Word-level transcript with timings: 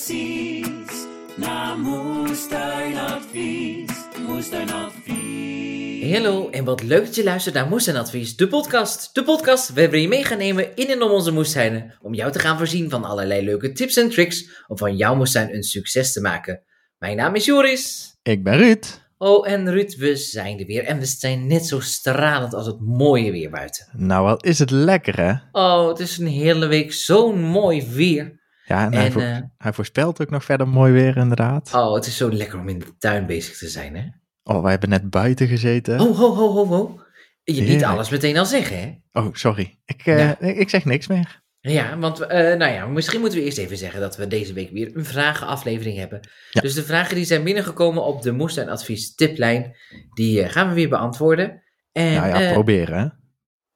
advies. 0.00 1.06
Na 1.36 1.74
moestuinadvies. 1.74 3.90
Moestuinadvies. 4.26 6.12
Hallo 6.12 6.50
en 6.50 6.64
wat 6.64 6.82
leuk 6.82 7.04
dat 7.04 7.14
je 7.14 7.24
luistert 7.24 7.54
naar 7.54 7.68
Moestuinadvies, 7.68 8.36
de 8.36 8.48
podcast. 8.48 9.14
De 9.14 9.22
podcast 9.22 9.72
waar 9.72 9.90
we 9.90 10.00
je 10.00 10.08
mee 10.08 10.24
gaan 10.24 10.38
nemen 10.38 10.76
in 10.76 10.86
en 10.86 11.02
om 11.02 11.10
onze 11.10 11.32
moestuinen. 11.32 11.94
Om 12.02 12.14
jou 12.14 12.32
te 12.32 12.38
gaan 12.38 12.56
voorzien 12.56 12.90
van 12.90 13.04
allerlei 13.04 13.44
leuke 13.44 13.72
tips 13.72 13.96
en 13.96 14.10
tricks 14.10 14.64
om 14.66 14.78
van 14.78 14.96
jouw 14.96 15.14
moestuin 15.14 15.54
een 15.54 15.62
succes 15.62 16.12
te 16.12 16.20
maken. 16.20 16.62
Mijn 16.98 17.16
naam 17.16 17.34
is 17.34 17.44
Joris. 17.44 18.14
Ik 18.22 18.44
ben 18.44 18.56
Ruud. 18.56 19.00
Oh, 19.18 19.48
en 19.48 19.70
Ruud, 19.70 19.96
we 19.96 20.16
zijn 20.16 20.58
er 20.58 20.66
weer. 20.66 20.84
En 20.84 20.98
we 20.98 21.06
zijn 21.06 21.46
net 21.46 21.66
zo 21.66 21.80
stralend 21.80 22.54
als 22.54 22.66
het 22.66 22.80
mooie 22.80 23.30
weer 23.30 23.50
buiten. 23.50 23.86
Nou, 23.92 24.24
wat 24.24 24.44
is 24.44 24.58
het 24.58 24.70
lekker, 24.70 25.20
hè? 25.20 25.32
Oh, 25.52 25.88
het 25.88 25.98
is 25.98 26.18
een 26.18 26.26
hele 26.26 26.66
week 26.66 26.92
zo'n 26.92 27.40
mooi 27.40 27.86
weer. 27.90 28.39
Ja, 28.70 28.84
en, 28.84 28.92
hij, 28.94 29.04
En, 29.06 29.12
voor- 29.12 29.22
eh, 29.22 29.36
hij 29.58 29.72
voorspelt 29.72 30.20
ook 30.22 30.30
nog 30.30 30.44
verder 30.44 30.68
mooi 30.68 30.92
weer, 30.92 31.16
inderdaad. 31.16 31.70
Oh, 31.74 31.94
het 31.94 32.06
is 32.06 32.16
zo 32.16 32.32
lekker 32.32 32.58
om 32.58 32.68
in 32.68 32.78
de 32.78 32.96
tuin 32.98 33.26
bezig 33.26 33.56
te 33.58 33.68
zijn, 33.68 33.96
hè? 33.96 34.02
Oh, 34.42 34.62
wij 34.62 34.70
hebben 34.70 34.88
net 34.88 35.10
buiten 35.10 35.46
gezeten. 35.48 35.98
Ho, 35.98 36.14
ho, 36.14 36.34
ho, 36.34 36.52
ho, 36.52 36.66
ho. 36.66 37.00
Je 37.44 37.60
niet 37.62 37.84
alles 37.84 38.08
meteen 38.10 38.36
al 38.38 38.46
zeggen, 38.46 38.78
hè? 38.80 39.20
Oh, 39.20 39.28
sorry. 39.34 39.78
Ik, 39.84 40.06
eh, 40.06 40.18
Ja. 40.18 40.38
ik 40.40 40.68
zeg 40.68 40.84
niks 40.84 41.06
meer. 41.06 41.42
Ja, 41.60 41.98
want 41.98 42.20
eh, 42.20 42.38
nou 42.38 42.72
ja, 42.72 42.86
misschien 42.86 43.20
moeten 43.20 43.38
we 43.38 43.44
eerst 43.44 43.58
even 43.58 43.76
zeggen 43.76 44.00
dat 44.00 44.16
we 44.16 44.26
deze 44.26 44.52
week 44.52 44.70
weer 44.70 44.96
een 44.96 45.04
vragenaflevering 45.04 45.98
hebben. 45.98 46.20
Ja. 46.50 46.60
Dus 46.60 46.74
de 46.74 46.82
vragen 46.82 47.14
die 47.14 47.24
zijn 47.24 47.44
binnengekomen 47.44 48.04
op 48.04 48.22
de 48.22 48.32
moestuinadvies 48.32 49.14
tiplijn, 49.14 49.76
die 50.14 50.48
gaan 50.48 50.68
we 50.68 50.74
weer 50.74 50.88
beantwoorden. 50.88 51.62
En, 51.92 52.12
nou 52.14 52.42
ja, 52.42 52.52
proberen, 52.52 52.98
hè? 52.98 53.06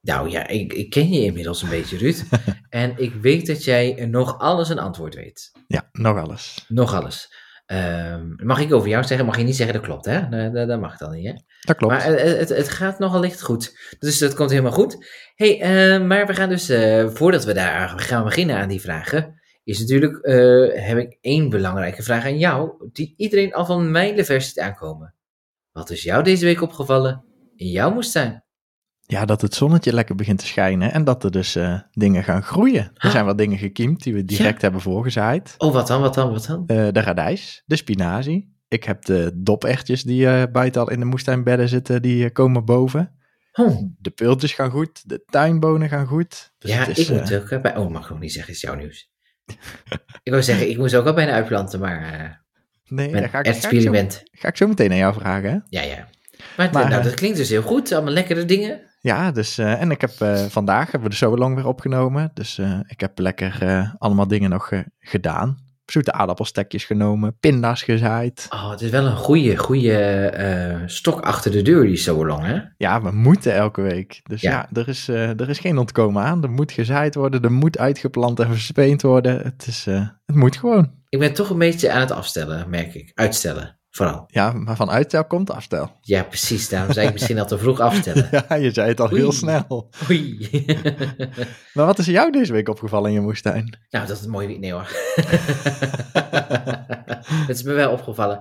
Nou 0.04 0.30
ja, 0.30 0.46
ik, 0.46 0.72
ik 0.72 0.90
ken 0.90 1.08
je 1.08 1.24
inmiddels 1.24 1.62
een 1.62 1.68
beetje, 1.68 1.96
Ruud. 1.96 2.22
en 2.68 2.94
ik 2.96 3.14
weet 3.14 3.46
dat 3.46 3.64
jij 3.64 4.06
nog 4.10 4.38
alles 4.38 4.68
een 4.68 4.78
antwoord 4.78 5.14
weet. 5.14 5.52
Ja, 5.66 5.88
nog 5.92 6.18
alles. 6.18 6.64
Nog 6.68 6.94
alles. 6.94 7.42
Ehm, 7.66 8.34
mag 8.36 8.60
ik 8.60 8.72
over 8.72 8.88
jou 8.88 9.04
zeggen? 9.04 9.26
Mag 9.26 9.36
je 9.36 9.44
niet 9.44 9.56
zeggen 9.56 9.74
dat 9.74 9.84
klopt, 9.84 10.04
hè? 10.04 10.28
Dat, 10.50 10.68
dat, 10.68 10.80
mag 10.80 10.98
dan 10.98 11.12
niet, 11.12 11.26
hè? 11.26 11.32
Dat 11.60 11.76
klopt. 11.76 11.92
Maar 11.92 12.14
eh, 12.14 12.38
het, 12.38 12.48
het 12.48 12.68
gaat 12.68 12.98
nogal 12.98 13.20
licht 13.20 13.42
goed. 13.42 13.96
Dus 13.98 14.18
dat 14.18 14.34
komt 14.34 14.50
helemaal 14.50 14.72
goed. 14.72 15.06
hey, 15.34 15.60
eh, 15.60 16.06
maar 16.06 16.26
we 16.26 16.34
gaan 16.34 16.48
dus, 16.48 16.68
eh, 16.68 17.08
voordat 17.08 17.44
we 17.44 17.52
daar 17.52 17.88
gaan 17.88 18.24
beginnen 18.24 18.56
aan 18.56 18.68
die 18.68 18.80
vragen, 18.80 19.42
is 19.64 19.80
natuurlijk, 19.80 20.16
eh, 20.16 20.86
heb 20.86 20.98
ik 20.98 21.18
één 21.20 21.48
belangrijke 21.48 22.02
vraag 22.02 22.24
aan 22.24 22.38
jou, 22.38 22.88
die 22.92 23.14
iedereen 23.16 23.54
al 23.54 23.66
van 23.66 23.90
mijlenver 23.90 24.40
ziet 24.40 24.58
aankomen. 24.58 25.14
Wat 25.72 25.90
is 25.90 26.02
jou 26.02 26.22
deze 26.22 26.44
week 26.44 26.62
opgevallen 26.62 27.24
in 27.56 27.68
jouw 27.68 27.92
moestuin? 27.92 28.43
Ja, 29.06 29.24
dat 29.24 29.40
het 29.40 29.54
zonnetje 29.54 29.92
lekker 29.92 30.14
begint 30.14 30.38
te 30.38 30.46
schijnen 30.46 30.92
en 30.92 31.04
dat 31.04 31.24
er 31.24 31.30
dus 31.30 31.56
eh, 31.56 31.80
dingen 31.92 32.24
gaan 32.24 32.42
groeien. 32.42 32.90
Er 32.94 33.10
zijn 33.10 33.24
wat 33.24 33.38
dingen 33.38 33.58
gekiemd 33.58 34.02
die 34.02 34.14
we 34.14 34.24
direct 34.24 34.62
hebben 34.62 34.80
voorgezaaid. 34.80 35.54
Oh, 35.58 35.72
wat 35.72 35.86
dan, 35.86 36.00
wat 36.00 36.14
dan, 36.14 36.30
wat 36.30 36.46
dan? 36.46 36.64
Eh, 36.66 36.88
de 36.92 37.00
radijs, 37.00 37.62
de 37.66 37.76
spinazie. 37.76 38.52
Ik 38.68 38.84
heb 38.84 39.04
de 39.04 39.30
dopertjes 39.34 40.02
die 40.02 40.26
eh, 40.28 40.42
buiten 40.52 40.80
al 40.80 40.90
in 40.90 40.98
de 40.98 41.04
moestuinbedden 41.04 41.68
zitten, 41.68 42.02
die 42.02 42.30
komen 42.30 42.64
boven. 42.64 43.12
Oh, 43.52 43.82
De 43.98 44.10
peultjes 44.10 44.52
gaan 44.52 44.70
goed, 44.70 45.08
de 45.08 45.24
tuinbonen 45.26 45.88
gaan 45.88 46.06
goed. 46.06 46.52
Dus 46.58 46.70
ja, 46.70 46.86
is, 46.86 46.98
ik 46.98 47.20
moet 47.20 47.34
ook 47.34 47.62
bij... 47.62 47.76
Oh, 47.76 47.90
mag 47.90 48.04
ik 48.04 48.10
nog 48.10 48.20
niet 48.20 48.32
zeggen, 48.32 48.52
is 48.52 48.60
jouw 48.60 48.74
nieuws. 48.74 49.10
ik 50.22 50.30
wou 50.32 50.42
zeggen, 50.42 50.70
ik 50.70 50.78
moest 50.78 50.94
ook 50.94 51.06
al 51.06 51.14
bijna 51.14 51.32
uitplanten, 51.32 51.80
maar 51.80 52.14
uh, 52.14 52.30
nee, 52.96 53.12
daar 53.12 53.20
ga 53.20 53.26
ik, 53.26 53.30
ga, 53.30 53.38
ik 53.38 53.46
zo, 53.46 53.50
experiment. 53.50 54.22
ga 54.30 54.48
ik 54.48 54.56
zo 54.56 54.66
meteen 54.66 54.90
aan 54.90 54.96
jou 54.96 55.14
vragen. 55.14 55.50
Hè? 55.50 55.58
Ja, 55.68 55.82
ja. 55.82 56.08
Maar, 56.56 56.72
Maar, 56.72 56.88
nou, 56.88 57.02
dat 57.02 57.14
klinkt 57.14 57.36
dus 57.36 57.48
heel 57.48 57.62
goed. 57.62 57.92
Allemaal 57.92 58.12
lekkere 58.12 58.44
dingen. 58.44 58.80
Ja, 59.04 59.30
dus, 59.30 59.58
eh, 59.58 59.80
en 59.80 59.90
ik 59.90 60.00
heb 60.00 60.10
eh, 60.18 60.44
vandaag 60.44 60.90
hebben 60.90 61.10
we 61.10 61.16
de 61.18 61.54
weer 61.54 61.66
opgenomen. 61.66 62.30
Dus 62.34 62.58
eh, 62.58 62.80
ik 62.86 63.00
heb 63.00 63.18
lekker 63.18 63.94
allemaal 63.98 64.28
dingen 64.28 64.50
nog 64.50 64.70
gedaan. 64.98 65.62
Zoete 65.86 66.12
aardappelstekjes 66.12 66.84
genomen, 66.84 67.36
pinda's 67.40 67.82
gezaaid. 67.82 68.46
Oh, 68.50 68.70
het 68.70 68.80
is 68.80 68.90
wel 68.90 69.06
een 69.06 69.16
goede, 69.16 69.56
goede 69.56 70.82
stok 70.86 71.20
achter 71.20 71.50
de 71.50 71.62
deur, 71.62 71.86
die 71.86 71.96
so 71.96 72.26
long, 72.26 72.44
hè? 72.44 72.60
Ja, 72.76 73.02
we 73.02 73.10
moeten 73.10 73.54
elke 73.54 73.80
week. 73.80 74.20
Dus 74.22 74.40
Ja. 74.40 74.50
ja, 74.50 74.68
er, 74.80 74.88
is, 74.88 75.08
er 75.08 75.48
is 75.48 75.58
geen 75.58 75.78
ontkomen 75.78 76.22
aan. 76.22 76.42
Er 76.42 76.50
moet 76.50 76.72
gezaaid 76.72 77.14
worden, 77.14 77.42
er 77.42 77.52
moet 77.52 77.78
uitgeplant 77.78 78.40
en 78.40 78.48
verspeend 78.48 79.02
worden. 79.02 79.40
Het, 79.42 79.66
is, 79.66 79.84
het 80.24 80.34
moet 80.34 80.56
gewoon. 80.56 80.90
Ik 81.08 81.18
ben 81.18 81.34
toch 81.34 81.50
een 81.50 81.58
beetje 81.58 81.92
aan 81.92 82.00
het 82.00 82.10
afstellen, 82.10 82.70
merk 82.70 82.94
ik. 82.94 83.10
Uitstellen, 83.14 83.78
vooral. 83.96 84.24
Ja, 84.26 84.52
maar 84.52 84.76
van 84.76 84.90
uitstel 84.90 85.24
komt 85.24 85.50
afstel. 85.50 85.98
Ja, 86.00 86.22
precies. 86.22 86.68
Daarom 86.68 86.92
zei 86.92 87.06
ik 87.06 87.12
misschien 87.12 87.38
al 87.38 87.46
te 87.46 87.58
vroeg 87.58 87.80
afstellen. 87.80 88.28
Ja, 88.48 88.54
je 88.54 88.70
zei 88.70 88.88
het 88.88 89.00
al 89.00 89.10
Oei. 89.12 89.20
heel 89.20 89.32
snel. 89.32 89.90
Oei. 90.10 90.48
Maar 91.74 91.86
wat 91.86 91.98
is 91.98 92.06
jou 92.06 92.30
deze 92.32 92.52
week 92.52 92.68
opgevallen 92.68 93.08
in 93.08 93.14
je 93.14 93.20
moestuin? 93.20 93.78
nou, 93.90 94.06
dat 94.06 94.20
is 94.20 94.26
mooi. 94.26 94.46
weer- 94.46 94.58
Nee 94.58 94.72
hoor. 94.72 94.88
Het 97.46 97.56
is 97.56 97.62
me 97.62 97.72
wel 97.72 97.92
opgevallen. 97.92 98.40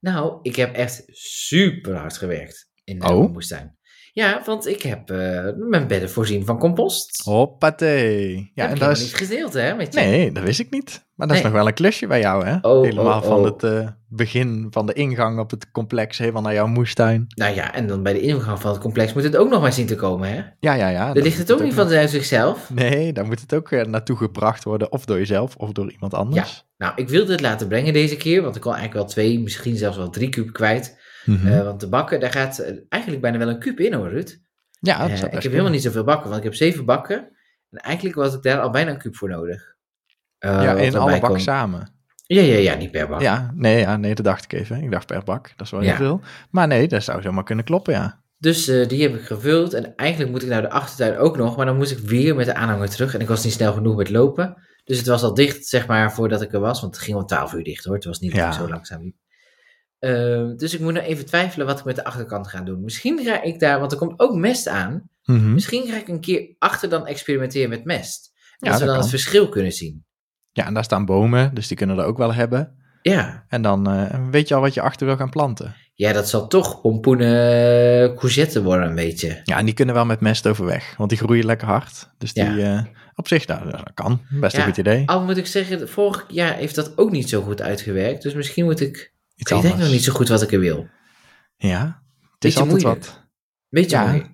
Nou, 0.00 0.38
ik 0.42 0.56
heb 0.56 0.74
echt 0.74 1.02
super 1.12 1.96
hard 1.96 2.16
gewerkt 2.16 2.68
in 2.84 2.98
de 2.98 3.06
Oh? 3.06 3.32
moestuin. 3.32 3.76
Ja, 4.14 4.42
want 4.44 4.66
ik 4.66 4.82
heb 4.82 5.10
eh, 5.10 5.44
mijn 5.68 5.86
bedden 5.86 6.10
voorzien 6.10 6.44
van 6.44 6.58
compost. 6.58 7.22
Hoppatee. 7.24 8.34
Ja, 8.36 8.40
Ja, 8.54 8.62
heb 8.62 8.64
en 8.64 8.68
dat 8.68 8.68
helemaal 8.78 8.90
is... 8.90 9.00
niet 9.02 9.14
gedeeld, 9.14 9.52
hè? 9.52 9.74
Met 9.74 9.94
je. 9.94 10.00
Nee, 10.00 10.32
dat 10.32 10.42
wist 10.42 10.60
ik 10.60 10.70
niet. 10.70 11.06
Maar 11.14 11.26
dat 11.26 11.36
is 11.36 11.42
Nee. 11.42 11.52
nog 11.52 11.60
wel 11.60 11.68
een 11.68 11.74
klusje 11.74 12.06
bij 12.06 12.20
jou, 12.20 12.44
hè? 12.46 12.56
Oh, 12.62 12.82
helemaal 12.84 13.20
oh, 13.20 13.26
van 13.26 13.38
oh. 13.38 13.44
het 13.44 13.62
eh, 13.62 13.88
begin 14.08 14.66
van 14.70 14.86
de 14.86 14.92
ingang 14.92 15.38
op 15.38 15.50
het 15.50 15.70
complex, 15.70 16.18
helemaal 16.18 16.42
naar 16.42 16.52
jouw 16.54 16.66
moestuin. 16.66 17.24
Nou 17.28 17.54
ja, 17.54 17.74
en 17.74 17.86
dan 17.86 18.02
bij 18.02 18.12
de 18.12 18.20
ingang 18.20 18.60
van 18.60 18.70
het 18.72 18.80
complex 18.80 19.12
moet 19.12 19.22
het 19.22 19.36
ook 19.36 19.50
nog 19.50 19.60
maar 19.60 19.72
zien 19.72 19.86
te 19.86 19.96
komen, 19.96 20.28
hè? 20.28 20.42
Ja, 20.60 20.74
ja, 20.74 20.88
ja. 20.88 21.12
Dat 21.12 21.22
ligt 21.22 21.38
het 21.38 21.52
ook 21.52 21.62
niet 21.62 21.76
nog- 21.76 21.90
van 21.90 22.08
zichzelf. 22.08 22.70
Nee, 22.70 23.12
daar 23.12 23.26
moet 23.26 23.40
het 23.40 23.54
ook 23.54 23.70
eh, 23.70 23.84
naartoe 23.84 24.16
gebracht 24.16 24.64
worden, 24.64 24.92
of 24.92 25.04
door 25.04 25.16
jezelf, 25.18 25.56
of 25.56 25.72
door 25.72 25.90
iemand 25.92 26.14
anders. 26.14 26.64
Nou, 26.76 26.92
ik 26.96 27.08
wilde 27.08 27.32
het 27.32 27.40
laten 27.40 27.68
brengen 27.68 27.92
deze 27.92 28.16
keer, 28.16 28.42
want 28.42 28.56
ik 28.56 28.62
kon 28.62 28.72
eigenlijk 28.74 29.00
wel 29.02 29.12
twee, 29.12 29.40
misschien 29.40 29.76
zelfs 29.76 29.96
wel 29.96 30.10
drie 30.10 30.28
kuub 30.28 30.52
kwijt. 30.52 30.98
Mhm. 31.24 31.46
Eh, 31.46 31.62
want 31.62 31.80
de 31.80 31.88
bakken, 31.88 32.20
daar 32.20 32.30
gaat 32.30 32.58
eh, 32.58 32.76
eigenlijk 32.88 33.22
bijna 33.22 33.38
wel 33.38 33.48
een 33.48 33.58
kuub 33.58 33.80
in 33.80 33.92
hoor, 33.94 34.08
Ruud. 34.10 34.38
ja, 34.80 34.98
dat 34.98 35.10
Eh, 35.10 35.22
ik 35.24 35.32
heb 35.42 35.42
helemaal 35.52 35.70
niet 35.70 35.82
zoveel 35.82 36.04
bakken, 36.04 36.24
want 36.24 36.36
ik 36.36 36.44
heb 36.44 36.54
zeven 36.54 36.84
bakken. 36.84 37.16
En 37.70 37.78
eigenlijk 37.78 38.16
was 38.16 38.34
ik 38.34 38.42
daar 38.42 38.60
al 38.60 38.70
bijna 38.70 38.90
een 38.90 38.98
kuub 38.98 39.16
voor 39.16 39.28
nodig. 39.28 39.74
Eh, 40.38 40.50
Ja, 40.62 40.72
in 40.74 40.96
alle 40.96 41.20
bak 41.20 41.28
komt. 41.30 41.42
samen. 41.42 41.92
Ja, 42.26 42.42
ja, 42.42 42.56
ja, 42.58 42.74
niet 42.74 42.90
per 42.90 43.08
bak. 43.08 43.20
Ja, 43.20 43.52
nee, 43.54 43.78
ja, 43.78 43.96
nee, 43.96 44.14
dat 44.14 44.24
dacht 44.24 44.44
ik 44.44 44.52
even. 44.52 44.82
Ik 44.82 44.90
dacht 44.90 45.06
per 45.06 45.24
bak, 45.24 45.52
dat 45.56 45.66
is 45.66 45.70
wel 45.72 45.82
Ja. 45.82 45.86
heel 45.86 45.96
veel. 45.96 46.20
Maar 46.50 46.66
nee, 46.66 46.88
dat 46.88 47.02
zou 47.02 47.22
zomaar 47.22 47.44
kunnen 47.44 47.64
kloppen, 47.64 47.92
ja. 47.94 48.22
Dus 48.38 48.64
die 48.64 49.02
heb 49.02 49.14
ik 49.14 49.24
gevuld. 49.24 49.72
En 49.74 49.94
eigenlijk 49.96 50.30
moet 50.30 50.42
ik 50.42 50.48
naar 50.48 50.62
de 50.62 50.70
achtertuin 50.70 51.16
ook 51.16 51.36
nog. 51.36 51.56
Maar 51.56 51.66
dan 51.66 51.76
moest 51.76 51.90
ik 51.90 51.98
weer 51.98 52.34
met 52.34 52.46
de 52.46 52.54
aanhanger 52.54 52.88
terug. 52.90 53.14
En 53.14 53.20
ik 53.20 53.28
was 53.28 53.44
niet 53.44 53.52
snel 53.52 53.72
genoeg 53.72 53.96
met 53.96 54.10
lopen. 54.10 54.56
Dus 54.84 54.98
het 54.98 55.06
was 55.06 55.22
al 55.22 55.34
dicht, 55.34 55.66
zeg 55.66 55.86
maar, 55.86 56.12
voordat 56.12 56.42
ik 56.42 56.52
er 56.52 56.60
was. 56.60 56.80
Want 56.80 56.94
het 56.94 57.04
ging 57.04 57.16
om 57.16 57.26
12 57.26 57.52
uur 57.52 57.64
dicht 57.64 57.84
hoor. 57.84 57.94
Het 57.94 58.04
was 58.04 58.18
niet 58.18 58.30
dat 58.30 58.40
Ja. 58.40 58.46
ik 58.48 58.52
zo 58.54 58.68
langzaam 58.68 59.02
liep. 59.02 59.16
Eh, 60.04 60.56
dus 60.56 60.74
ik 60.74 60.80
moet 60.80 60.92
nog 60.92 61.02
even 61.02 61.26
twijfelen 61.26 61.66
wat 61.66 61.78
ik 61.78 61.84
met 61.84 61.96
de 61.96 62.04
achterkant 62.04 62.48
ga 62.48 62.60
doen. 62.60 62.82
Misschien 62.82 63.24
ga 63.24 63.42
ik 63.42 63.60
daar, 63.60 63.78
want 63.80 63.92
er 63.92 63.98
komt 63.98 64.20
ook 64.20 64.34
mest 64.34 64.68
aan. 64.68 65.08
Mhm. 65.24 65.52
Misschien 65.54 65.86
ga 65.86 65.96
ik 65.96 66.08
een 66.08 66.20
keer 66.20 66.54
achter 66.58 66.88
dan 66.88 67.06
experimenteren 67.06 67.68
met 67.68 67.84
mest. 67.84 68.32
Ja, 68.58 68.70
Dat 68.70 68.78
we 68.78 68.84
dan 68.84 68.94
kan. 68.94 69.02
het 69.02 69.10
verschil 69.10 69.48
kunnen 69.48 69.72
zien. 69.72 70.04
Ja, 70.52 70.66
en 70.66 70.74
daar 70.74 70.84
staan 70.84 71.04
bomen, 71.04 71.54
dus 71.54 71.68
die 71.68 71.76
kunnen 71.76 71.98
er 71.98 72.04
ook 72.04 72.18
wel 72.18 72.34
hebben. 72.34 72.76
Ja, 73.02 73.44
En 73.48 73.62
dan 73.62 73.90
eh, 73.90 74.28
weet 74.30 74.48
je 74.48 74.54
al 74.54 74.60
wat 74.60 74.74
je 74.74 74.80
achter 74.80 75.06
wil 75.06 75.16
gaan 75.16 75.30
planten. 75.30 75.74
ja 75.94 76.12
dat 76.12 76.28
zal 76.28 76.46
toch 76.46 76.80
pompoenen 76.80 78.14
courgette 78.14 78.62
worden 78.62 78.88
een 78.88 78.94
beetje. 78.94 79.40
Ja, 79.44 79.58
en 79.58 79.64
die 79.64 79.74
kunnen 79.74 79.94
wel 79.94 80.04
met 80.04 80.20
mest 80.20 80.46
overweg, 80.46 80.94
want 80.96 81.10
die 81.10 81.18
groeien 81.18 81.44
lekker 81.44 81.66
hard. 81.68 82.10
Dus 82.18 82.32
die 82.32 82.44
Ja. 82.44 82.76
eh, 82.76 82.84
op 83.14 83.28
zich, 83.28 83.46
nou, 83.46 83.70
dat 83.70 83.90
kan. 83.94 84.20
Best 84.30 84.52
Ja. 84.52 84.58
een 84.58 84.64
goed 84.64 84.76
idee. 84.76 85.02
Al 85.08 85.24
moet 85.24 85.36
ik 85.36 85.46
zeggen, 85.46 85.88
vorig 85.88 86.24
jaar 86.28 86.54
heeft 86.54 86.74
dat 86.74 86.98
ook 86.98 87.10
niet 87.10 87.28
zo 87.28 87.42
goed 87.42 87.62
uitgewerkt. 87.62 88.22
Dus 88.22 88.34
misschien 88.34 88.64
moet 88.64 88.80
ik... 88.80 89.12
Ik 89.36 89.46
denk 89.48 89.76
nog 89.76 89.88
niet 89.90 90.04
zo 90.04 90.12
goed 90.12 90.28
wat 90.28 90.42
ik 90.42 90.52
er 90.52 90.60
wil. 90.60 90.88
Ja, 91.56 92.02
het 92.34 92.44
is 92.44 92.56
altijd 92.58 92.82
moeilijk. 92.82 93.04
wat. 93.04 93.22
Beetje 93.68 93.96
Ja. 93.96 94.06
mooi. 94.06 94.32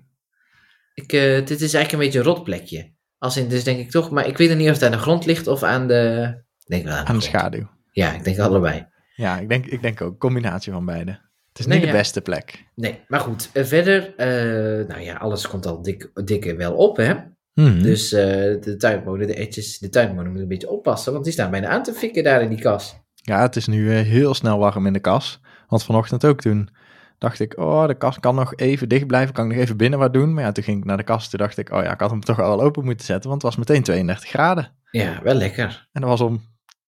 Ik, 0.93 1.13
eh, 1.13 1.45
dit 1.45 1.61
is 1.61 1.73
eigenlijk 1.73 1.91
een 1.91 1.99
beetje 1.99 2.19
een 2.19 2.25
rotplekje. 2.35 2.93
Als 3.17 3.37
in, 3.37 3.47
dus 3.49 3.63
denk 3.63 3.79
ik 3.79 3.91
toch, 3.91 4.11
maar 4.11 4.27
ik 4.27 4.37
weet 4.37 4.49
nog 4.49 4.57
niet 4.57 4.67
of 4.67 4.73
het 4.73 4.83
aan 4.83 4.91
de 4.91 4.97
grond 4.97 5.25
ligt 5.25 5.47
of 5.47 5.63
aan 5.63 5.87
de... 5.87 6.33
Denk 6.65 6.83
wel 6.83 6.93
aan 6.93 7.03
de, 7.03 7.09
Aan 7.11 7.15
de 7.17 7.21
grond. 7.21 7.23
schaduw. 7.23 7.69
Ja, 7.91 8.13
ik 8.13 8.23
denk 8.23 8.39
allebei. 8.39 8.87
Ja, 9.15 9.39
ik 9.39 9.49
denk, 9.49 9.65
ik 9.65 9.81
denk 9.81 10.01
ook 10.01 10.19
combinatie 10.19 10.71
van 10.71 10.85
beide. 10.85 11.11
Het 11.49 11.59
is 11.59 11.65
niet 11.65 11.81
de 11.81 11.91
beste 11.91 12.21
plek. 12.21 12.65
Nee, 12.75 12.99
maar 13.07 13.19
goed. 13.19 13.49
eh, 13.53 13.63
verder, 13.63 14.15
eh, 14.15 14.87
nou 14.87 15.01
ja, 15.01 15.15
alles 15.15 15.47
komt 15.47 15.65
al 15.65 15.81
dik, 15.81 16.11
dikke 16.25 16.55
wel 16.55 16.75
op, 16.75 16.97
hè. 16.97 17.13
Mhm. 17.53 17.81
Dus 17.81 18.09
de 18.09 18.75
tuinmolen, 18.77 19.27
de 19.27 19.33
etjes, 19.35 19.79
de 19.79 19.89
tuinmolen 19.89 20.25
moeten 20.25 20.41
een 20.43 20.47
beetje 20.47 20.69
oppassen, 20.69 21.11
want 21.13 21.23
die 21.23 21.33
staan 21.33 21.51
bijna 21.51 21.67
aan 21.67 21.83
te 21.83 21.93
fikken 21.93 22.23
daar 22.23 22.41
in 22.41 22.49
die 22.49 22.61
kas. 22.61 22.95
Ja, 23.21 23.41
het 23.41 23.55
is 23.55 23.67
nu 23.67 23.95
eh, 23.95 24.05
heel 24.05 24.33
snel 24.33 24.57
warm 24.57 24.85
in 24.85 24.93
de 24.93 24.99
kas. 24.99 25.39
Want 25.67 25.83
vanochtend 25.83 26.25
ook 26.25 26.41
toen 26.41 26.69
dacht 27.17 27.39
ik, 27.39 27.57
oh, 27.57 27.87
de 27.87 27.97
kast 27.97 28.19
kan 28.19 28.35
nog 28.35 28.55
even 28.55 28.89
dicht 28.89 29.07
blijven. 29.07 29.33
Kan 29.33 29.45
ik 29.45 29.51
nog 29.51 29.61
even 29.61 29.77
binnen 29.77 29.99
wat 29.99 30.13
doen? 30.13 30.33
Maar 30.33 30.43
ja, 30.43 30.51
toen 30.51 30.63
ging 30.63 30.77
ik 30.77 30.85
naar 30.85 30.97
de 30.97 31.03
kast. 31.03 31.29
Toen 31.29 31.39
dacht 31.39 31.57
ik, 31.57 31.71
oh 31.71 31.83
ja, 31.83 31.93
ik 31.93 31.99
had 31.99 32.09
hem 32.09 32.21
toch 32.21 32.39
al 32.39 32.61
open 32.61 32.85
moeten 32.85 33.05
zetten. 33.05 33.29
Want 33.29 33.41
het 33.41 33.55
was 33.55 33.67
meteen 33.67 33.83
32 33.83 34.29
graden. 34.29 34.71
Ja, 34.91 35.21
wel 35.23 35.33
lekker. 35.33 35.87
En 35.91 36.01
dat 36.01 36.09
was 36.09 36.21
om 36.21 36.41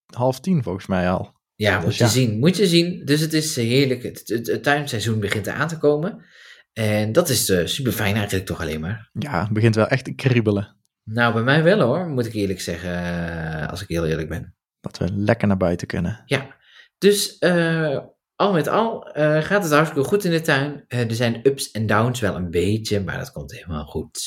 half 0.05 0.39
tien 0.39 0.63
volgens 0.63 0.85
mij 0.85 1.09
al. 1.09 1.33
Ja, 1.55 1.75
Dus 1.75 1.85
moet 1.85 1.95
je 1.95 2.03
ja. 2.03 2.09
zien. 2.09 2.39
Moet 2.39 2.57
je 2.57 2.67
zien. 2.67 3.05
Dus 3.05 3.19
het 3.19 3.33
is 3.33 3.57
eh, 3.57 3.65
heerlijk. 3.65 4.03
Het, 4.03 4.21
het, 4.25 4.47
het 4.47 4.63
tuinseizoen 4.63 5.19
begint 5.19 5.47
aan 5.47 5.67
te 5.67 5.77
komen. 5.77 6.25
En 6.73 7.11
dat 7.11 7.29
is 7.29 7.49
eh, 7.49 7.65
super 7.65 7.91
fijn 7.91 8.15
eigenlijk 8.15 8.45
toch 8.45 8.61
alleen 8.61 8.79
maar. 8.79 9.09
Ja, 9.13 9.41
het 9.41 9.53
begint 9.53 9.75
wel 9.75 9.87
echt 9.87 10.05
te 10.05 10.13
kriebelen. 10.13 10.75
Nou, 11.03 11.33
bij 11.33 11.43
mij 11.43 11.63
wel 11.63 11.79
hoor, 11.79 12.09
moet 12.09 12.25
ik 12.25 12.33
eerlijk 12.33 12.61
zeggen. 12.61 13.69
Als 13.69 13.81
ik 13.81 13.87
heel 13.87 14.05
eerlijk 14.05 14.29
ben. 14.29 14.52
Dat 14.83 14.97
we 14.97 15.13
lekker 15.13 15.47
naar 15.47 15.57
buiten 15.57 15.87
kunnen. 15.87 16.23
Ja, 16.25 16.55
dus 16.97 17.37
eh, 17.37 17.99
al 18.35 18.53
met 18.53 18.67
al 18.67 19.07
eh, 19.11 19.41
gaat 19.41 19.63
het 19.63 19.71
hartstikke 19.71 20.07
goed 20.07 20.23
in 20.23 20.31
de 20.31 20.41
tuin. 20.41 20.83
Eh, 20.87 20.99
er 20.99 21.15
zijn 21.15 21.39
ups 21.43 21.71
en 21.71 21.85
downs 21.87 22.19
wel 22.19 22.35
een 22.35 22.49
beetje, 22.51 22.99
maar 23.01 23.17
dat 23.17 23.31
komt 23.31 23.51
helemaal 23.51 23.85
goed. 23.85 24.21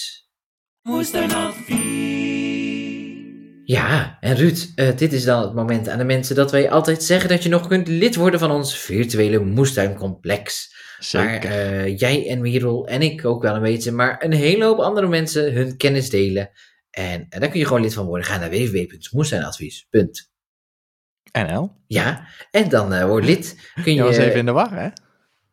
Ja, 3.65 4.17
en 4.21 4.37
Ruud, 4.37 4.73
eh, 4.75 4.97
dit 4.97 5.13
is 5.13 5.25
dan 5.25 5.43
het 5.43 5.55
moment 5.55 5.89
aan 5.89 5.99
de 5.99 6.05
mensen 6.05 6.37
dat 6.37 6.51
wij 6.51 6.71
altijd 6.71 7.03
zeggen 7.03 7.29
dat 7.29 7.43
je 7.43 7.49
nog 7.49 7.69
kunt 7.69 7.89
lid 7.89 8.17
worden 8.17 8.41
van 8.41 8.51
ons 8.51 8.79
virtuele 8.79 9.39
moestuincomplex. 9.39 10.75
Waar 11.13 11.33
Zeker. 11.33 11.51
eh, 11.51 11.99
jij 11.99 12.29
en 12.29 12.41
Merel 12.41 12.87
en 12.87 13.03
ik 13.03 13.25
ook 13.25 13.43
wel 13.43 13.55
een 13.55 13.63
beetje, 13.63 13.93
maar 13.93 14.25
een 14.25 14.33
hele 14.33 14.65
hoop 14.65 14.79
andere 14.79 15.09
mensen 15.09 15.53
hun 15.53 15.77
kennis 15.77 16.11
delen. 16.11 16.51
En, 16.91 17.27
en 17.29 17.41
daar 17.41 17.49
kun 17.49 17.59
je 17.59 17.67
gewoon 17.67 17.83
lid 17.83 17.95
van 17.95 18.07
worden. 18.07 18.27
Ga 18.27 18.39
naar 18.39 18.51
www.moestuinadvies.nl 18.51 20.35
NL. 21.37 21.73
Ja, 21.87 22.27
en 22.51 22.69
dan 22.69 22.93
eh 22.93 23.05
word 23.07 23.25
lid. 23.25 23.71
Kun 23.83 23.93
je, 23.93 23.99
Je 23.99 24.03
was 24.03 24.17
even 24.17 24.39
in 24.39 24.47
de 24.47 24.53
war, 24.53 24.73
hè? 24.73 24.89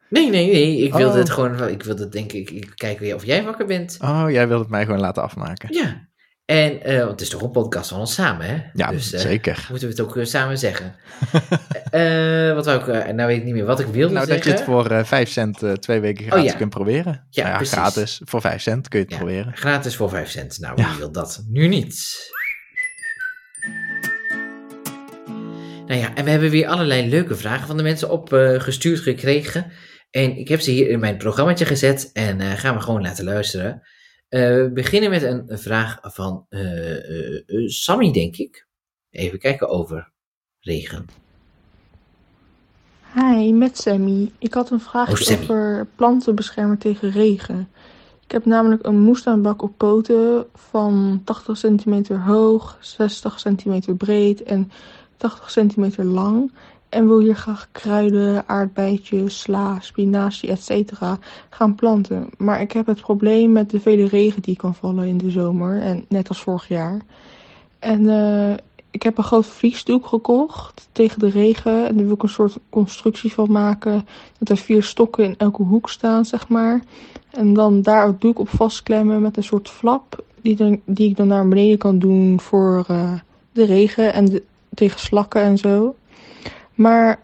Nee, 0.09 0.29
nee, 0.29 0.51
nee. 0.51 0.77
Ik 0.77 0.93
wilde 0.93 1.13
Oh. 1.13 1.19
het 1.19 1.29
gewoon. 1.29 1.67
Ik 1.69 1.83
wilde 1.83 2.09
denk 2.09 2.31
ik, 2.31 2.49
ik 2.49 2.71
kijken 2.75 3.01
weer 3.03 3.15
of 3.15 3.25
jij 3.25 3.43
wakker 3.43 3.65
bent. 3.65 3.97
Oh, 4.01 4.25
jij 4.27 4.47
wilde 4.47 4.61
het 4.61 4.71
mij 4.71 4.85
gewoon 4.85 4.99
laten 4.99 5.23
afmaken. 5.23 5.73
Ja. 5.73 6.11
En 6.45 6.71
want 6.97 7.09
het 7.11 7.21
is 7.21 7.29
toch 7.29 7.41
een 7.41 7.51
podcast 7.51 7.89
van 7.89 7.99
ons 7.99 8.13
samen, 8.13 8.45
hè? 8.45 8.57
Ja, 8.73 8.89
dus, 8.89 9.13
eh, 9.13 9.19
zeker. 9.19 9.65
Moeten 9.69 9.87
we 9.87 9.93
het 9.93 10.17
ook 10.17 10.25
samen 10.25 10.57
zeggen. 10.57 10.95
Eh 11.89 12.53
wat 12.53 12.65
wou 12.65 12.79
ik, 12.79 13.13
nou 13.13 13.27
weet 13.27 13.37
ik 13.37 13.43
niet 13.43 13.53
meer 13.53 13.65
wat 13.65 13.79
ik 13.79 13.85
wilde 13.87 14.13
Nou, 14.13 14.27
dat 14.27 14.43
je 14.43 14.49
het 14.51 14.61
voor 14.61 14.85
eh 14.91 15.03
5 15.03 15.29
cent 15.29 15.81
twee 15.81 15.99
weken 15.99 16.25
gratis 16.25 16.43
Oh, 16.45 16.51
ja. 16.51 16.57
kunt 16.57 16.69
proberen. 16.69 17.27
Ja, 17.29 17.43
Nou 17.49 17.63
ja, 17.63 17.69
gratis. 17.69 18.21
Voor 18.25 18.41
5 18.41 18.61
cent 18.61 18.87
kun 18.87 18.99
je 18.99 19.05
het 19.05 19.13
Ja. 19.13 19.19
proberen. 19.19 19.55
Gratis 19.55 19.95
voor 19.95 20.09
5 20.09 20.29
cent. 20.29 20.59
Nou, 20.59 20.73
wie 20.75 20.85
wil 20.97 21.11
dat 21.11 21.43
nu 21.49 21.67
niet? 21.67 22.17
Nou 25.87 25.99
ja, 25.99 26.15
en 26.15 26.23
we 26.23 26.29
hebben 26.29 26.49
weer 26.49 26.67
allerlei 26.67 27.09
leuke 27.09 27.35
vragen 27.35 27.67
van 27.67 27.77
de 27.77 27.83
mensen 27.83 28.09
opgestuurd 28.09 28.99
gekregen. 28.99 29.71
En 30.11 30.37
ik 30.37 30.47
heb 30.47 30.61
ze 30.61 30.71
hier 30.71 30.89
in 30.89 30.99
mijn 30.99 31.17
programmaatje 31.17 31.65
gezet 31.65 32.09
en 32.13 32.39
eh, 32.39 32.51
gaan 32.51 32.75
we 32.75 32.81
gewoon 32.81 33.01
laten 33.01 33.25
luisteren. 33.25 33.81
Eh, 34.29 34.41
we 34.41 34.71
beginnen 34.73 35.09
met 35.09 35.23
een, 35.23 35.45
vraag 35.47 35.99
van 36.01 36.45
eh, 36.49 36.97
eh, 36.97 37.43
eh, 37.45 37.67
Sammy, 37.67 38.11
denk 38.11 38.35
ik. 38.35 38.67
Even 39.09 39.39
kijken 39.39 39.69
over 39.69 40.11
regen. 40.59 41.05
Hi, 43.13 43.51
met 43.51 43.77
Sammy. 43.77 44.31
Ik 44.39 44.53
had 44.53 44.71
een 44.71 44.79
vraagje 44.79 45.35
Oh, 45.35 45.41
over 45.41 45.87
planten 45.95 46.35
beschermen 46.35 46.77
tegen 46.77 47.11
regen. 47.11 47.69
Ik 48.25 48.31
heb 48.31 48.45
namelijk 48.45 48.85
een 48.85 48.99
moestuinbak 48.99 49.61
op 49.61 49.77
poten 49.77 50.45
van 50.53 51.21
80 51.23 51.57
centimeter 51.57 52.19
hoog, 52.19 52.77
60 52.81 53.39
centimeter 53.39 53.95
breed 53.95 54.43
en 54.43 54.71
80 55.23 55.51
centimeter 55.51 56.05
lang. 56.05 56.51
En 56.89 57.07
wil 57.07 57.19
hier 57.19 57.35
graag 57.35 57.67
kruiden, 57.71 58.47
aardbeidjes, 58.47 59.39
sla, 59.39 59.79
spinazie, 59.79 60.49
etc. 60.49 60.91
gaan 61.49 61.75
planten. 61.75 62.29
Maar 62.37 62.61
ik 62.61 62.71
heb 62.71 62.85
het 62.85 63.01
probleem 63.01 63.51
met 63.51 63.69
de 63.69 63.79
vele 63.79 64.07
regen 64.07 64.41
die 64.41 64.55
kan 64.55 64.75
vallen 64.75 65.07
in 65.07 65.17
de 65.17 65.31
zomer, 65.31 65.81
en 65.81 66.05
net 66.09 66.29
als 66.29 66.41
vorig 66.41 66.67
jaar. 66.67 67.01
En 67.79 68.09
eh, 68.09 68.53
ik 68.91 69.03
heb 69.03 69.17
een 69.17 69.23
groot 69.23 69.45
vliesdoek 69.45 70.05
gekocht 70.05 70.87
tegen 70.91 71.19
de 71.19 71.29
regen. 71.29 71.87
En 71.87 71.95
daar 71.95 72.05
wil 72.05 72.13
ik 72.15 72.23
een 72.23 72.29
soort 72.29 72.57
constructie 72.69 73.33
van 73.33 73.51
maken. 73.51 74.07
Dat 74.37 74.49
er 74.49 74.57
vier 74.57 74.83
stokken 74.83 75.23
in 75.23 75.37
elke 75.37 75.63
hoek 75.63 75.89
staan, 75.89 76.25
zeg 76.25 76.47
maar. 76.47 76.81
En 77.29 77.53
dan 77.53 77.81
daar 77.81 78.07
het 78.07 78.21
doek 78.21 78.39
op 78.39 78.49
vastklemmen 78.49 79.21
met 79.21 79.37
een 79.37 79.43
soort 79.43 79.69
flap. 79.69 80.23
Die, 80.41 80.55
dan, 80.55 80.81
die 80.85 81.09
ik 81.09 81.15
dan 81.15 81.27
naar 81.27 81.47
beneden 81.47 81.77
kan 81.77 81.99
doen 81.99 82.39
voor 82.39 82.85
eh, 82.87 83.13
de 83.51 83.65
regen 83.65 84.13
en 84.13 84.25
de- 84.25 84.43
tegen 84.73 84.99
slakken 84.99 85.41
en 85.41 85.57
zo. 85.57 85.95
Maar 86.73 87.19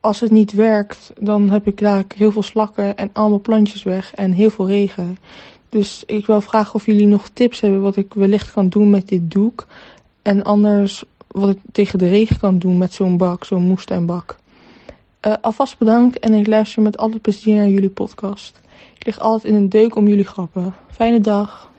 als 0.00 0.20
het 0.20 0.30
niet 0.30 0.52
werkt, 0.52 1.12
dan 1.18 1.50
heb 1.50 1.66
ik 1.66 1.78
daar 1.78 2.04
heel 2.16 2.32
veel 2.32 2.42
slakken 2.42 2.96
en 2.96 3.10
allemaal 3.12 3.40
plantjes 3.40 3.82
weg 3.82 4.14
en 4.14 4.32
heel 4.32 4.50
veel 4.50 4.66
regen. 4.66 5.18
Dus 5.68 6.02
ik 6.06 6.26
wil 6.26 6.40
vragen 6.40 6.74
of 6.74 6.86
jullie 6.86 7.06
nog 7.06 7.28
tips 7.28 7.60
hebben 7.60 7.80
wat 7.80 7.96
ik 7.96 8.14
wellicht 8.14 8.52
kan 8.52 8.68
doen 8.68 8.90
met 8.90 9.08
dit 9.08 9.30
doek. 9.30 9.66
En 10.22 10.42
anders 10.42 11.04
wat 11.26 11.48
ik 11.48 11.58
tegen 11.72 11.98
de 11.98 12.08
regen 12.08 12.38
kan 12.38 12.58
doen 12.58 12.78
met 12.78 12.92
zo'n 12.92 13.16
bak, 13.16 13.44
zo'n 13.44 13.62
moestuinbak. 13.62 14.36
Eh, 15.20 15.32
alvast 15.40 15.78
bedankt 15.78 16.18
en 16.18 16.32
ik 16.32 16.46
luister 16.46 16.82
met 16.82 16.96
alle 16.96 17.18
plezier 17.18 17.56
naar 17.56 17.68
jullie 17.68 17.90
podcast. 17.90 18.60
Ik 18.98 19.06
lig 19.06 19.18
altijd 19.18 19.52
in 19.52 19.54
een 19.54 19.68
deuk 19.68 19.96
om 19.96 20.08
jullie 20.08 20.24
grappen. 20.24 20.74
Fijne 20.90 21.20
dag. 21.20 21.70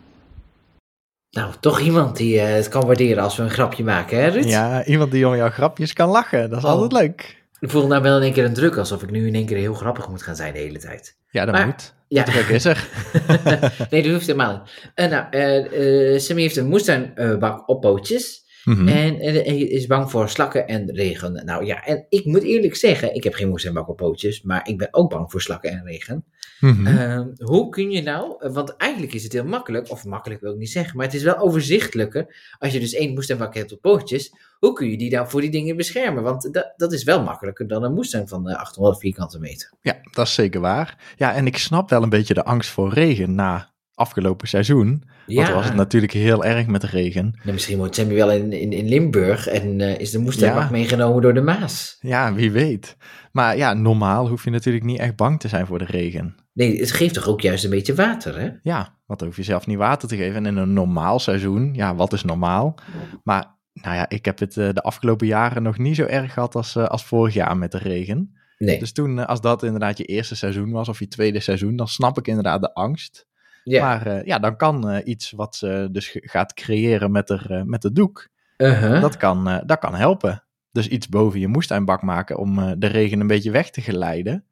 Nou, 1.31 1.53
toch 1.59 1.79
iemand 1.79 2.17
die 2.17 2.39
eh, 2.39 2.53
het 2.53 2.67
kan 2.67 2.85
waarderen 2.85 3.23
als 3.23 3.35
we 3.37 3.43
een 3.43 3.49
grapje 3.49 3.83
maken, 3.83 4.17
hè 4.21 4.27
Ruud? 4.27 4.45
Ja, 4.45 4.85
iemand 4.85 5.11
die 5.11 5.27
om 5.27 5.35
jouw 5.35 5.49
grapjes 5.49 5.93
kan 5.93 6.09
lachen. 6.09 6.49
Dat 6.49 6.57
is 6.59 6.63
Oh. 6.65 6.69
altijd 6.71 6.91
leuk. 6.91 7.45
Ik 7.59 7.69
voel 7.69 7.87
nou 7.87 8.01
wel 8.01 8.17
in 8.17 8.23
één 8.23 8.33
keer 8.33 8.45
een 8.45 8.53
druk, 8.53 8.77
alsof 8.77 9.03
ik 9.03 9.11
nu 9.11 9.27
in 9.27 9.35
één 9.35 9.45
keer 9.45 9.57
heel 9.57 9.73
grappig 9.73 10.09
moet 10.09 10.21
gaan 10.21 10.35
zijn 10.35 10.53
de 10.53 10.59
hele 10.59 10.79
tijd. 10.79 11.17
Ja, 11.29 11.45
dat 11.45 11.53
Maar- 11.55 11.65
moet. 11.65 11.95
Ja. 12.07 12.23
De 12.23 12.31
druk 12.31 12.47
is 12.47 12.65
er. 12.65 12.87
nee, 13.89 14.03
dat 14.03 14.11
hoeft 14.11 14.25
helemaal 14.27 14.51
niet. 14.63 14.91
Eh, 14.95 15.09
nou, 15.09 15.25
eh, 15.29 16.19
Sammy 16.19 16.41
heeft 16.41 16.57
een 16.57 16.67
moestuinbak 16.67 17.69
op 17.69 17.81
pootjes. 17.81 18.45
Mhm. 18.67 18.87
En, 18.87 19.19
en 19.19 19.33
hij 19.33 19.59
is 19.59 19.85
bang 19.85 20.11
voor 20.11 20.29
slakken 20.29 20.67
en 20.67 20.95
regen. 20.95 21.45
Nou 21.45 21.65
ja, 21.65 21.85
en 21.85 22.05
ik 22.09 22.25
moet 22.25 22.43
eerlijk 22.43 22.75
zeggen, 22.75 23.15
ik 23.15 23.23
heb 23.23 23.33
geen 23.33 23.49
moestuinbak 23.49 23.89
op 23.89 23.97
pootjes, 23.97 24.41
maar 24.41 24.67
ik 24.67 24.77
ben 24.77 24.87
ook 24.91 25.09
bang 25.09 25.31
voor 25.31 25.41
slakken 25.41 25.71
en 25.71 25.83
regen. 25.85 26.25
Mhm. 26.59 26.87
Ehm, 26.87 27.27
hoe 27.37 27.69
kun 27.69 27.91
je 27.91 28.01
nou, 28.01 28.35
eh, 28.39 28.53
want 28.53 28.75
eigenlijk 28.75 29.13
is 29.13 29.23
het 29.23 29.33
heel 29.33 29.45
makkelijk, 29.45 29.91
of 29.91 30.05
makkelijk 30.05 30.41
wil 30.41 30.51
ik 30.51 30.57
niet 30.57 30.69
zeggen, 30.69 30.97
maar 30.97 31.05
het 31.05 31.15
is 31.15 31.23
wel 31.23 31.37
overzichtelijker. 31.37 32.55
Als 32.59 32.73
je 32.73 32.79
dus 32.79 32.93
één 32.93 33.13
moestuinbak 33.13 33.55
hebt 33.55 33.71
op 33.71 33.81
pootjes, 33.81 34.31
hoe 34.59 34.73
kun 34.73 34.89
je 34.89 34.97
die 34.97 35.09
dan 35.09 35.29
voor 35.29 35.41
die 35.41 35.51
dingen 35.51 35.75
beschermen? 35.75 36.23
Want 36.23 36.53
dat, 36.53 36.73
dat 36.75 36.93
is 36.93 37.03
wel 37.03 37.23
makkelijker 37.23 37.67
dan 37.67 37.83
een 37.83 37.93
moestuin 37.93 38.27
van 38.27 38.49
eh, 38.49 38.59
800 38.59 38.99
vierkante 38.99 39.39
meter. 39.39 39.71
Ja, 39.81 39.97
dat 40.11 40.27
is 40.27 40.33
zeker 40.33 40.61
waar. 40.61 41.13
Ja, 41.15 41.33
en 41.33 41.45
ik 41.45 41.57
snap 41.57 41.89
wel 41.89 42.03
een 42.03 42.09
beetje 42.09 42.33
de 42.33 42.43
angst 42.43 42.69
voor 42.69 42.93
regen 42.93 43.35
na 43.35 43.75
afgelopen 43.97 44.47
seizoen. 44.47 45.03
Ja, 45.25 45.53
was 45.53 45.65
het 45.65 45.75
natuurlijk 45.75 46.13
heel 46.13 46.45
erg 46.45 46.67
met 46.67 46.81
de 46.81 46.87
regen. 46.87 47.31
nou, 47.43 47.53
misschien 47.53 47.77
woont 47.77 47.95
Sammy 47.95 48.13
wel 48.15 48.31
in, 48.31 48.51
in, 48.51 48.71
in 48.71 48.87
Limburg 48.87 49.47
en 49.47 49.81
eh, 49.81 49.99
is 49.99 50.11
de 50.11 50.19
moestuinbak 50.19 50.63
Ja. 50.63 50.69
meegenomen 50.69 51.21
door 51.21 51.33
de 51.33 51.41
Maas. 51.41 51.97
Ja, 51.99 52.33
wie 52.33 52.51
weet. 52.51 52.97
Maar 53.31 53.57
ja, 53.57 53.73
normaal 53.73 54.27
hoef 54.29 54.43
je 54.43 54.49
natuurlijk 54.49 54.85
niet 54.85 54.99
echt 54.99 55.15
bang 55.15 55.39
te 55.39 55.47
zijn 55.47 55.65
voor 55.65 55.79
de 55.79 55.85
regen. 55.85 56.35
Nee, 56.53 56.79
het 56.79 56.91
geeft 56.91 57.13
toch 57.13 57.27
ook 57.27 57.41
juist 57.41 57.63
een 57.63 57.69
beetje 57.69 57.95
water, 57.95 58.39
hè? 58.39 58.49
Ja, 58.61 58.97
want 59.05 59.19
dan 59.19 59.27
hoef 59.27 59.37
je 59.37 59.43
zelf 59.43 59.67
niet 59.67 59.77
water 59.77 60.07
te 60.07 60.15
geven. 60.15 60.35
En 60.35 60.45
in 60.45 60.57
een 60.57 60.73
normaal 60.73 61.19
seizoen, 61.19 61.73
ja, 61.73 61.95
wat 61.95 62.13
is 62.13 62.23
normaal? 62.23 62.75
Maar 63.23 63.55
nou 63.73 63.95
ja, 63.95 64.09
ik 64.09 64.25
heb 64.25 64.39
het 64.39 64.57
eh, 64.57 64.69
de 64.73 64.81
afgelopen 64.81 65.27
jaren 65.27 65.63
nog 65.63 65.77
niet 65.77 65.95
zo 65.95 66.03
erg 66.05 66.33
gehad 66.33 66.55
als, 66.55 66.75
eh, 66.75 66.85
als 66.85 67.05
vorig 67.05 67.33
jaar 67.33 67.57
met 67.57 67.71
de 67.71 67.77
regen. 67.77 68.31
Nee. 68.57 68.79
Dus 68.79 68.91
toen, 68.91 69.27
als 69.27 69.41
dat 69.41 69.63
inderdaad 69.63 69.97
je 69.97 70.03
eerste 70.03 70.35
seizoen 70.35 70.71
was 70.71 70.89
of 70.89 70.99
je 70.99 71.07
tweede 71.07 71.39
seizoen, 71.39 71.75
dan 71.75 71.87
snap 71.87 72.17
ik 72.17 72.27
inderdaad 72.27 72.61
de 72.61 72.73
angst. 72.73 73.26
Ja. 73.71 73.81
Maar 73.85 74.05
eh, 74.07 74.25
ja, 74.25 74.39
dan 74.39 74.55
kan 74.57 74.89
eh, 74.89 75.07
iets 75.07 75.31
wat 75.31 75.55
ze 75.55 75.87
dus 75.91 76.17
gaat 76.21 76.53
creëren 76.53 77.11
met, 77.11 77.29
er, 77.29 77.45
eh, 77.51 77.61
met 77.63 77.83
het 77.83 77.95
doek, 77.95 78.27
Uh-huh. 78.57 79.01
dat, 79.01 79.17
kan, 79.17 79.61
dat 79.65 79.79
kan 79.79 79.95
helpen. 79.95 80.43
Dus 80.71 80.87
iets 80.87 81.09
boven 81.09 81.39
je 81.39 81.47
moestuinbak 81.47 82.01
maken 82.01 82.37
om 82.37 82.79
de 82.79 82.87
regen 82.87 83.19
een 83.19 83.27
beetje 83.27 83.51
weg 83.51 83.69
te 83.69 83.81
geleiden. 83.81 84.45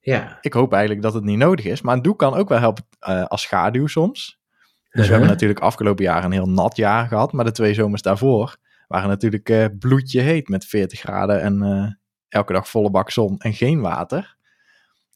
ja. 0.00 0.38
Ik 0.40 0.52
hoop 0.52 0.72
eigenlijk 0.72 1.02
dat 1.02 1.14
het 1.14 1.24
niet 1.24 1.38
nodig 1.38 1.64
is, 1.64 1.82
maar 1.82 1.94
een 1.96 2.02
doek 2.02 2.18
kan 2.18 2.34
ook 2.34 2.48
wel 2.48 2.58
helpen 2.58 2.84
als 3.28 3.42
schaduw 3.42 3.86
soms. 3.86 4.18
Dus 4.18 4.90
we 4.92 4.98
Uh-huh. 4.98 5.10
hebben 5.10 5.28
natuurlijk 5.28 5.60
afgelopen 5.60 6.04
jaar 6.04 6.24
een 6.24 6.32
heel 6.32 6.48
nat 6.48 6.76
jaar 6.76 7.06
gehad, 7.08 7.32
maar 7.32 7.44
de 7.44 7.50
twee 7.52 7.74
zomers 7.74 8.02
daarvoor 8.02 8.56
waren 8.88 9.08
natuurlijk 9.08 9.48
eh, 9.48 9.64
bloedje 9.78 10.20
heet 10.20 10.48
met 10.48 10.64
40 10.64 11.00
graden 11.00 11.40
en 11.40 11.98
elke 12.28 12.52
dag 12.52 12.68
volle 12.68 12.90
bak 12.90 13.10
zon 13.10 13.38
en 13.38 13.52
geen 13.54 13.80
water. 13.80 14.36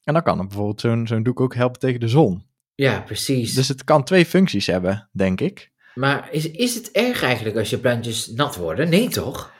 En 0.04 0.12
dan 0.12 0.22
kan 0.22 0.36
bijvoorbeeld 0.36 0.80
zo'n 0.80 1.06
zo'n 1.06 1.22
doek 1.22 1.40
ook 1.40 1.54
helpen 1.54 1.80
tegen 1.80 2.00
de 2.00 2.08
zon. 2.08 2.44
Ja, 2.76 3.00
precies. 3.00 3.54
Dus 3.54 3.68
het 3.68 3.84
kan 3.84 4.04
twee 4.04 4.26
functies 4.26 4.66
hebben, 4.66 5.08
denk 5.12 5.40
ik. 5.40 5.72
Maar 5.94 6.28
is, 6.32 6.50
is 6.50 6.74
het 6.74 6.90
erg 6.90 7.22
eigenlijk 7.22 7.56
als 7.56 7.70
je 7.70 7.78
plantjes 7.78 8.26
nat 8.28 8.56
worden? 8.56 8.88
Nee, 8.88 9.08
toch? 9.08 9.52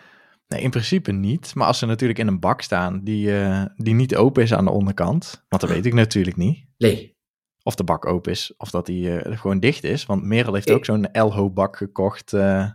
Nee, 0.48 0.60
in 0.60 0.70
principe 0.70 1.12
niet. 1.12 1.54
Maar 1.54 1.66
als 1.66 1.78
ze 1.78 1.86
natuurlijk 1.86 2.18
in 2.18 2.26
een 2.26 2.40
bak 2.40 2.62
staan 2.62 3.00
die, 3.04 3.38
eh, 3.38 3.64
die 3.76 3.94
niet 3.94 4.16
open 4.16 4.42
is 4.42 4.52
aan 4.54 4.64
de 4.64 4.70
onderkant, 4.70 5.44
want 5.48 5.62
dat 5.62 5.70
weet 5.70 5.86
ik 5.86 5.94
natuurlijk 5.94 6.36
niet. 6.36 6.64
Nee. 6.78 7.14
Of 7.62 7.74
de 7.74 7.84
bak 7.84 8.06
open 8.06 8.32
is, 8.32 8.54
of 8.56 8.70
dat 8.70 8.86
die 8.86 9.18
eh, 9.18 9.38
gewoon 9.38 9.60
dicht 9.60 9.84
is. 9.84 10.06
Want 10.06 10.22
Merel 10.22 10.54
heeft 10.54 10.68
Ik- 10.68 10.74
ook 10.74 10.84
zo'n 10.84 11.10
Elho-bak 11.12 11.76
gekocht. 11.76 12.32
eh, 12.32 12.70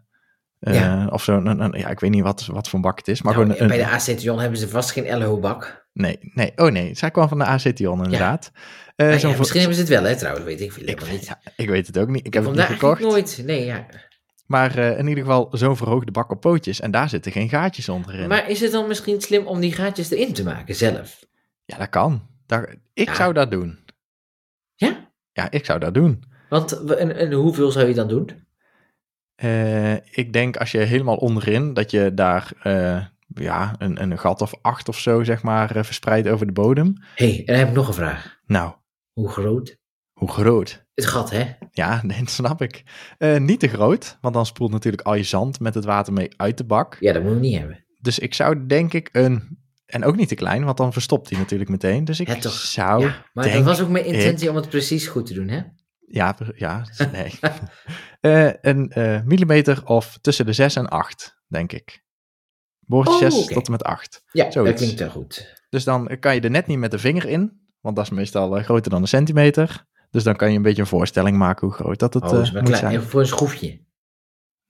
Ja. 0.64 1.08
Of 1.12 1.24
zo'n, 1.24 1.46
een- 1.46 1.60
een- 1.60 1.80
ja, 1.80 1.90
ik 1.90 2.00
weet 2.00 2.12
niet 2.12 2.24
wat, 2.24 2.46
wat 2.46 2.70
voor 2.70 2.80
bak 2.80 2.98
het 2.98 3.08
is. 3.08 3.22
Maar 3.22 3.34
Nou, 3.34 3.46
gewoon 3.46 3.62
een, 3.62 3.68
bij 3.68 3.78
de 3.78 3.88
Acetion 3.88 4.40
hebben 4.40 4.60
ze 4.60 4.68
vast 4.68 4.92
geen 4.92 5.18
LO-bak. 5.18 5.86
Nee, 5.94 6.18
nee, 6.22 6.52
oh 6.56 6.72
nee, 6.72 6.94
zij 6.96 7.12
kwam 7.12 7.28
van 7.28 7.38
de 7.38 7.44
Acetion 7.46 8.04
inderdaad. 8.04 8.52
Eh, 8.96 9.08
Nou 9.08 9.20
voor- 9.20 9.38
misschien 9.38 9.60
hebben 9.60 9.76
ze 9.78 9.82
het 9.84 9.92
wel, 9.92 10.04
hè, 10.04 10.16
trouwens. 10.18 10.46
Weet 10.46 10.62
ik 10.62 10.72
veel 10.72 10.84
ik, 10.84 10.90
helemaal 10.90 11.10
niet. 11.16 11.26
ja, 11.26 11.42
ik 11.56 11.70
weet 11.70 11.88
het 11.88 12.00
ook 12.00 12.08
niet. 12.08 12.26
Ik 12.28 12.34
heb 12.34 12.46
het 12.46 12.54
niet 12.56 12.64
gekocht. 12.64 13.02
nooit. 13.02 13.42
Nee, 13.46 13.66
ja. 13.66 13.86
Maar 14.46 14.78
eh, 14.78 14.98
in 15.00 15.08
ieder 15.08 15.24
geval 15.24 15.48
zo'n 15.52 15.78
verhoogde 15.78 16.12
bak 16.12 16.32
op 16.32 16.42
pootjes. 16.42 16.80
En 16.80 16.92
daar 16.92 17.10
zitten 17.10 17.32
geen 17.32 17.50
gaatjes 17.50 17.90
onderin. 17.90 18.28
Maar 18.28 18.50
is 18.50 18.60
het 18.62 18.72
dan 18.72 18.88
misschien 18.88 19.22
slim 19.22 19.46
om 19.48 19.60
die 19.60 19.74
gaatjes 19.74 20.12
erin 20.12 20.34
te 20.34 20.44
maken 20.44 20.76
zelf? 20.76 21.26
Ja, 21.66 21.78
dat 21.78 21.90
kan. 21.90 22.22
Daar, 22.46 22.76
ik 22.94 23.08
Ja. 23.08 23.16
zou 23.16 23.34
dat 23.34 23.52
doen. 23.52 23.80
Ja? 24.76 25.10
Ja, 25.34 25.52
ik 25.52 25.66
zou 25.66 25.80
dat 25.80 25.94
doen. 25.94 26.24
Want 26.50 26.86
en 26.86 27.32
hoeveel 27.32 27.72
zou 27.72 27.88
je 27.88 27.94
dan 27.94 28.08
doen? 28.08 28.30
Eh, 29.42 29.94
ik 29.94 30.34
denk 30.34 30.58
als 30.58 30.72
je 30.72 30.78
helemaal 30.78 31.16
onderin, 31.18 31.74
dat 31.74 31.92
je 31.92 32.14
daar 32.14 32.52
eh, 32.64 33.06
ja, 33.34 33.76
een, 33.78 34.02
een 34.02 34.18
gat 34.20 34.42
of 34.42 34.54
acht 34.62 34.90
of 34.90 35.00
zo, 35.00 35.24
zeg 35.24 35.44
maar, 35.44 35.76
eh, 35.76 35.84
verspreidt 35.84 36.28
over 36.28 36.46
de 36.46 36.52
bodem. 36.52 36.94
hey, 37.16 37.38
en 37.40 37.46
dan 37.46 37.56
heb 37.56 37.68
ik 37.68 37.74
nog 37.74 37.88
een 37.88 37.94
vraag. 37.94 38.40
Nou, 38.46 38.74
Hoe 39.14 39.30
groot? 39.30 39.80
hoe 40.14 40.30
groot? 40.32 40.86
Het 40.94 41.06
gat, 41.06 41.30
hè? 41.32 41.46
Ja, 41.72 42.00
nee, 42.04 42.20
dat 42.20 42.30
snap 42.30 42.62
ik. 42.62 42.84
Niet 43.38 43.60
te 43.60 43.68
groot, 43.68 44.18
want 44.22 44.34
dan 44.34 44.46
spoelt 44.46 44.72
natuurlijk 44.72 45.04
al 45.04 45.16
je 45.16 45.24
zand 45.24 45.60
met 45.60 45.74
het 45.74 45.86
water 45.86 46.14
mee 46.14 46.30
uit 46.38 46.58
de 46.58 46.64
bak. 46.66 46.98
Ja, 47.00 47.14
dat 47.14 47.22
moeten 47.24 47.42
we 47.42 47.48
niet 47.48 47.58
hebben. 47.58 47.86
Dus 48.00 48.20
ik 48.20 48.34
zou 48.34 48.66
denk 48.66 48.94
ik 48.94 49.10
een... 49.12 49.60
En 49.86 50.04
ook 50.06 50.16
niet 50.16 50.28
te 50.28 50.36
klein, 50.36 50.64
want 50.64 50.78
dan 50.78 50.94
verstopt 50.94 51.30
hij 51.30 51.40
natuurlijk 51.40 51.70
meteen. 51.70 52.06
Dus 52.06 52.20
ik 52.20 52.28
Ja, 52.28 52.50
zou... 52.50 53.02
ja, 53.02 53.26
maar 53.34 53.52
dat 53.52 53.64
was 53.64 53.82
ook 53.82 53.90
mijn 53.90 54.06
ik- 54.06 54.14
intentie 54.14 54.50
om 54.50 54.56
het 54.56 54.70
precies 54.70 55.08
goed 55.08 55.26
te 55.26 55.34
doen, 55.34 55.48
hè? 55.48 55.62
Ja, 56.14 56.36
ja 56.56 56.86
nee. 57.12 57.40
Eh, 58.22 58.54
een 58.62 58.90
eh, 58.92 59.22
millimeter 59.22 59.86
of 59.86 60.18
tussen 60.22 60.46
de 60.46 60.54
6 60.54 60.76
en 60.76 60.90
8, 60.90 61.42
denk 61.48 61.72
ik. 61.72 62.04
Oh, 62.88 63.18
6 63.18 63.44
oké. 63.44 63.54
tot 63.54 63.66
en 63.66 63.72
met 63.72 63.84
8. 63.84 64.24
Ja, 64.32 64.50
dat 64.50 64.74
klinkt 64.74 65.00
wel 65.00 65.10
goed. 65.10 65.56
Dus 65.70 65.84
dan 65.84 66.18
kan 66.20 66.36
je 66.36 66.42
er 66.42 66.50
net 66.50 66.68
niet 66.68 66.78
met 66.78 66.92
de 66.92 67.00
vinger 67.00 67.26
in, 67.26 67.62
want 67.80 67.96
dat 67.96 68.06
is 68.06 68.12
meestal 68.12 68.58
eh, 68.58 68.64
groter 68.64 68.92
dan 68.92 69.02
een 69.02 69.08
centimeter. 69.08 69.86
Dus 70.10 70.24
dan 70.24 70.36
kan 70.36 70.50
je 70.52 70.56
een 70.56 70.62
beetje 70.62 70.82
een 70.82 70.88
voorstelling 70.88 71.38
maken 71.38 71.68
hoe 71.68 71.76
groot 71.76 72.00
dat 72.00 72.14
het 72.14 72.24
Oh, 72.24 72.42
is 72.42 72.52
moet 72.52 72.64
klein. 72.64 72.80
zijn. 72.80 73.02
Voor 73.02 73.20
een 73.20 73.28
schroefje. 73.28 73.82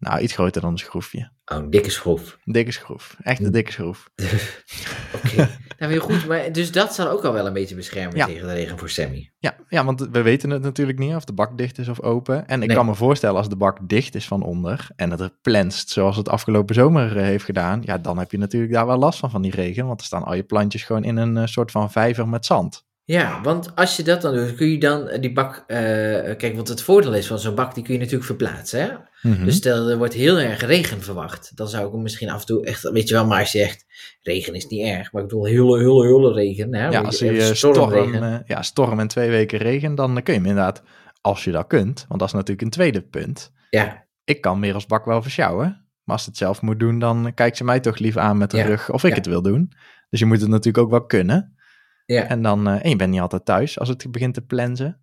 Nou, 0.01 0.19
iets 0.21 0.33
groter 0.33 0.61
dan 0.61 0.71
een 0.71 0.77
schroefje. 0.77 1.31
Oh, 1.45 1.57
een 1.57 1.69
dikke 1.69 1.89
schroef. 1.89 2.37
Een 2.45 2.53
dikke 2.53 2.71
schroef. 2.71 3.17
Echt 3.21 3.43
een 3.43 3.51
dikke 3.51 3.71
schroef. 3.71 4.09
Oké. 5.15 5.35
nou, 5.77 5.91
heel 5.91 6.01
goed. 6.01 6.27
Maar, 6.27 6.51
dus 6.51 6.71
dat 6.71 6.93
zal 6.93 7.09
ook 7.09 7.23
al 7.23 7.33
wel 7.33 7.47
een 7.47 7.53
beetje 7.53 7.75
beschermen 7.75 8.15
Ja. 8.17 8.25
tegen 8.25 8.47
de 8.47 8.53
regen 8.53 8.77
voor 8.77 8.89
Sammy. 8.89 9.31
Ja, 9.37 9.55
ja, 9.69 9.85
want 9.85 10.07
we 10.11 10.21
weten 10.21 10.49
het 10.49 10.61
natuurlijk 10.61 10.99
niet 10.99 11.15
of 11.15 11.23
de 11.25 11.33
bak 11.33 11.57
dicht 11.57 11.77
is 11.77 11.87
of 11.87 12.01
open. 12.01 12.47
En 12.47 12.61
ik 12.61 12.67
Nee. 12.67 12.77
kan 12.77 12.85
me 12.85 12.95
voorstellen 12.95 13.35
als 13.37 13.49
de 13.49 13.55
bak 13.55 13.77
dicht 13.89 14.15
is 14.15 14.27
van 14.27 14.43
onder 14.43 14.87
en 14.95 15.11
het 15.11 15.19
er 15.19 15.31
plenst 15.41 15.89
zoals 15.89 16.17
het 16.17 16.29
afgelopen 16.29 16.75
zomer 16.75 17.17
eh, 17.17 17.23
heeft 17.23 17.45
gedaan. 17.45 17.81
Ja, 17.85 17.97
dan 17.97 18.17
heb 18.17 18.31
je 18.31 18.37
natuurlijk 18.37 18.73
daar 18.73 18.85
wel 18.85 18.97
last 18.97 19.19
van, 19.19 19.29
van 19.29 19.41
die 19.41 19.51
regen. 19.55 19.87
Want 19.87 19.99
er 19.99 20.05
staan 20.05 20.23
al 20.23 20.33
je 20.33 20.43
plantjes 20.43 20.83
gewoon 20.83 21.03
in 21.03 21.17
een 21.17 21.37
eh, 21.37 21.45
soort 21.45 21.71
van 21.71 21.91
vijver 21.91 22.27
met 22.27 22.45
zand. 22.45 22.85
Ja, 23.11 23.41
want 23.41 23.75
als 23.75 23.95
je 23.95 24.03
dat 24.03 24.21
dan 24.21 24.35
doet, 24.35 24.55
kun 24.55 24.67
je 24.67 24.77
dan 24.77 25.07
eh, 25.07 25.21
die 25.21 25.31
bak... 25.31 25.63
eh, 25.67 25.77
kijk, 26.37 26.55
want 26.55 26.67
het 26.67 26.81
voordeel 26.81 27.13
is 27.13 27.27
van 27.27 27.39
zo'n 27.39 27.55
bak, 27.55 27.73
die 27.75 27.83
kun 27.83 27.93
je 27.93 27.99
natuurlijk 27.99 28.25
verplaatsen, 28.25 28.81
hè? 28.81 28.89
Mhm. 29.29 29.45
Dus 29.45 29.55
stel, 29.55 29.89
er 29.89 29.97
wordt 29.97 30.13
heel 30.13 30.39
erg 30.39 30.61
regen 30.61 31.01
verwacht. 31.01 31.51
Dan 31.55 31.67
zou 31.67 31.85
ik 31.85 31.91
hem 31.91 32.01
misschien 32.01 32.29
af 32.29 32.39
en 32.39 32.45
toe 32.45 32.65
echt... 32.65 32.89
Weet 32.91 33.07
je 33.07 33.13
wel, 33.13 33.25
maar 33.25 33.39
als 33.39 33.51
je 33.51 33.61
echt... 33.61 33.85
Regen 34.21 34.53
is 34.53 34.67
niet 34.67 34.85
erg, 34.85 35.11
maar 35.11 35.21
ik 35.21 35.27
bedoel 35.27 35.45
heel, 35.45 35.77
heel, 35.77 36.01
heel 36.01 36.33
regen. 36.33 36.75
Hè? 36.75 36.87
ja, 36.87 37.01
als 37.01 37.19
je, 37.19 37.33
je 37.33 37.41
eh, 37.41 37.53
storm, 37.53 38.13
ja, 38.45 38.61
storm 38.61 38.99
en 38.99 39.07
twee 39.07 39.29
weken 39.29 39.59
regen, 39.59 39.95
dan 39.95 40.13
kun 40.23 40.33
je 40.33 40.39
hem 40.39 40.49
inderdaad, 40.49 40.83
als 41.21 41.43
je 41.43 41.51
dat 41.51 41.67
kunt, 41.67 42.05
want 42.07 42.19
dat 42.19 42.27
is 42.27 42.33
natuurlijk 42.33 42.61
een 42.61 42.69
tweede 42.69 43.01
punt. 43.01 43.51
Ja, 43.69 44.05
Ik 44.23 44.41
kan 44.41 44.59
Merels 44.59 44.85
bak 44.85 45.05
wel 45.05 45.21
versjouwen, 45.21 45.65
maar 46.03 46.15
als 46.15 46.23
ze 46.23 46.29
het 46.29 46.37
zelf 46.37 46.61
moet 46.61 46.79
doen, 46.79 46.99
dan 46.99 47.31
kijkt 47.33 47.57
ze 47.57 47.63
mij 47.63 47.79
toch 47.79 47.97
liever 47.97 48.21
aan 48.21 48.37
met 48.37 48.51
de 48.51 48.57
Ja, 48.57 48.65
rug 48.65 48.91
of 48.91 49.03
ik 49.03 49.09
ja. 49.09 49.15
het 49.15 49.25
wil 49.25 49.41
doen. 49.41 49.71
Dus 50.09 50.19
je 50.19 50.25
moet 50.25 50.41
het 50.41 50.49
natuurlijk 50.49 50.83
ook 50.83 50.91
wel 50.91 51.05
kunnen. 51.05 51.55
Ja. 52.11 52.27
En, 52.27 52.41
dan, 52.41 52.67
eh, 52.67 52.83
en 52.83 52.89
je 52.89 52.95
bent 52.95 53.11
niet 53.11 53.19
altijd 53.19 53.45
thuis 53.45 53.79
als 53.79 53.89
het 53.89 54.11
begint 54.11 54.33
te 54.33 54.41
plensen. 54.41 54.99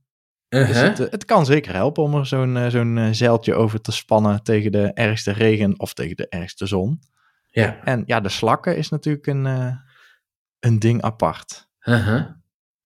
Dus 0.49 0.69
Uh-huh. 0.69 0.83
het, 0.83 1.00
eh, 1.00 1.11
het 1.11 1.25
kan 1.25 1.47
zeker 1.47 1.75
helpen 1.75 2.03
om 2.03 2.15
er 2.15 2.27
zo'n 2.27 2.57
eh, 2.57 2.67
zo'n 2.67 3.09
zeiltje 3.12 3.55
over 3.55 3.81
te 3.81 3.93
spannen 3.93 4.43
tegen 4.43 4.73
de 4.73 4.93
ergste 4.95 5.33
regen 5.33 5.81
of 5.81 5.95
tegen 5.95 6.17
de 6.17 6.29
ergste 6.29 6.67
zon. 6.67 7.00
ja. 7.47 7.85
En 7.85 8.03
ja, 8.07 8.21
de 8.21 8.29
slakken 8.29 8.77
is 8.77 8.88
natuurlijk 8.88 9.27
een, 9.27 9.45
een 10.61 10.79
ding 10.79 11.03
apart. 11.03 11.69
Uh-huh. 11.85 12.25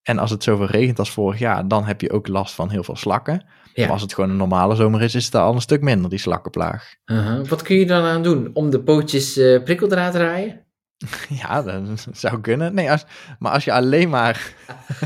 En 0.03 0.19
als 0.19 0.31
het 0.31 0.43
zoveel 0.43 0.67
regent 0.67 0.99
als 0.99 1.11
vorig 1.11 1.39
jaar, 1.39 1.69
dan 1.69 1.85
heb 1.85 2.01
je 2.01 2.13
ook 2.13 2.29
last 2.29 2.55
van 2.55 2.71
heel 2.71 2.85
veel 2.85 2.97
slakken. 2.97 3.47
Ja. 3.75 3.83
Maar 3.83 3.93
als 3.93 4.03
het 4.03 4.15
gewoon 4.15 4.31
een 4.31 4.37
normale 4.37 4.75
zomer 4.75 5.03
is, 5.03 5.15
is 5.15 5.25
het 5.25 5.35
al 5.35 5.55
een 5.55 5.61
stuk 5.61 5.81
minder, 5.81 6.11
die 6.11 6.19
slakkenplaag. 6.19 6.95
Uh-huh. 7.07 7.47
Wat 7.47 7.63
kun 7.63 7.77
je 7.77 7.87
dan 7.87 8.05
aan 8.05 8.23
doen? 8.23 8.51
Om 8.53 8.71
de 8.71 8.83
pootjes 8.83 9.33
prikkeldraad 9.65 10.13
draaien? 10.13 10.62
Ja, 11.43 11.63
dat 11.63 12.07
zou 12.13 12.41
kunnen. 12.41 12.75
Nee, 12.75 12.91
als, 12.91 13.05
maar 13.39 13.53
als 13.53 13.65
je 13.65 13.73
alleen 13.73 14.09
maar... 14.11 14.53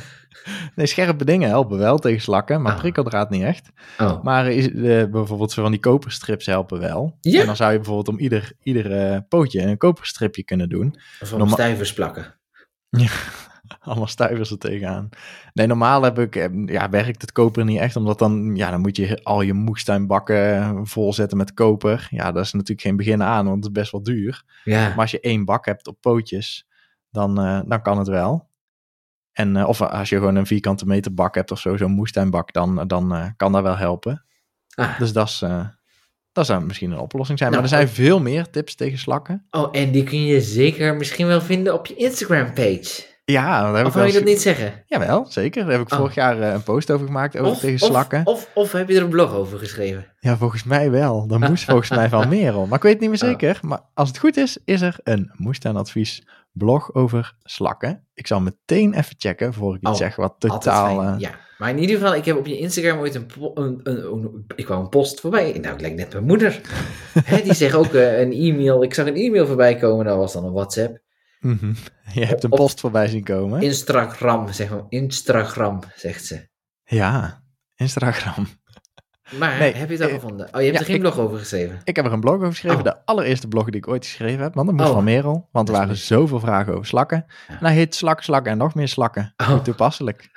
nee, 0.77 0.87
scherpe 0.87 1.25
dingen 1.25 1.49
helpen 1.49 1.79
wel 1.79 1.99
tegen 1.99 2.21
slakken, 2.23 2.63
maar 2.63 2.73
Ah. 2.73 2.79
prikkeldraad 2.79 3.31
niet 3.31 3.43
echt. 3.43 3.71
Oh, 3.99 4.23
Maar 4.23 4.51
is, 4.53 4.67
eh, 4.73 5.05
bijvoorbeeld 5.05 5.53
zo 5.53 5.63
van 5.63 5.71
die 5.71 5.81
koperstrips 5.81 6.47
helpen 6.47 6.79
wel. 6.81 7.19
Ja? 7.21 7.41
En 7.41 7.47
dan 7.47 7.57
zou 7.57 7.71
je 7.71 7.77
bijvoorbeeld 7.77 8.09
om 8.09 8.19
ieder, 8.19 8.53
ieder 8.63 9.23
pootje 9.23 9.61
een 9.63 9.77
koperstripje 9.79 10.45
kunnen 10.45 10.69
doen. 10.69 10.95
of 11.21 11.33
op 11.33 11.39
norma- 11.39 11.53
stijvers 11.55 11.93
plakken. 11.93 12.35
Allemaal 13.91 14.07
stuivers 14.07 14.51
er 14.51 14.59
tegenaan. 14.59 15.09
Nee, 15.53 15.67
normaal 15.67 16.03
heb 16.03 16.19
ik, 16.19 16.37
eh, 16.37 16.49
ja, 16.65 16.89
werkt 16.89 17.21
het 17.21 17.33
koper 17.33 17.65
niet 17.65 17.79
echt. 17.79 17.97
Omdat 17.97 18.19
dan, 18.19 18.57
ja, 18.57 18.71
dan 18.71 18.81
moet 18.81 18.97
je 18.97 19.21
al 19.23 19.41
je 19.41 19.53
moestuinbakken 19.53 20.87
volzetten 20.87 21.37
met 21.37 21.55
koper. 21.55 22.07
Ja, 22.11 22.33
dat 22.33 22.45
is 22.45 22.53
natuurlijk 22.53 22.81
geen 22.81 22.97
begin 22.97 23.23
aan, 23.23 23.45
want 23.45 23.57
het 23.57 23.65
is 23.65 23.81
best 23.81 23.93
wel 23.93 24.03
duur. 24.03 24.43
Ja. 24.65 24.89
Maar 24.89 24.99
als 24.99 25.11
je 25.11 25.21
één 25.21 25.45
bak 25.45 25.67
hebt 25.67 25.87
op 25.87 26.01
pootjes, 26.01 26.67
dan, 27.11 27.41
eh, 27.41 27.61
dan 27.67 27.83
kan 27.83 27.99
het 27.99 28.09
wel. 28.09 28.49
En, 29.33 29.57
eh, 29.57 29.69
of 29.69 29.83
als 29.83 30.09
je 30.09 30.17
gewoon 30.17 30.37
een 30.37 30.47
vierkante 30.47 30.87
meter 30.87 31.15
bak 31.15 31.35
hebt 31.35 31.51
of 31.51 31.61
zo, 31.61 31.77
zo'n 31.77 31.91
moestuinbak, 31.91 32.53
dan, 32.53 32.87
dan 32.87 33.35
kan 33.37 33.53
dat 33.53 33.63
wel 33.63 33.77
helpen. 33.77 34.25
Ah. 34.75 34.99
Dus 34.99 35.13
dat 35.13 35.27
is, 35.27 35.43
dat 36.33 36.47
zou 36.47 36.65
misschien 36.65 36.91
een 36.91 36.99
oplossing 36.99 37.39
zijn. 37.39 37.51
Nou, 37.51 37.63
maar 37.63 37.73
er 37.73 37.77
zijn 37.77 37.95
veel 37.95 38.21
meer 38.21 38.51
tips 38.51 38.75
tegen 38.75 38.99
slakken. 38.99 39.47
Oh, 39.51 39.69
en 39.73 39.91
die 39.91 40.05
kun 40.05 40.25
je 40.25 40.41
zeker 40.41 40.97
misschien 40.97 41.27
wel 41.27 41.41
vinden 41.41 41.75
op 41.75 41.87
je 41.87 41.95
Instagram-page. 41.95 43.16
Ja, 43.33 43.61
daar 43.63 43.75
heb 43.77 43.87
Of 43.87 43.87
ik 43.89 43.93
wil 43.93 44.03
wel 44.03 44.13
je 44.13 44.19
dat 44.19 44.29
niet 44.29 44.41
zeggen? 44.41 44.83
Jawel, 44.87 45.27
zeker. 45.29 45.63
Daar 45.63 45.73
heb 45.73 45.81
ik 45.81 45.93
Oh. 45.93 45.99
vorig 45.99 46.15
jaar 46.15 46.41
eh, 46.41 46.53
een 46.53 46.63
post 46.63 46.91
over 46.91 47.07
gemaakt 47.07 47.39
over 47.39 47.61
tegen 47.61 47.79
slakken. 47.79 48.21
Of, 48.25 48.35
of, 48.35 48.51
of 48.55 48.73
heb 48.73 48.89
je 48.89 48.97
er 48.97 49.03
een 49.03 49.09
blog 49.09 49.35
over 49.35 49.59
geschreven? 49.59 50.07
Ja, 50.21 50.37
volgens 50.37 50.65
mij 50.65 50.91
wel. 50.91 51.27
Dan 51.27 51.41
moest 51.41 51.65
volgens 51.71 51.91
mij 51.91 52.09
van 52.09 52.29
Merel. 52.29 52.67
Maar 52.67 52.77
ik 52.77 52.83
weet 52.83 52.93
het 52.93 53.01
niet 53.01 53.11
meer 53.11 53.23
Oh. 53.23 53.29
zeker. 53.29 53.59
Maar 53.63 53.81
als 53.95 54.09
het 54.09 54.19
goed 54.19 54.37
is, 54.37 54.59
is 54.65 54.81
er 54.81 54.97
een 55.03 55.31
moestuinadvies 55.37 56.27
blog 56.53 56.95
over 56.95 57.35
slakken. 57.43 58.05
Ik 58.15 58.27
zal 58.27 58.41
meteen 58.41 58.95
even 58.95 59.15
checken 59.19 59.55
voor 59.55 59.75
ik 59.75 59.81
iets 59.81 59.91
Oh, 59.91 59.97
zeg 59.97 60.17
wat 60.17 60.35
totaal... 60.39 61.03
eh, 61.03 61.15
Ja, 61.19 61.31
maar 61.59 61.71
in 61.71 61.79
ieder 61.79 61.97
geval, 61.97 62.15
ik 62.15 62.25
heb 62.25 62.37
op 62.37 62.47
je 62.47 62.59
Instagram 62.59 62.99
ooit 62.99 63.15
een, 63.15 63.27
een, 63.55 63.81
een, 63.83 64.05
een- 64.13 64.45
ik 64.57 64.65
kwam 64.65 64.81
een 64.81 64.89
post 64.89 65.21
voorbij. 65.21 65.59
Nou, 65.61 65.75
ik 65.75 65.81
lijk 65.81 65.95
net 65.95 66.13
mijn 66.13 66.25
moeder. 66.25 66.61
Hè, 67.25 67.43
die 67.43 67.55
zegt 67.55 67.75
ook 67.75 67.95
eh, 67.95 68.21
een 68.21 68.33
e-mail. 68.33 68.83
Ik 68.83 68.95
zag 68.95 69.07
een 69.07 69.17
e-mail 69.17 69.47
voorbij 69.47 69.77
komen, 69.77 70.05
dat 70.05 70.17
was 70.17 70.33
dan 70.33 70.45
een 70.45 70.53
WhatsApp. 70.53 70.99
Mhm. 71.47 71.73
Je 72.13 72.25
hebt 72.25 72.45
een 72.45 72.51
post 72.51 72.81
voorbij 72.81 73.09
zien 73.09 73.25
komen. 73.25 73.63
Instagram, 73.63 74.53
zeg 74.53 74.71
maar. 74.71 74.85
Instagram, 74.89 75.81
zegt 75.97 76.25
ze. 76.25 76.49
Ja, 76.85 77.43
Instagram. 77.75 78.47
Maar 79.39 79.59
Nee, 79.59 79.73
heb 79.75 79.89
je 79.89 79.95
het 79.95 80.03
al 80.03 80.09
eh, 80.09 80.15
gevonden? 80.15 80.47
Oh, 80.47 80.61
je 80.61 80.67
hebt 80.67 80.73
ja, 80.73 80.79
er 80.81 80.85
geen 80.87 80.95
ik- 80.95 81.01
blog 81.01 81.19
over 81.19 81.39
geschreven. 81.39 81.81
Ik 81.85 81.97
heb 81.97 82.05
er 82.05 82.13
een 82.13 82.21
blog 82.21 82.35
over 82.35 82.47
geschreven. 82.49 82.79
Oh. 82.79 82.85
De 82.85 83.05
allereerste 83.05 83.49
blog 83.49 83.65
die 83.65 83.77
ik 83.77 83.89
ooit 83.89 84.05
geschreven 84.07 84.43
heb. 84.43 84.55
Want 84.55 84.67
dat 84.67 84.77
moest 84.77 84.89
Oh. 84.89 84.95
van 84.95 85.05
Merel. 85.05 85.49
Want 85.53 85.69
er 85.69 85.75
Dat 85.75 85.83
waren 85.83 85.97
zoveel 85.97 86.41
vragen 86.41 86.73
over 86.73 86.87
slakken. 86.87 87.25
Ja. 87.49 87.55
En 87.59 87.65
hij 87.67 87.75
heet 87.75 87.95
Slak, 87.95 88.23
Slakken 88.23 88.53
en 88.53 88.59
nog 88.59 88.75
meer 88.75 88.89
slakken. 88.89 89.35
Oh. 89.37 89.63
Toepasselijk. 89.63 90.31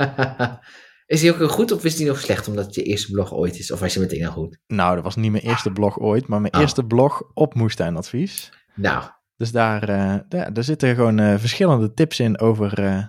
is 1.06 1.20
die 1.20 1.32
ook 1.32 1.38
heel 1.38 1.48
goed 1.50 1.72
of 1.72 1.84
is 1.84 1.96
die 1.96 2.08
nog 2.08 2.20
slecht 2.20 2.48
omdat 2.48 2.66
het 2.66 2.76
je 2.76 2.84
eerste 2.84 3.12
blog 3.12 3.34
ooit 3.34 3.58
is? 3.60 3.72
Of 3.72 3.80
was 3.80 3.94
je 3.94 4.00
meteen 4.00 4.26
al 4.26 4.32
goed? 4.32 4.60
Nou, 4.68 4.96
dat 4.96 5.04
was 5.04 5.16
niet 5.16 5.32
mijn 5.32 5.44
eerste 5.44 5.72
blog 5.72 6.00
ooit. 6.00 6.28
Maar 6.28 6.42
mijn 6.42 6.54
Oh. 6.54 6.60
eerste 6.62 6.84
blog 6.84 7.22
op 7.34 7.54
moestuinadvies. 7.54 8.52
Nou, 8.76 9.04
Dus 9.40 9.52
daar, 9.52 9.90
eh, 9.90 10.16
daar, 10.28 10.54
daar 10.54 10.64
zitten 10.64 10.96
gewoon 10.96 11.20
eh, 11.20 11.38
verschillende 11.38 11.94
tips 11.94 12.20
in 12.20 12.40
over 12.40 12.84
eh, 12.84 13.04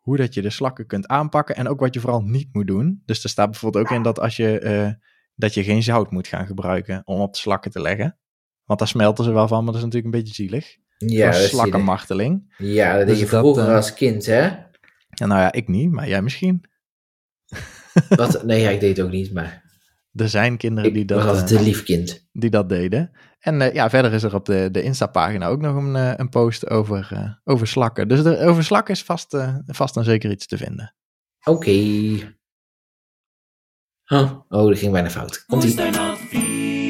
hoe 0.00 0.16
dat 0.16 0.34
je 0.34 0.42
de 0.42 0.50
slakken 0.50 0.86
kunt 0.86 1.06
aanpakken 1.06 1.56
en 1.56 1.68
ook 1.68 1.80
wat 1.80 1.94
je 1.94 2.00
vooral 2.00 2.22
niet 2.22 2.48
moet 2.52 2.66
doen. 2.66 3.02
Dus 3.04 3.24
er 3.24 3.30
staat 3.30 3.50
bijvoorbeeld 3.50 3.84
ook 3.84 3.90
in 3.90 4.02
dat, 4.02 4.20
als 4.20 4.36
je, 4.36 4.96
dat 5.34 5.54
je 5.54 5.64
geen 5.64 5.82
zout 5.82 6.10
moet 6.10 6.26
gaan 6.26 6.46
gebruiken 6.46 7.02
om 7.04 7.20
op 7.20 7.32
de 7.32 7.38
slakken 7.38 7.70
te 7.70 7.80
leggen. 7.80 8.18
Want 8.64 8.78
daar 8.78 8.88
smelten 8.88 9.24
ze 9.24 9.32
wel 9.32 9.48
van, 9.48 9.64
maar 9.64 9.72
dat 9.72 9.82
is 9.82 9.82
natuurlijk 9.82 10.14
een 10.14 10.20
beetje 10.20 10.34
zielig. 10.34 10.76
ja, 10.96 11.30
dat, 11.30 11.40
je. 11.40 11.48
slakkenmarteling. 11.48 12.54
ja, 12.58 12.88
dat 12.96 12.98
deed 12.98 13.08
Dus 13.08 13.18
je 13.18 13.30
dat, 13.30 13.40
vroeger 13.40 13.74
als 13.74 13.94
kind, 13.94 14.26
hè? 14.26 14.40
Ja, 15.08 15.26
nou 15.26 15.40
ja, 15.40 15.52
ik 15.52 15.68
niet, 15.68 15.90
maar 15.90 16.08
jij 16.08 16.22
misschien. 16.22 16.64
Wat, 18.08 18.44
nee, 18.44 18.60
ja, 18.60 18.70
ik 18.70 18.80
deed 18.80 18.96
het 18.96 19.06
ook 19.06 19.12
niet, 19.12 19.32
maar 19.32 19.63
Er 20.14 20.28
zijn 20.28 20.56
kinderen 20.56 20.92
die 20.92 21.02
ik 21.02 21.08
was 21.08 21.18
dat, 21.18 21.28
altijd 21.28 21.50
eh, 21.50 21.58
een 21.58 21.64
lief 21.64 21.82
kind. 21.82 22.28
die 22.32 22.50
dat 22.50 22.68
deden. 22.68 23.10
En 23.40 23.60
eh, 23.60 23.74
ja, 23.74 23.90
verder 23.90 24.12
is 24.12 24.22
er 24.22 24.34
op 24.34 24.46
de, 24.46 24.68
de 24.72 24.82
Insta-pagina 24.82 25.46
ook 25.46 25.60
nog 25.60 25.76
een, 25.76 25.96
eh, 25.96 26.12
een 26.16 26.28
post 26.28 26.70
over, 26.70 27.08
eh, 27.12 27.30
over 27.44 27.66
slakken. 27.66 28.08
Dus 28.08 28.24
er, 28.24 28.46
over 28.46 28.64
slakken 28.64 28.94
is 28.94 29.02
vast, 29.02 29.34
eh, 29.34 29.56
vast 29.66 29.96
en 29.96 30.04
zeker 30.04 30.30
iets 30.30 30.46
te 30.46 30.56
vinden. 30.56 30.94
Oké. 31.44 31.70
Oh, 34.06 34.40
oh, 34.48 34.68
dat 34.68 34.78
ging 34.78 34.92
bijna 34.92 35.10
fout. 35.10 35.44
Komt 35.46 35.64
ie. 35.64 36.83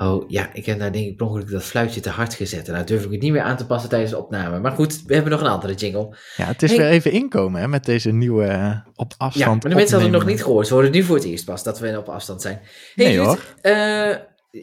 Oh, 0.00 0.24
ja, 0.30 0.50
ik 0.52 0.66
heb 0.66 0.78
nou 0.78 0.90
denk 0.90 1.06
ik 1.06 1.16
per 1.16 1.26
ongeluk 1.26 1.50
dat 1.50 1.62
fluitje 1.62 2.00
te 2.00 2.08
hard 2.08 2.34
gezet. 2.34 2.66
En 2.68 2.72
nou 2.74 2.86
durf 2.86 3.04
ik 3.04 3.10
het 3.10 3.20
niet 3.22 3.32
meer 3.32 3.42
aan 3.42 3.56
te 3.56 3.66
passen 3.66 3.90
tijdens 3.90 4.10
de 4.10 4.18
opname. 4.18 4.58
Maar 4.60 4.72
goed, 4.72 5.02
we 5.06 5.14
hebben 5.14 5.32
nog 5.32 5.40
een 5.40 5.46
andere 5.46 5.74
jingle. 5.74 6.16
Ja, 6.36 6.44
het 6.46 6.62
is 6.62 6.70
Hey. 6.70 6.78
weer 6.78 6.88
even 6.88 7.10
inkomen 7.12 7.60
hè, 7.60 7.68
met 7.68 7.84
deze 7.84 8.10
nieuwe 8.12 8.44
eh, 8.44 8.76
op 8.94 9.10
Ja, 9.10 9.24
afstand 9.26 9.62
maar 9.62 9.70
de 9.70 9.76
mensen 9.76 9.94
hadden 9.98 10.12
het 10.14 10.22
nog 10.22 10.30
niet 10.30 10.42
gehoord. 10.44 10.66
Ze 10.66 10.72
horen 10.72 10.88
het 10.88 10.96
nu 10.98 11.02
voor 11.04 11.16
het 11.16 11.24
eerst 11.24 11.44
pas 11.44 11.62
dat 11.62 11.78
we 11.78 11.98
op 11.98 12.08
afstand 12.08 12.42
zijn. 12.42 12.60
Hey, 12.94 13.06
Nee, 13.06 13.14
Ruud, 13.16 13.26
hoor. 13.26 13.38
eh, 13.60 14.16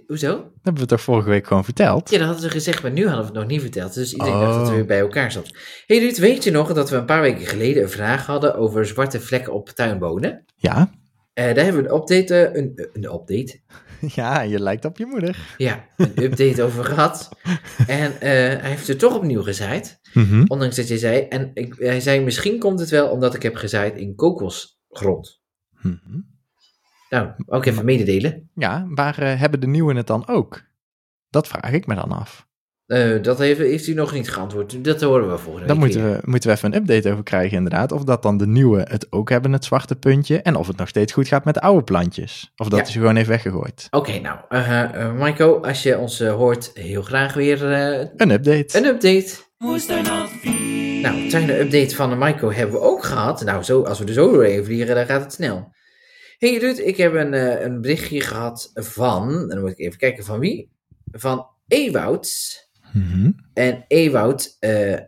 hoezo? 0.07 0.27
Dat 0.35 0.45
hebben 0.63 0.81
we 0.81 0.87
toch 0.87 1.01
vorige 1.01 1.29
week 1.29 1.47
gewoon 1.47 1.63
verteld? 1.63 2.09
Ja, 2.09 2.17
dat 2.17 2.25
hadden 2.25 2.43
ze 2.45 2.49
gezegd, 2.49 2.81
maar 2.81 2.91
nu 2.91 3.01
hadden 3.07 3.21
we 3.21 3.25
het 3.31 3.39
nog 3.39 3.47
niet 3.47 3.61
verteld. 3.61 3.93
Dus 3.93 4.11
iedereen 4.11 4.33
Oh. 4.33 4.41
dacht 4.41 4.55
dat 4.59 4.69
we 4.69 4.75
weer 4.75 4.85
bij 4.85 4.99
elkaar 4.99 5.31
zat. 5.31 5.51
Hey 5.85 5.99
Ruud, 5.99 6.17
weet 6.17 6.43
je 6.43 6.51
nog 6.51 6.73
dat 6.73 6.89
we 6.89 6.95
een 6.95 7.05
paar 7.05 7.21
weken 7.21 7.45
geleden 7.45 7.83
een 7.83 7.89
vraag 7.89 8.25
hadden 8.25 8.55
over 8.55 8.85
zwarte 8.85 9.19
vlekken 9.21 9.53
op 9.53 9.69
tuinbonen? 9.69 10.45
Ja, 10.55 10.91
Eh, 11.33 11.45
daar 11.55 11.63
hebben 11.63 11.83
we 11.83 11.89
een 11.89 11.95
update, 11.95 12.51
een, 12.57 12.89
een 12.93 13.03
update, 13.13 13.59
Ja, 14.15 14.41
je 14.41 14.59
lijkt 14.59 14.85
op 14.85 14.97
je 14.97 15.05
moeder. 15.05 15.55
Ja, 15.57 15.85
een 15.97 16.23
update 16.23 16.63
over 16.63 16.85
gehad. 16.85 17.29
En 17.87 18.21
eh, 18.21 18.29
hij 18.61 18.69
heeft 18.69 18.87
er 18.87 18.97
toch 18.97 19.15
opnieuw 19.15 19.41
gezaaid. 19.41 19.99
Mhm. 20.13 20.43
Ondanks 20.47 20.75
dat 20.75 20.87
je 20.87 20.97
zei. 20.97 21.21
En 21.21 21.51
ik, 21.53 21.75
hij 21.77 21.99
zei, 21.99 22.23
misschien 22.23 22.59
komt 22.59 22.79
het 22.79 22.89
wel 22.89 23.09
omdat 23.09 23.33
ik 23.33 23.43
heb 23.43 23.55
gezaaid 23.55 23.95
in 23.95 24.15
kokosgrond. 24.15 25.41
Mhm. 25.81 26.19
Nou, 27.09 27.31
ook 27.45 27.65
even 27.65 27.85
mededelen. 27.85 28.49
Ja, 28.55 28.85
maar 28.87 29.19
eh, 29.19 29.39
hebben 29.39 29.59
de 29.59 29.67
nieuwen 29.67 29.95
het 29.95 30.07
dan 30.07 30.27
ook? 30.27 30.61
Dat 31.29 31.47
vraag 31.47 31.71
ik 31.71 31.87
me 31.87 31.95
dan 31.95 32.11
af. 32.11 32.49
Eh, 32.91 33.21
dat 33.23 33.37
heeft, 33.37 33.59
heeft 33.59 33.87
u 33.87 33.93
nog 33.93 34.13
niet 34.13 34.31
geantwoord. 34.31 34.83
Dat 34.83 35.01
horen 35.01 35.29
we 35.31 35.37
volgende 35.37 35.67
Dan 35.67 35.79
week 35.79 35.85
moeten 35.93 36.11
we, 36.11 36.19
moeten 36.23 36.49
we 36.49 36.55
even 36.55 36.73
een 36.73 36.81
update 36.81 37.11
over 37.11 37.23
krijgen, 37.23 37.57
inderdaad. 37.57 37.91
Of 37.91 38.03
dat 38.03 38.23
dan 38.23 38.37
de 38.37 38.47
nieuwe 38.47 38.81
het 38.89 39.07
ook 39.09 39.29
hebben, 39.29 39.51
het 39.53 39.65
zwarte 39.65 39.95
puntje. 39.95 40.41
En 40.41 40.55
of 40.55 40.67
het 40.67 40.77
nog 40.77 40.87
steeds 40.87 41.13
goed 41.13 41.27
gaat 41.27 41.45
met 41.45 41.53
de 41.53 41.61
oude 41.61 41.83
plantjes. 41.83 42.51
Of 42.55 42.67
dat 42.67 42.79
Ja. 42.79 42.85
is 42.85 42.91
gewoon 42.91 43.15
even 43.15 43.29
weggegooid. 43.29 43.87
Oké, 43.91 44.19
nou, 44.19 44.39
eh 44.49 44.81
eh, 44.83 45.13
Maiko, 45.15 45.59
als 45.61 45.83
je 45.83 45.97
ons 45.97 46.19
hoort, 46.19 46.71
heel 46.73 47.01
graag 47.01 47.33
weer 47.33 47.71
eh, 47.71 48.07
Een 48.15 48.31
update. 48.31 48.77
een 48.77 48.85
update. 48.85 49.33
Nou, 51.01 51.15
een 51.21 51.27
kleine 51.27 51.59
update 51.59 51.95
van 51.95 52.09
de 52.09 52.15
Maiko 52.15 52.51
hebben 52.51 52.75
we 52.75 52.81
ook 52.81 53.03
gehad. 53.03 53.43
Nou, 53.43 53.63
zo, 53.63 53.81
als 53.83 53.99
we 53.99 54.05
er 54.05 54.13
zo 54.13 54.31
doorheen 54.31 54.65
vliegen, 54.65 54.95
dan 54.95 55.05
gaat 55.05 55.21
het 55.21 55.33
snel. 55.33 55.73
Hey 56.37 56.57
Ruud, 56.57 56.77
ik 56.77 56.97
heb 56.97 57.13
een, 57.13 57.63
een 57.65 57.81
berichtje 57.81 58.21
gehad 58.21 58.71
van, 58.73 59.47
dan 59.47 59.59
moet 59.59 59.69
ik 59.71 59.79
even 59.79 59.97
kijken 59.97 60.23
van 60.23 60.39
wie? 60.39 60.71
Van 61.11 61.45
Mhm. 62.93 63.31
En 63.53 63.85
Ewoud, 63.87 64.57
eh, 64.59 64.99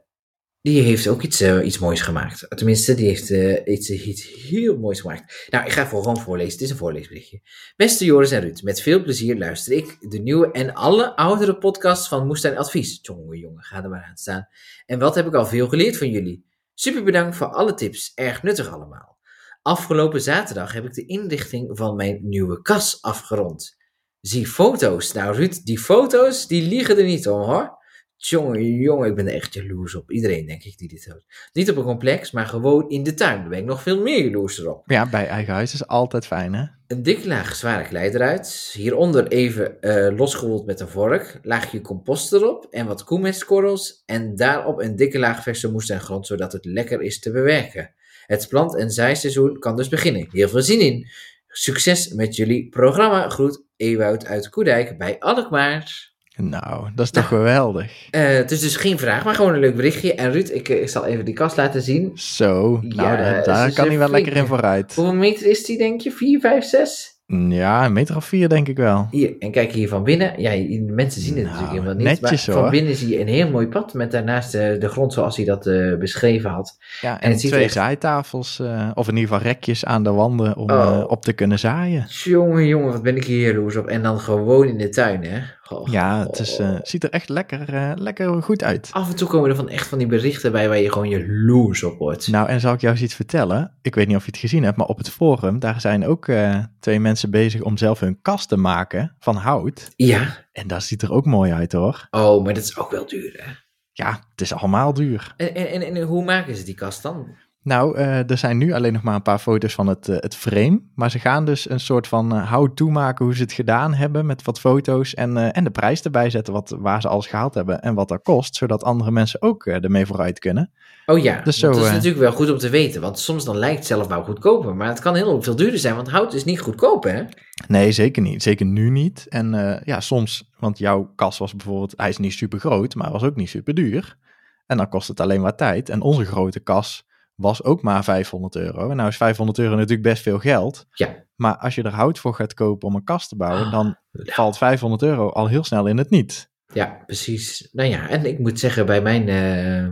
die 0.62 0.82
heeft 0.82 1.08
ook 1.08 1.22
iets, 1.22 1.42
eh, 1.42 1.66
iets 1.66 1.80
moois 1.80 2.02
gemaakt. 2.02 2.46
Tenminste, 2.50 2.96
die 2.96 3.08
heeft 3.08 3.32
eh, 3.32 3.74
iets, 3.74 3.90
iets 3.90 4.34
heel 4.50 4.78
moois 4.78 5.02
gemaakt. 5.02 5.48
Nou, 5.50 5.66
ik 5.66 5.72
ga 5.72 5.88
voor 5.88 6.02
gewoon 6.02 6.20
voorlezen. 6.20 6.52
Het 6.52 6.62
is 6.62 6.70
een 6.70 6.78
voorleesberichtje. 6.78 7.42
Beste 7.76 8.06
Joris 8.06 8.32
en 8.32 8.42
Ruud, 8.42 8.62
met 8.62 8.82
veel 8.82 9.02
plezier 9.04 9.38
luister 9.38 9.74
ik 9.74 9.98
de 10.00 10.20
nieuwe 10.20 10.52
en 10.52 10.74
alle 10.74 11.16
oudere 11.16 11.58
podcasts 11.58 12.08
van 12.08 12.28
Moestuin 12.28 12.58
Advies. 12.58 13.00
Jongen, 13.02 13.38
jongen, 13.38 13.64
ga 13.64 13.84
er 13.84 13.90
maar 13.90 14.04
aan 14.04 14.18
staan. 14.18 14.48
En 14.86 15.00
wat 15.00 15.16
heb 15.16 15.28
ik 15.28 15.34
al 15.34 15.46
veel 15.46 15.68
geleerd 15.68 15.98
van 15.98 16.10
jullie. 16.10 16.46
Super 16.74 17.04
bedankt 17.04 17.36
voor 17.36 17.48
alle 17.48 17.74
tips. 17.74 18.12
Erg 18.16 18.44
nuttig 18.44 18.74
allemaal. 18.74 19.18
Afgelopen 19.62 20.22
zaterdag 20.22 20.74
heb 20.74 20.86
ik 20.86 20.94
de 20.94 21.06
inrichting 21.06 21.78
van 21.78 21.96
mijn 21.96 22.20
nieuwe 22.22 22.62
kas 22.62 23.02
afgerond. 23.02 23.78
Zie 24.28 24.48
foto's. 24.48 25.14
Nou 25.14 25.36
Ruud, 25.36 25.60
die 25.64 25.80
foto's, 25.80 26.48
die 26.48 26.68
liegen 26.68 26.98
er 26.98 27.04
niet 27.04 27.28
om 27.28 27.42
hoor. 27.42 27.78
Jongen, 28.16 28.66
jongen, 28.66 29.10
ik 29.10 29.16
ben 29.16 29.28
er 29.28 29.34
echt 29.34 29.54
jaloers 29.54 29.96
op. 29.96 30.12
Iedereen, 30.12 30.46
denk 30.46 30.64
ik, 30.64 30.78
die 30.78 30.88
dit 30.88 31.06
heeft. 31.06 31.50
Niet 31.54 31.70
op 31.70 31.78
een 31.78 31.84
complex, 31.84 32.32
maar 32.32 32.46
gewoon 32.46 32.90
in 32.90 33.04
de 33.04 33.14
tuin. 33.14 33.40
Daar 33.40 33.50
ben 33.50 33.60
ik 33.60 33.66
nog 33.66 33.82
veel 33.82 34.02
meer 34.02 34.24
jaloers 34.24 34.66
op. 34.66 34.84
Ja, 34.86 35.10
bij 35.10 35.28
eigen 35.28 35.54
huis 35.54 35.74
is 35.74 35.88
altijd 35.88 36.26
fijn, 36.28 36.54
hè? 36.54 36.66
Een 36.88 37.04
dikke 37.04 37.28
laag 37.28 37.56
zware 37.56 37.88
klei 37.88 38.10
eruit. 38.10 38.74
Hieronder 38.78 39.28
even 39.28 39.82
eh 39.82 40.18
losgewoeld 40.18 40.66
met 40.66 40.80
een 40.80 40.88
vork. 40.88 41.40
Laagje 41.42 41.82
compost 41.82 42.34
erop 42.34 42.68
en 42.70 42.86
wat 42.86 43.04
koemestkorrels. 43.04 44.04
En 44.06 44.36
daarop 44.36 44.80
een 44.80 44.96
dikke 44.96 45.20
laag 45.20 45.44
verse 45.44 45.72
moestuingrond, 45.72 46.28
zodat 46.28 46.52
het 46.54 46.66
lekker 46.66 47.02
is 47.02 47.20
te 47.20 47.32
bewerken. 47.32 47.94
Het 48.26 48.48
plant- 48.48 48.78
en 48.78 48.92
zaaiseizoen 48.92 49.60
kan 49.60 49.76
dus 49.76 49.88
beginnen. 49.88 50.28
Heel 50.32 50.50
veel 50.50 50.62
zin 50.62 50.80
in. 50.80 51.08
Succes 51.56 52.08
met 52.08 52.36
jullie 52.36 52.70
programma. 52.70 53.30
Groet 53.30 53.64
Ewoud 53.78 54.26
uit 54.26 54.50
Koedijk 54.50 54.98
bij 54.98 55.16
Alkmaar. 55.20 56.12
Nou, 56.36 56.90
dat 56.96 57.06
is 57.06 57.12
toch 57.12 57.28
geweldig. 57.28 58.08
Eh, 58.10 58.28
het 58.28 58.52
is 58.52 58.60
dus 58.60 58.76
geen 58.76 59.00
vraag, 59.00 59.24
maar 59.24 59.36
gewoon 59.36 59.54
een 59.54 59.60
leuk 59.60 59.76
berichtje. 59.76 60.16
En 60.16 60.32
Ruud, 60.32 60.50
ik, 60.50 60.70
eh, 60.70 60.82
ik 60.82 60.90
zal 60.90 61.06
even 61.06 61.26
die 61.26 61.34
kast 61.34 61.58
laten 61.58 61.82
zien. 61.82 62.12
Zo, 62.18 62.80
Ja, 62.82 62.96
nou, 62.96 63.18
daar, 63.18 63.44
daar 63.44 63.72
kan 63.74 63.88
hij 63.88 63.98
wel 63.98 64.10
lekker 64.10 64.36
in 64.36 64.46
vooruit. 64.46 64.96
Hoeveel 64.96 65.14
meter 65.14 65.46
is 65.46 65.66
die, 65.66 65.78
denk 65.78 66.02
je? 66.02 66.12
4, 66.12 66.40
5, 66.40 66.64
6? 66.66 67.13
Ja, 67.50 67.86
een 67.86 67.94
meter 67.94 68.16
of 68.16 68.26
vier 68.26 68.50
denk 68.50 68.68
ik 68.68 68.78
wel. 68.78 69.08
Hier, 69.12 69.34
en 69.40 69.52
kijk 69.52 69.72
hier 69.72 69.88
van 69.88 70.04
binnen. 70.04 70.34
Ja, 70.42 70.50
de 70.52 70.92
mensen 70.94 71.22
zien 71.22 71.36
het 71.36 71.44
Nou, 71.46 71.56
natuurlijk 71.56 71.80
helemaal 71.84 72.04
niet. 72.06 72.22
netjes, 72.22 72.46
maar 72.46 72.56
van 72.56 72.64
hoor. 72.64 72.72
binnen 72.72 72.96
zie 72.96 73.10
je 73.10 73.20
een 73.20 73.28
heel 73.28 73.50
mooi 73.50 73.68
pad 73.68 73.94
met 73.94 74.12
daarnaast 74.12 74.52
de, 74.52 74.76
de 74.80 74.88
grond 74.90 75.14
zoals 75.14 75.36
hij 75.38 75.46
dat 75.46 75.68
eh, 75.68 75.96
beschreven 75.98 76.50
had. 76.50 76.78
Ja, 77.02 77.14
En 77.16 77.22
en, 77.22 77.32
het 77.32 77.42
ziet 77.42 77.52
twee 77.52 77.64
echt- 77.64 77.74
zaaitafels, 77.74 78.60
eh, 78.60 78.90
of 78.94 79.08
in 79.08 79.16
ieder 79.16 79.30
geval 79.34 79.46
rekjes 79.52 79.86
aan 79.86 80.04
de 80.04 80.12
wanden 80.12 80.58
om 80.58 80.70
Oh. 80.70 80.82
eh, 81.00 81.04
op 81.10 81.22
te 81.24 81.34
kunnen 81.34 81.60
zaaien. 81.60 82.06
Jongen, 82.08 82.68
jongen, 82.68 82.92
wat 82.92 83.04
ben 83.04 83.16
ik 83.16 83.24
hier 83.24 83.48
jaloers 83.48 83.76
op. 83.76 83.88
En 83.88 84.02
dan 84.04 84.20
gewoon 84.20 84.68
in 84.68 84.78
de 84.78 84.90
tuin, 84.90 85.24
hè. 85.24 85.40
Goh, 85.74 85.92
Ja, 85.92 86.26
het 86.26 86.40
is, 86.40 86.58
eh, 86.58 86.76
ziet 86.82 87.04
er 87.04 87.10
echt 87.10 87.30
lekker, 87.30 87.74
eh, 87.74 87.92
lekker 87.96 88.44
goed 88.44 88.64
uit. 88.64 88.90
Af 88.92 89.10
en 89.10 89.16
toe 89.16 89.28
komen 89.28 89.50
er 89.50 89.56
van 89.56 89.70
echt 89.70 89.88
van 89.88 89.98
die 89.98 90.08
berichten 90.08 90.52
bij 90.52 90.68
waar 90.68 90.78
je 90.78 90.92
gewoon 90.92 91.10
jaloers 91.10 91.84
op 91.84 91.98
wordt. 91.98 92.28
Nou, 92.28 92.48
en 92.50 92.60
zal 92.60 92.74
ik 92.74 92.82
jou 92.82 92.94
eens 92.94 93.04
iets 93.04 93.16
vertellen? 93.16 93.78
Ik 93.82 93.96
weet 93.96 94.08
niet 94.08 94.16
of 94.16 94.26
je 94.26 94.32
het 94.32 94.40
gezien 94.40 94.64
hebt, 94.64 94.78
maar 94.78 94.88
op 94.88 94.98
het 94.98 95.10
forum, 95.10 95.60
daar 95.60 95.82
zijn 95.82 96.06
ook 96.06 96.28
eh, 96.28 96.60
twee 96.80 97.00
mensen 97.00 97.32
bezig 97.32 97.62
om 97.62 97.78
zelf 97.78 98.00
hun 98.00 98.22
kast 98.22 98.50
te 98.50 98.58
maken 98.58 99.16
van 99.20 99.36
hout. 99.36 99.92
Ja. 99.96 100.46
En 100.52 100.68
dat 100.68 100.84
ziet 100.84 101.02
er 101.02 101.12
ook 101.12 101.26
mooi 101.26 101.52
uit 101.52 101.72
hoor. 101.72 102.08
Oh, 102.12 102.44
maar 102.44 102.54
dat 102.54 102.64
is 102.64 102.78
ook 102.78 102.92
wel 102.92 103.06
duur, 103.06 103.34
hè. 103.44 103.52
Ja, 103.96 104.20
het 104.32 104.42
is 104.42 104.54
allemaal 104.54 104.94
duur. 104.94 105.34
En, 105.38 105.56
en, 105.56 105.82
en 105.82 106.02
hoe 106.02 106.24
maken 106.24 106.56
ze 106.56 106.64
die 106.64 106.76
kast 106.76 107.02
dan? 107.02 107.28
Nou, 107.64 107.98
eh, 107.98 108.30
er 108.30 108.38
zijn 108.38 108.58
nu 108.58 108.74
alleen 108.74 108.94
nog 108.94 109.02
maar 109.02 109.16
een 109.16 109.22
paar 109.22 109.40
foto's 109.40 109.74
van 109.74 109.88
het, 109.88 110.08
eh, 110.10 110.16
het 110.20 110.36
frame. 110.36 110.82
Maar 110.96 111.12
ze 111.12 111.20
gaan 111.20 111.46
dus 111.46 111.70
een 111.70 111.80
soort 111.80 112.08
van 112.08 112.36
eh 112.36 112.52
how-to 112.52 112.90
maken 112.90 113.26
hoe 113.26 113.36
ze 113.36 113.42
het 113.42 113.52
gedaan 113.52 113.94
hebben 113.94 114.26
met 114.26 114.44
wat 114.44 114.60
foto's. 114.60 115.14
En, 115.14 115.54
en 115.54 115.64
de 115.64 115.72
prijs 115.72 116.02
erbij 116.02 116.30
zetten 116.30 116.54
wat, 116.54 116.76
waar 116.80 117.02
ze 117.02 117.08
alles 117.08 117.28
gehaald 117.28 117.54
hebben 117.54 117.82
en 117.82 117.94
wat 117.94 118.08
dat 118.08 118.22
kost. 118.22 118.56
Zodat 118.56 118.84
andere 118.84 119.12
mensen 119.12 119.42
ook 119.42 119.66
ermee 119.66 120.06
vooruit 120.06 120.40
kunnen. 120.40 120.72
Oh 121.06 121.20
ja, 121.20 121.42
Dus 121.42 121.60
zo, 121.60 121.72
dat 121.72 121.86
is 121.86 121.92
natuurlijk 121.92 122.20
wel 122.20 122.32
goed 122.32 122.52
om 122.52 122.58
te 122.58 122.70
weten. 122.70 123.02
Want 123.02 123.20
soms 123.20 123.46
dan 123.46 123.58
lijkt 123.58 123.86
zelfbouw 123.86 124.24
goedkoper. 124.24 124.76
Maar 124.76 124.88
het 124.88 125.00
kan 125.00 125.16
heel 125.16 125.42
veel 125.42 125.56
duurder 125.56 125.80
zijn, 125.80 125.96
want 125.96 126.10
hout 126.10 126.34
is 126.34 126.44
niet 126.44 126.60
goedkoop, 126.60 127.04
hè? 127.04 127.24
Nee, 127.68 127.92
zeker 127.92 128.22
niet. 128.22 128.44
Zeker 128.44 128.66
nu 128.66 128.90
niet. 128.90 129.26
En 129.30 129.82
ja, 129.84 130.00
soms, 130.00 130.50
want 130.60 130.78
jouw 130.78 131.12
kas 131.16 131.38
was 131.38 131.56
bijvoorbeeld, 131.56 131.94
hij 131.96 132.10
is 132.10 132.18
niet 132.18 132.34
super 132.34 132.60
groot, 132.60 132.96
maar 132.96 133.12
was 133.12 133.24
ook 133.24 133.36
niet 133.36 133.50
super 133.50 133.74
duur. 133.74 134.18
En 134.66 134.78
dan 134.78 134.90
kost 134.90 135.08
het 135.08 135.20
alleen 135.20 135.42
maar 135.42 135.56
tijd. 135.56 135.90
En 135.90 136.02
onze 136.02 136.26
grote 136.26 136.60
kas 136.60 137.06
was 137.36 137.64
ook 137.64 137.82
maar 137.82 138.04
500 138.04 138.56
euro. 138.56 138.90
En 138.90 138.96
nou 138.96 139.10
is 139.10 139.18
500 139.18 139.58
euro 139.60 139.76
natuurlijk 139.76 140.02
best 140.02 140.24
veel 140.24 140.40
geld. 140.40 140.86
Ja. 140.94 141.24
Maar 141.36 141.58
als 141.58 141.76
je 141.76 141.84
er 141.84 141.94
hout 141.94 142.20
voor 142.20 142.34
gaat 142.34 142.54
kopen 142.54 142.88
om 142.88 142.96
een 142.96 143.04
kast 143.04 143.30
te 143.30 143.36
bouwen, 143.36 143.66
Ah, 143.66 143.72
dan 143.72 143.98
ja. 144.12 144.34
valt 144.34 144.58
500 144.58 145.02
euro 145.02 145.30
al 145.30 145.48
heel 145.48 145.64
snel 145.64 145.86
in 145.88 145.98
het 145.98 146.10
niet. 146.10 146.52
Ja, 146.74 147.04
precies. 147.06 147.70
Nou 147.72 147.90
ja, 147.90 148.10
en 148.10 148.26
ik 148.26 148.40
moet 148.40 148.60
zeggen, 148.60 148.86
bij 148.86 149.02
mijn 149.02 149.30
eh 149.30 149.86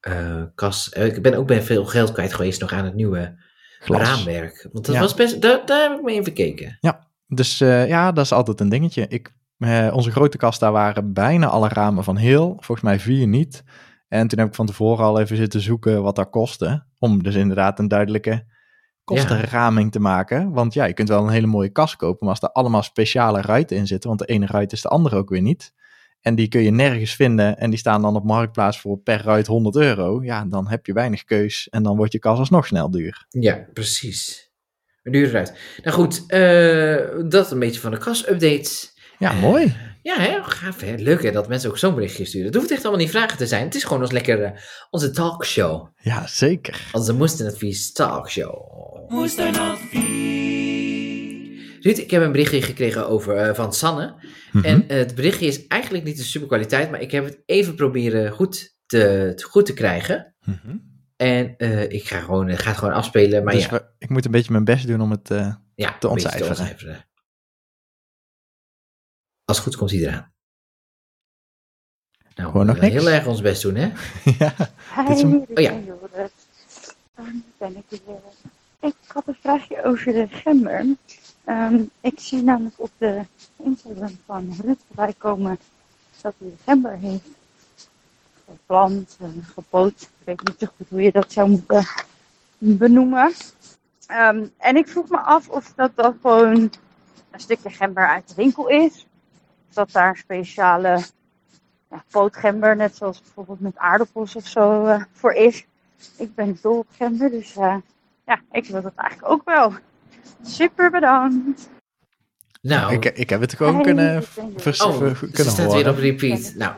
eh, 0.00 0.42
kas, 0.54 0.88
eh, 0.90 1.04
ik 1.06 1.22
ben 1.22 1.34
ook 1.34 1.46
bij 1.46 1.62
veel 1.62 1.84
geld 1.84 2.12
kwijt 2.12 2.34
geweest 2.34 2.60
nog 2.60 2.72
aan 2.72 2.84
het 2.84 2.94
nieuwe 2.94 3.38
Glas. 3.78 4.00
raamwerk. 4.08 4.68
Want 4.72 4.86
dat 4.86 4.94
Ja. 4.94 5.00
was 5.00 5.14
best, 5.14 5.42
daar, 5.42 5.62
daar 5.66 5.88
heb 5.90 5.98
ik 5.98 6.04
mee 6.04 6.14
even 6.14 6.24
gekeken. 6.24 6.78
Dus 7.26 7.60
eh, 7.60 7.88
ja, 7.88 8.12
dat 8.12 8.24
is 8.24 8.32
altijd 8.32 8.60
een 8.60 8.68
dingetje. 8.68 9.06
Ik, 9.08 9.32
onze 9.92 10.10
grote 10.10 10.36
kast, 10.36 10.60
daar 10.60 10.72
waren 10.72 11.12
bijna 11.12 11.46
alle 11.46 11.68
ramen 11.68 12.04
van 12.04 12.16
heel. 12.16 12.46
Volgens 12.48 12.80
mij 12.80 12.98
vier 13.00 13.26
niet. 13.26 13.62
En 14.08 14.28
toen 14.28 14.38
heb 14.38 14.48
ik 14.48 14.54
van 14.54 14.66
tevoren 14.66 15.04
al 15.04 15.20
even 15.20 15.36
zitten 15.36 15.60
zoeken 15.60 16.02
wat 16.02 16.16
dat 16.16 16.30
kostte. 16.30 16.84
Om 16.98 17.22
dus 17.22 17.34
inderdaad 17.34 17.78
een 17.78 17.88
duidelijke 17.88 18.44
kostenraming 19.04 19.92
te 19.92 20.00
maken. 20.00 20.50
Want 20.50 20.74
ja, 20.74 20.84
je 20.84 20.92
kunt 20.92 21.08
wel 21.08 21.22
een 21.22 21.32
hele 21.32 21.46
mooie 21.46 21.68
kast 21.68 21.96
kopen. 21.96 22.26
Maar 22.26 22.34
als 22.34 22.42
er 22.42 22.52
allemaal 22.52 22.82
speciale 22.82 23.40
ruiten 23.40 23.76
in 23.76 23.86
zitten. 23.86 24.08
Want 24.08 24.20
de 24.20 24.26
ene 24.26 24.46
ruit 24.46 24.72
is 24.72 24.82
de 24.82 24.88
andere 24.88 25.16
ook 25.16 25.28
weer 25.28 25.42
niet. 25.42 25.72
En 26.20 26.34
die 26.34 26.48
kun 26.48 26.62
je 26.62 26.70
nergens 26.70 27.14
vinden. 27.14 27.58
En 27.58 27.70
die 27.70 27.78
staan 27.78 28.02
dan 28.02 28.16
op 28.16 28.24
marktplaats 28.24 28.80
voor 28.80 28.98
per 28.98 29.22
ruit 29.22 29.46
100 29.46 29.76
euro. 29.76 30.22
Ja, 30.22 30.44
dan 30.44 30.68
heb 30.68 30.86
je 30.86 30.92
weinig 30.92 31.24
keus. 31.24 31.68
En 31.68 31.82
dan 31.82 31.96
wordt 31.96 32.12
je 32.12 32.18
kast 32.18 32.38
alsnog 32.38 32.66
snel 32.66 32.90
duur. 32.90 33.26
Ja, 33.28 33.66
precies. 33.72 34.50
Duur 35.02 35.28
eruit. 35.28 35.58
Nou 35.82 35.96
goed, 35.96 36.24
eh, 36.26 37.28
dat 37.28 37.50
een 37.50 37.58
beetje 37.58 37.80
van 37.80 37.90
de 37.90 37.98
kas-updates. 37.98 38.96
Ja, 39.18 39.32
mooi. 39.32 39.76
Ja, 40.02 40.20
hè? 40.20 40.38
gaaf 40.42 40.80
hè? 40.80 40.94
Leuk 40.96 41.22
hè, 41.22 41.30
dat 41.30 41.48
mensen 41.48 41.70
ook 41.70 41.78
zo'n 41.78 41.94
berichtje 41.94 42.24
sturen. 42.24 42.46
Het 42.46 42.54
hoeft 42.56 42.70
echt 42.70 42.82
allemaal 42.82 43.00
niet 43.00 43.10
vragen 43.10 43.38
te 43.38 43.46
zijn. 43.46 43.64
Het 43.64 43.74
is 43.74 43.84
gewoon 43.84 44.02
ons 44.02 44.10
lekker 44.12 44.42
eh, 44.42 44.50
onze 44.90 45.10
talkshow. 45.10 45.86
Ja, 45.96 46.26
zeker. 46.26 46.88
Onze 46.92 47.12
Moestenadvies 47.14 47.92
talkshow. 47.92 48.54
Ruud, 51.80 51.98
ik 51.98 52.10
heb 52.10 52.22
een 52.22 52.32
berichtje 52.32 52.62
gekregen 52.62 53.08
over, 53.08 53.36
eh, 53.36 53.54
van 53.54 53.72
Sanne. 53.72 54.14
Mhm. 54.52 54.64
En 54.64 54.88
eh, 54.88 54.96
het 54.98 55.14
berichtje 55.14 55.46
is 55.46 55.66
eigenlijk 55.66 56.04
niet 56.04 56.16
de 56.16 56.22
super 56.22 56.48
kwaliteit, 56.48 56.90
maar 56.90 57.00
ik 57.00 57.10
heb 57.10 57.24
het 57.24 57.38
even 57.46 57.74
proberen 57.74 58.32
goed 58.32 58.76
te, 58.86 59.32
te- 59.36 59.44
goed 59.44 59.66
te 59.66 59.74
krijgen. 59.74 60.34
Mhm. 60.44 60.76
En 61.16 61.54
eh, 61.56 61.82
ik 61.88 62.08
ga, 62.08 62.20
gewoon, 62.20 62.56
ga 62.56 62.68
het 62.68 62.78
gewoon 62.78 62.94
afspelen, 62.94 63.44
maar 63.44 63.54
dus 63.54 63.62
ja, 63.64 63.70
we- 63.70 63.84
ik 63.98 64.08
moet 64.08 64.24
een 64.24 64.30
beetje 64.30 64.52
mijn 64.52 64.64
best 64.64 64.86
doen 64.86 65.00
om 65.00 65.10
het... 65.10 65.30
eh, 65.30 65.54
ja 65.74 65.96
te 65.98 66.08
ontcijferen. 66.08 67.06
Als 69.48 69.56
het 69.56 69.66
goed 69.66 69.76
komt 69.76 69.90
hij 69.90 70.00
eraan. 70.00 70.32
Nou, 72.34 72.50
Gewoon 72.50 72.66
we 72.66 72.72
nog 72.72 72.80
niks? 72.82 72.94
heel 72.94 73.08
erg 73.08 73.26
ons 73.26 73.40
best 73.40 73.62
doen, 73.62 73.74
hè? 73.74 73.86
ja. 74.38 74.54
Hi, 74.94 75.20
een- 75.22 75.46
Oh 75.54 75.62
ja. 75.62 75.70
en 75.70 75.84
Joris. 75.84 76.30
Dan 77.14 77.42
ben 77.58 77.76
ik 77.76 78.00
weer. 78.06 78.16
Ik 78.80 78.94
had 79.06 79.26
een 79.26 79.36
vraagje 79.40 79.84
over 79.84 80.12
de 80.12 80.26
gember. 80.28 80.86
Ehm, 81.44 81.82
ik 82.00 82.20
zie 82.20 82.42
namelijk 82.42 82.74
op 82.80 82.90
de 82.98 83.20
Instagram 83.56 84.18
van 84.26 84.56
Ruud 84.62 84.78
voorbij 84.86 85.14
komen 85.18 85.58
dat 86.20 86.34
hij 86.38 86.48
de 86.48 86.54
gember 86.64 86.96
heeft 86.98 87.28
geplant, 88.48 89.16
eh, 89.20 89.28
gepoot. 89.54 90.02
Ik 90.02 90.08
weet 90.24 90.44
niet 90.48 90.56
zo 90.58 90.66
goed 90.76 90.86
hoe 90.88 91.02
je 91.02 91.12
dat 91.12 91.32
zou 91.32 91.48
moeten 91.50 91.86
benoemen. 92.58 93.32
Ehm, 94.06 94.46
en 94.58 94.76
ik 94.76 94.88
vroeg 94.88 95.08
me 95.08 95.18
af 95.18 95.48
of 95.48 95.72
dat 95.74 95.90
dan 95.94 96.18
gewoon 96.22 96.70
een 97.30 97.40
stukje 97.40 97.70
gember 97.70 98.08
uit 98.08 98.28
de 98.28 98.34
winkel 98.34 98.68
is. 98.68 99.06
Dat 99.72 99.92
daar 99.92 100.08
een 100.08 100.16
speciale 100.16 100.98
ja, 101.90 102.04
pootgember, 102.10 102.76
net 102.76 102.96
zoals 102.96 103.20
bijvoorbeeld 103.22 103.60
met 103.60 103.76
aardappels 103.76 104.36
of 104.36 104.46
zo, 104.46 104.84
eh, 104.86 105.02
voor 105.12 105.32
is. 105.32 105.66
Ik 106.16 106.34
ben 106.34 106.58
dol 106.62 106.78
op 106.78 106.86
gember, 106.96 107.30
dus 107.30 107.56
eh, 107.56 107.74
ja, 108.26 108.40
ik 108.52 108.66
wil 108.66 108.82
dat 108.82 108.92
eigenlijk 108.96 109.32
ook 109.32 109.42
wel. 109.44 109.72
Super 110.42 110.90
bedankt. 110.90 111.68
Nou, 112.62 112.92
Ik, 112.92 113.04
ik 113.04 113.30
heb 113.30 113.40
het 113.40 113.54
gewoon 113.54 113.74
Hey, 113.74 113.82
kunnen, 113.82 114.08
er. 114.14 114.22
vers- 114.56 114.82
oh, 114.82 114.96
ver- 114.96 115.16
ze 115.16 115.30
kunnen 115.30 115.52
staat 115.52 115.66
horen. 115.66 115.82
weer 115.84 115.90
op 115.92 115.98
repeat. 115.98 116.54
Nou, 116.56 116.72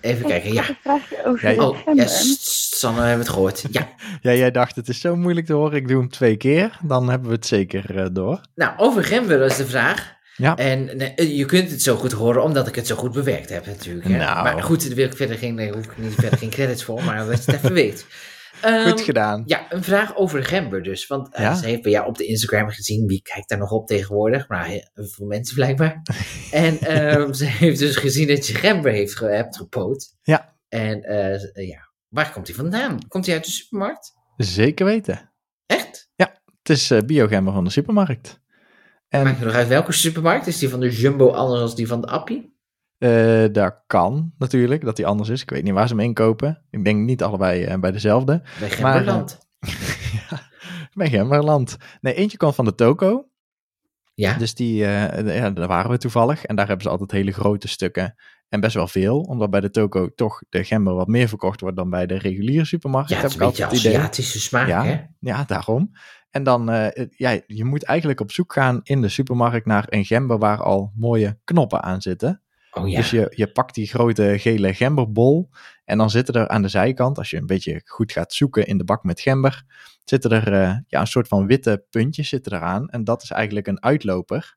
even 0.00 0.26
kijken. 0.26 0.52
Ja. 0.52 0.64
Ja, 0.84 0.98
Oh, 1.24 1.40
ja, 1.40 1.82
gember. 1.82 2.08
s- 2.08 2.78
Sanne, 2.78 3.00
we 3.00 3.06
hebben 3.06 3.24
het 3.26 3.34
gehoord. 3.34 3.64
Ja. 3.70 3.88
Ja, 4.22 4.32
jij 4.32 4.50
dacht 4.50 4.76
het 4.76 4.88
is 4.88 5.00
zo 5.00 5.16
moeilijk 5.16 5.46
te 5.46 5.52
horen, 5.52 5.76
ik 5.76 5.88
doe 5.88 5.98
hem 5.98 6.08
twee 6.08 6.36
keer. 6.36 6.78
Dan 6.82 7.08
hebben 7.10 7.28
we 7.28 7.34
het 7.34 7.46
zeker 7.46 7.98
eh, 7.98 8.06
door. 8.12 8.40
Nou, 8.54 8.72
over 8.76 9.04
gember 9.04 9.40
is 9.42 9.56
de 9.56 9.66
vraag. 9.66 10.14
Ja. 10.40 10.56
En 10.56 10.96
nee, 10.96 11.36
je 11.36 11.44
kunt 11.44 11.70
het 11.70 11.82
zo 11.82 11.96
goed 11.96 12.12
horen 12.12 12.42
omdat 12.42 12.68
ik 12.68 12.74
het 12.74 12.86
zo 12.86 12.96
goed 12.96 13.12
bewerkt 13.12 13.48
heb 13.48 13.66
natuurlijk. 13.66 14.08
Hè? 14.08 14.16
Nou. 14.16 14.42
Maar 14.42 14.62
goed, 14.62 14.86
daar 14.86 14.94
wil 14.96 15.06
ik 15.06 15.16
verder 15.16 15.38
geen, 15.38 15.54
nee, 15.54 15.72
hoef 15.72 15.84
ik 15.84 15.98
niet 15.98 16.14
verder 16.14 16.38
geen 16.38 16.50
credits 16.50 16.84
voor, 16.84 17.04
maar 17.04 17.26
dat 17.26 17.44
je 17.44 17.50
het 17.50 17.60
even 17.62 17.72
weet. 17.74 18.06
Ehm, 18.60 18.88
Goed 18.88 19.00
gedaan. 19.00 19.42
Ja, 19.46 19.66
een 19.72 19.82
vraag 19.82 20.16
over 20.16 20.44
gember 20.44 20.82
dus. 20.82 21.06
Want 21.06 21.34
eh, 21.34 21.42
Ja? 21.42 21.54
ze 21.54 21.66
heeft 21.66 21.82
bij 21.82 21.90
jou 21.92 22.06
op 22.06 22.16
de 22.16 22.24
Instagram 22.26 22.70
gezien. 22.70 23.06
Wie 23.06 23.22
kijkt 23.22 23.48
daar 23.48 23.58
nog 23.58 23.70
op 23.70 23.86
tegenwoordig? 23.86 24.48
Maar 24.48 24.64
heel 24.66 24.90
veel 24.94 25.26
mensen 25.26 25.54
blijkbaar. 25.54 26.02
en 26.50 26.78
ehm, 26.80 27.32
ze 27.32 27.44
heeft 27.44 27.78
dus 27.78 27.96
gezien 27.96 28.28
dat 28.28 28.46
je 28.46 28.54
gember 28.54 28.92
heeft 28.92 29.16
ge- 29.16 29.24
hebt 29.26 29.56
gepoot. 29.56 30.16
Ja. 30.22 30.56
En 30.68 31.02
eh, 31.02 31.34
eh, 31.34 31.68
ja, 31.68 31.90
waar 32.08 32.32
komt 32.32 32.46
hij 32.46 32.56
vandaan? 32.56 32.98
Komt 33.08 33.26
hij 33.26 33.34
uit 33.34 33.44
de 33.44 33.50
supermarkt? 33.50 34.12
Zeker 34.36 34.84
weten. 34.86 35.32
Echt? 35.66 36.08
Het 36.62 36.68
is 36.78 36.90
eh 36.90 36.98
biogember 37.00 37.52
van 37.52 37.64
de 37.64 37.70
supermarkt. 37.70 38.40
En 39.10 39.24
Maakt 39.24 39.40
nog 39.40 39.52
uit 39.54 39.68
welke 39.68 39.92
supermarkt? 39.92 40.46
Is 40.46 40.58
die 40.58 40.68
van 40.68 40.80
de 40.80 40.90
Jumbo 40.90 41.30
anders 41.30 41.60
dan 41.66 41.76
die 41.76 41.86
van 41.88 42.00
de 42.00 42.06
Appie? 42.06 42.58
eh 42.98 43.44
daar 43.52 43.84
kan 43.86 44.32
natuurlijk 44.38 44.84
dat 44.84 44.96
die 44.96 45.06
anders 45.06 45.28
is. 45.28 45.42
Ik 45.42 45.50
weet 45.50 45.62
niet 45.62 45.72
waar 45.72 45.88
ze 45.88 45.94
hem 45.94 46.02
inkopen. 46.04 46.64
Ik 46.70 46.84
denk 46.84 47.04
niet 47.06 47.22
allebei 47.22 47.62
eh, 47.64 47.78
bij 47.78 47.90
dezelfde. 47.90 48.40
Bij 48.58 48.68
Maar, 48.80 48.94
Gemberland. 48.94 49.38
ja, 50.30 50.40
bij 50.94 51.08
Gemberland. 51.08 51.76
Nee, 52.00 52.14
eentje 52.14 52.36
kwam 52.36 52.52
van 52.52 52.64
de 52.64 52.74
toko. 52.74 53.28
ja? 54.14 54.34
Dus 54.38 54.54
die, 54.54 54.84
eh, 54.84 55.36
ja, 55.36 55.50
daar 55.50 55.68
waren 55.68 55.90
we 55.90 55.98
toevallig. 55.98 56.44
En 56.44 56.56
daar 56.56 56.66
hebben 56.66 56.84
ze 56.84 56.90
altijd 56.90 57.10
hele 57.10 57.32
grote 57.32 57.68
stukken. 57.68 58.14
En 58.48 58.60
best 58.60 58.74
wel 58.74 58.86
veel. 58.88 59.20
Omdat 59.20 59.50
bij 59.50 59.60
de 59.60 59.70
toko 59.70 60.08
toch 60.14 60.42
de 60.48 60.64
gember 60.64 60.94
wat 60.94 61.06
meer 61.08 61.28
verkocht 61.28 61.60
wordt 61.60 61.76
dan 61.76 61.90
bij 61.90 62.06
de 62.06 62.18
reguliere 62.18 62.64
supermarkt. 62.64 63.08
ja, 63.10 63.16
het 63.16 63.24
is 63.26 63.32
een 63.32 63.46
beetje 63.46 63.66
idee. 63.66 63.96
Aziatische 63.96 64.40
smaak, 64.40 64.68
Ja. 64.68 64.84
hè? 64.84 65.00
Ja, 65.20 65.44
daarom. 65.44 65.90
En 66.30 66.42
dan, 66.42 66.70
eh, 66.70 67.06
ja, 67.16 67.40
je 67.46 67.64
moet 67.64 67.84
eigenlijk 67.84 68.20
op 68.20 68.32
zoek 68.32 68.52
gaan 68.52 68.80
in 68.82 69.00
de 69.00 69.08
supermarkt 69.08 69.66
naar 69.66 69.86
een 69.88 70.04
gember 70.04 70.38
waar 70.38 70.62
al 70.62 70.92
mooie 70.96 71.38
knoppen 71.44 71.82
aan 71.82 72.02
zitten. 72.02 72.42
Oh 72.72 72.88
ja. 72.88 72.96
Dus 72.96 73.10
je, 73.10 73.32
je 73.34 73.52
pakt 73.52 73.74
die 73.74 73.86
grote 73.86 74.34
gele 74.38 74.74
gemberbol 74.74 75.50
en 75.84 75.98
dan 75.98 76.10
zitten 76.10 76.34
er 76.34 76.48
aan 76.48 76.62
de 76.62 76.68
zijkant, 76.68 77.18
als 77.18 77.30
je 77.30 77.36
een 77.36 77.46
beetje 77.46 77.82
goed 77.84 78.12
gaat 78.12 78.32
zoeken 78.32 78.66
in 78.66 78.78
de 78.78 78.84
bak 78.84 79.04
met 79.04 79.20
gember, 79.20 79.64
zitten 80.04 80.30
er 80.30 80.52
eh, 80.52 80.76
ja, 80.86 81.00
een 81.00 81.06
soort 81.06 81.28
van 81.28 81.46
witte 81.46 81.84
puntjes 81.90 82.28
zitten 82.28 82.52
eraan. 82.52 82.88
En 82.88 83.04
dat 83.04 83.22
is 83.22 83.30
eigenlijk 83.30 83.66
een 83.66 83.82
uitloper. 83.82 84.56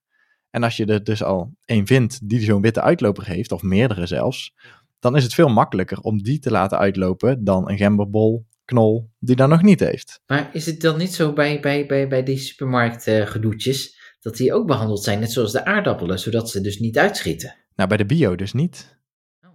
En 0.49 0.63
als 0.63 0.77
je 0.77 0.85
er 0.85 1.03
dus 1.03 1.23
al 1.23 1.53
één 1.65 1.87
vindt 1.87 2.29
die 2.29 2.39
zo'n 2.39 2.61
witte 2.61 2.81
uitloper 2.81 3.25
heeft, 3.25 3.51
of 3.51 3.61
meerdere 3.61 4.05
zelfs, 4.05 4.55
dan 4.99 5.15
is 5.15 5.23
het 5.23 5.33
veel 5.33 5.49
makkelijker 5.49 5.99
om 5.99 6.23
die 6.23 6.39
te 6.39 6.51
laten 6.51 6.77
uitlopen 6.77 7.43
dan 7.43 7.69
een 7.69 7.77
gemberbol, 7.77 8.45
knol, 8.65 9.11
die 9.19 9.35
dat 9.35 9.49
nog 9.49 9.61
niet 9.61 9.79
heeft. 9.79 10.21
Maar 10.25 10.49
is 10.53 10.65
het 10.65 10.81
dan 10.81 10.97
niet 10.97 11.13
zo 11.13 11.33
bij, 11.33 11.59
bij, 11.59 11.85
bij, 11.85 12.07
bij 12.07 12.23
die 12.23 12.37
supermarkt 12.37 13.07
eh, 13.07 13.25
gedoetjes, 13.27 13.97
dat 14.19 14.37
die 14.37 14.53
ook 14.53 14.67
behandeld 14.67 15.03
zijn, 15.03 15.19
net 15.19 15.31
zoals 15.31 15.51
de 15.51 15.65
aardappelen, 15.65 16.19
zodat 16.19 16.49
ze 16.49 16.61
dus 16.61 16.79
niet 16.79 16.97
uitschieten? 16.97 17.55
Nou, 17.75 17.89
bij 17.89 17.97
de 17.97 18.05
bio 18.05 18.35
dus 18.35 18.53
niet. 18.53 18.97
Oh. 19.41 19.49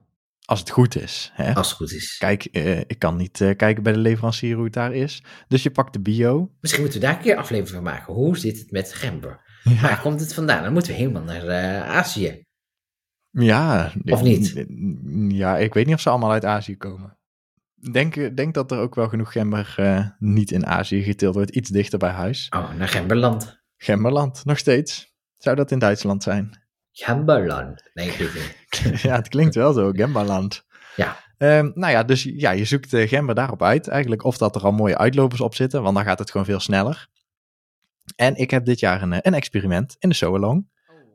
Als 0.44 0.60
het 0.60 0.70
goed 0.70 0.96
is. 0.96 1.30
Hè? 1.34 1.54
Als 1.54 1.68
het 1.68 1.76
goed 1.76 1.92
is. 1.92 2.16
Kijk, 2.18 2.44
eh, 2.44 2.78
ik 2.78 2.98
kan 2.98 3.16
niet 3.16 3.40
eh, 3.40 3.56
kijken 3.56 3.82
bij 3.82 3.92
de 3.92 3.98
leverancier 3.98 4.54
hoe 4.54 4.64
het 4.64 4.72
daar 4.72 4.94
is. 4.94 5.22
Dus 5.48 5.62
je 5.62 5.70
pakt 5.70 5.92
de 5.92 6.00
bio. 6.00 6.50
Misschien 6.60 6.82
moeten 6.82 7.00
we 7.00 7.06
daar 7.06 7.16
een 7.16 7.22
keer 7.22 7.36
aflevering 7.36 7.74
van 7.74 7.82
maken. 7.82 8.14
Hoe 8.14 8.38
zit 8.38 8.58
het 8.58 8.70
met 8.70 8.92
gember? 8.92 9.46
Ja, 9.62 9.80
Waar 9.80 10.00
komt 10.00 10.20
het 10.20 10.34
vandaan? 10.34 10.62
Dan 10.62 10.72
moeten 10.72 10.92
we 10.92 10.98
helemaal 10.98 11.22
naar 11.22 11.82
Azië. 11.82 12.42
ja 13.30 13.92
Of 14.04 14.22
niet? 14.22 14.66
Ja, 15.28 15.58
ik 15.58 15.74
weet 15.74 15.86
niet 15.86 15.94
of 15.94 16.00
ze 16.00 16.10
allemaal 16.10 16.32
uit 16.32 16.44
Azië 16.44 16.76
komen. 16.76 17.17
Denk, 17.92 18.36
denk 18.36 18.54
dat 18.54 18.70
er 18.70 18.78
ook 18.78 18.94
wel 18.94 19.08
genoeg 19.08 19.32
gember 19.32 19.74
eh, 19.76 20.06
niet 20.18 20.50
in 20.50 20.66
Azië 20.66 21.02
geteeld 21.02 21.34
wordt. 21.34 21.50
Iets 21.50 21.70
dichter 21.70 21.98
bij 21.98 22.10
huis. 22.10 22.46
Oh, 22.56 22.72
naar 22.74 22.88
Gemberland. 22.88 23.60
Gemberland, 23.76 24.44
nog 24.44 24.58
steeds. 24.58 25.16
Zou 25.36 25.56
dat 25.56 25.70
in 25.70 25.78
Duitsland 25.78 26.22
zijn? 26.22 26.66
Gemberland. 26.92 27.90
Nee, 27.94 28.08
ik 28.08 28.18
niet. 28.18 29.00
ja, 29.02 29.16
het 29.16 29.28
klinkt 29.28 29.54
wel 29.54 29.72
zo, 29.72 29.90
Gemberland. 29.92 30.64
Ja. 30.96 31.16
Ehm, 31.38 31.70
nou 31.74 31.92
ja, 31.92 32.02
dus 32.02 32.22
ja, 32.22 32.50
je 32.50 32.64
zoekt 32.64 32.90
de 32.90 33.08
gember 33.08 33.34
daarop 33.34 33.62
uit. 33.62 33.88
Eigenlijk 33.88 34.24
of 34.24 34.38
dat 34.38 34.54
er 34.54 34.62
al 34.62 34.72
mooie 34.72 34.98
uitlopers 34.98 35.40
op 35.40 35.54
zitten, 35.54 35.82
want 35.82 35.96
dan 35.96 36.04
gaat 36.04 36.18
het 36.18 36.30
gewoon 36.30 36.46
veel 36.46 36.60
sneller. 36.60 37.08
En 38.16 38.36
ik 38.36 38.50
heb 38.50 38.64
dit 38.64 38.80
jaar 38.80 39.02
een, 39.02 39.12
eh, 39.12 39.18
een 39.22 39.34
experiment 39.34 39.96
in 39.98 40.08
de 40.08 40.14
Soalong. 40.14 40.68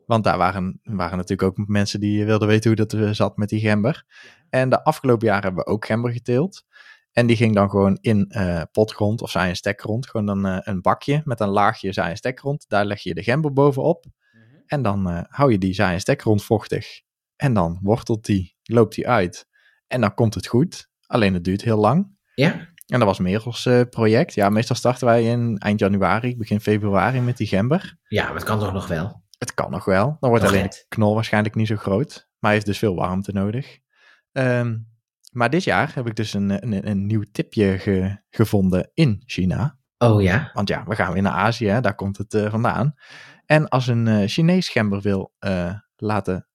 Want 0.06 0.24
daar 0.24 0.38
waren, 0.38 0.80
waren 0.82 1.16
natuurlijk 1.16 1.58
ook 1.58 1.68
mensen 1.68 2.00
die 2.00 2.24
wilden 2.24 2.48
weten 2.48 2.76
hoe 2.76 2.86
dat 2.86 3.16
zat 3.16 3.36
met 3.36 3.48
die 3.48 3.60
gember. 3.60 4.04
En 4.50 4.68
de 4.68 4.84
afgelopen 4.84 5.26
jaren 5.26 5.42
hebben 5.42 5.64
we 5.64 5.70
ook 5.70 5.86
gember 5.86 6.12
geteeld. 6.12 6.64
En 7.14 7.26
die 7.26 7.36
ging 7.36 7.54
dan 7.54 7.70
gewoon 7.70 7.98
in 8.00 8.28
eh, 8.28 8.62
potgrond 8.72 9.22
of 9.22 9.30
saai 9.30 9.48
en 9.48 9.56
stekgrond. 9.56 10.08
Gewoon 10.08 10.26
dan 10.26 10.46
eh, 10.46 10.58
een 10.60 10.80
bakje 10.80 11.22
met 11.24 11.40
een 11.40 11.48
laagje 11.48 11.92
saai 11.92 12.10
en 12.10 12.16
stekgrond. 12.16 12.64
Daar 12.68 12.84
leg 12.84 13.00
je 13.00 13.14
de 13.14 13.22
gember 13.22 13.52
bovenop. 13.52 14.04
En 14.66 14.82
dan 14.82 15.08
eh, 15.08 15.20
hou 15.28 15.50
je 15.50 15.58
die 15.58 15.74
saai 15.74 15.94
en 15.94 16.00
stekgrond 16.00 16.44
vochtig. 16.44 17.00
En 17.36 17.54
dan 17.54 17.78
wortelt 17.82 18.24
die, 18.24 18.56
loopt 18.62 18.94
die 18.94 19.08
uit. 19.08 19.46
En 19.86 20.00
dan 20.00 20.14
komt 20.14 20.34
het 20.34 20.46
goed. 20.46 20.88
Alleen 21.06 21.34
het 21.34 21.44
duurt 21.44 21.62
heel 21.62 21.78
lang. 21.78 22.16
Ja? 22.34 22.52
En 22.86 22.98
dat 22.98 23.08
was 23.08 23.18
Merels 23.18 23.68
project. 23.90 24.34
Ja, 24.34 24.48
meestal 24.48 24.76
starten 24.76 25.06
wij 25.06 25.24
in 25.24 25.58
eind 25.58 25.80
januari, 25.80 26.36
begin 26.36 26.60
februari 26.60 27.20
met 27.20 27.36
die 27.36 27.46
gember. 27.46 27.96
Ja, 28.08 28.24
maar 28.24 28.34
het 28.34 28.44
kan 28.44 28.58
toch 28.58 28.72
nog 28.72 28.86
wel? 28.86 29.23
Het 29.44 29.54
kan 29.54 29.70
nog 29.70 29.84
wel. 29.84 30.16
Dan 30.20 30.30
wordt 30.30 30.42
Nog 30.44 30.52
alleen 30.52 30.62
net. 30.64 30.72
de 30.88 30.94
knol 30.94 31.14
waarschijnlijk 31.14 31.54
niet 31.54 31.66
zo 31.66 31.76
groot. 31.76 32.14
Maar 32.38 32.50
hij 32.50 32.52
heeft 32.52 32.66
dus 32.66 32.78
veel 32.78 32.94
warmte 32.94 33.32
nodig. 33.32 33.78
Ehm, 34.32 34.76
maar 35.32 35.50
dit 35.50 35.64
jaar 35.64 35.94
heb 35.94 36.06
ik 36.06 36.16
dus 36.16 36.34
een, 36.34 36.50
een, 36.50 36.88
een 36.88 37.06
nieuw 37.06 37.24
tipje 37.32 37.78
ge- 37.78 38.22
gevonden 38.30 38.90
in 38.94 39.22
China. 39.26 39.78
Oh 39.98 40.22
ja? 40.22 40.50
Want 40.52 40.68
ja, 40.68 40.84
we 40.84 40.94
gaan 40.94 41.12
weer 41.12 41.22
naar 41.22 41.32
Azië, 41.32 41.66
hè, 41.68 41.80
daar 41.80 41.94
komt 41.94 42.18
het 42.18 42.34
eh, 42.34 42.50
vandaan. 42.50 42.94
En 43.46 43.68
als 43.68 43.86
een 43.86 44.08
eh, 44.08 44.28
Chinees 44.28 44.68
gember 44.68 45.00
wil 45.00 45.34
eh, 45.38 45.74
laten 45.96 46.48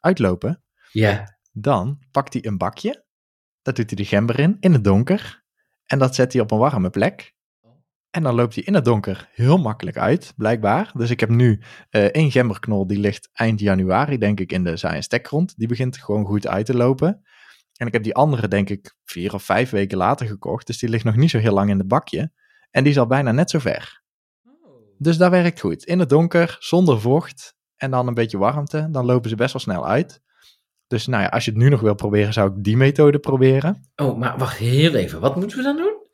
uitlopen, 0.00 0.62
Ja. 0.92 1.38
dan 1.52 1.98
pakt 2.10 2.32
hij 2.32 2.46
een 2.46 2.58
bakje. 2.58 3.04
Daar 3.62 3.74
doet 3.74 3.86
hij 3.90 3.96
de 3.96 4.04
gember 4.04 4.38
in, 4.38 4.56
in 4.60 4.72
het 4.72 4.84
donker. 4.84 5.44
En 5.86 5.98
dat 5.98 6.14
zet 6.14 6.32
hij 6.32 6.42
op 6.42 6.50
een 6.50 6.58
warme 6.58 6.90
plek. 6.90 7.34
En 8.10 8.22
dan 8.22 8.34
loopt 8.34 8.54
hij 8.54 8.64
in 8.64 8.74
het 8.74 8.84
donker 8.84 9.28
heel 9.32 9.58
makkelijk 9.58 9.96
uit, 9.96 10.32
blijkbaar. 10.36 10.90
Dus 10.94 11.10
ik 11.10 11.20
heb 11.20 11.28
nu 11.28 11.62
eh 11.90 12.04
één 12.04 12.30
gemberknol, 12.30 12.86
die 12.86 12.98
ligt 12.98 13.30
eind 13.32 13.60
januari, 13.60 14.18
denk 14.18 14.40
ik, 14.40 14.52
in 14.52 14.64
de 14.64 14.80
en 14.80 15.02
stekgrond. 15.02 15.54
Die 15.56 15.68
begint 15.68 15.98
gewoon 15.98 16.24
goed 16.24 16.46
uit 16.46 16.66
te 16.66 16.76
lopen. 16.76 17.22
En 17.76 17.86
ik 17.86 17.92
heb 17.92 18.02
die 18.02 18.14
andere, 18.14 18.48
denk 18.48 18.70
ik, 18.70 18.96
vier 19.04 19.34
of 19.34 19.42
vijf 19.42 19.70
weken 19.70 19.98
later 19.98 20.26
gekocht. 20.26 20.66
Dus 20.66 20.78
die 20.78 20.88
ligt 20.88 21.04
nog 21.04 21.16
niet 21.16 21.30
zo 21.30 21.38
heel 21.38 21.52
lang 21.52 21.70
in 21.70 21.78
het 21.78 21.88
bakje. 21.88 22.32
En 22.70 22.82
die 22.82 22.92
is 22.92 22.98
al 22.98 23.06
bijna 23.06 23.32
net 23.32 23.50
zo 23.50 23.58
ver. 23.58 24.02
Dus 24.98 25.16
dat 25.16 25.30
werkt 25.30 25.60
goed. 25.60 25.84
In 25.84 25.98
het 25.98 26.08
donker, 26.08 26.56
zonder 26.58 27.00
vocht 27.00 27.56
en 27.76 27.90
dan 27.90 28.06
een 28.06 28.14
beetje 28.14 28.38
warmte, 28.38 28.88
dan 28.90 29.04
lopen 29.04 29.30
ze 29.30 29.36
best 29.36 29.52
wel 29.52 29.62
snel 29.62 29.86
uit. 29.86 30.20
Dus 30.86 31.06
nou 31.06 31.22
ja, 31.22 31.28
als 31.28 31.44
je 31.44 31.50
het 31.50 31.60
nu 31.60 31.68
nog 31.68 31.80
wil 31.80 31.94
proberen, 31.94 32.32
zou 32.32 32.50
ik 32.50 32.64
die 32.64 32.76
methode 32.76 33.18
proberen. 33.18 33.90
Oh, 33.96 34.18
maar 34.18 34.38
wacht 34.38 34.56
heel 34.56 34.94
even. 34.94 35.20
Wat 35.20 35.36
moeten 35.36 35.56
we 35.56 35.62
dan 35.64 35.76
doen? 35.76 36.07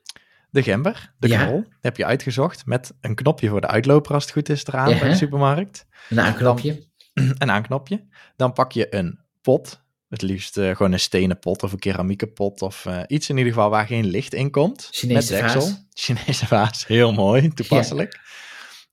De 0.55 0.63
gember, 0.63 1.13
de 1.17 1.27
Ja. 1.27 1.45
knol, 1.45 1.63
heb 1.81 1.97
je 1.97 2.05
uitgezocht 2.05 2.65
met 2.65 2.93
een 3.01 3.15
knopje 3.15 3.49
voor 3.49 3.61
de 3.61 3.67
uitloper 3.67 4.13
als 4.13 4.23
het 4.23 4.31
goed 4.33 4.49
is 4.49 4.65
eraan 4.67 4.89
Ja. 4.89 4.99
bij 4.99 5.09
de 5.09 5.15
supermarkt. 5.15 5.85
Een 6.09 6.19
aanknopje. 6.19 6.87
Een 7.37 7.51
aanknopje. 7.51 8.05
Dan 8.35 8.53
pak 8.53 8.71
je 8.71 8.95
een 8.95 9.19
pot, 9.41 9.81
het 10.09 10.21
liefst 10.21 10.57
eh, 10.57 10.75
gewoon 10.75 10.91
een 10.91 10.99
stenen 10.99 11.39
pot 11.39 11.63
of 11.63 11.71
een 11.71 11.79
keramieke 11.79 12.27
pot 12.27 12.61
of 12.61 12.85
eh, 12.85 13.01
iets 13.07 13.29
in 13.29 13.37
ieder 13.37 13.53
geval 13.53 13.69
waar 13.69 13.85
geen 13.87 14.05
licht 14.05 14.33
in 14.33 14.51
komt. 14.51 14.87
Chinese 14.91 15.33
met 15.33 15.41
deksel. 15.41 15.61
vaas. 15.61 15.85
Chinese 15.93 16.47
vaas, 16.47 16.87
heel 16.87 17.13
mooi, 17.13 17.49
toepasselijk. 17.53 18.19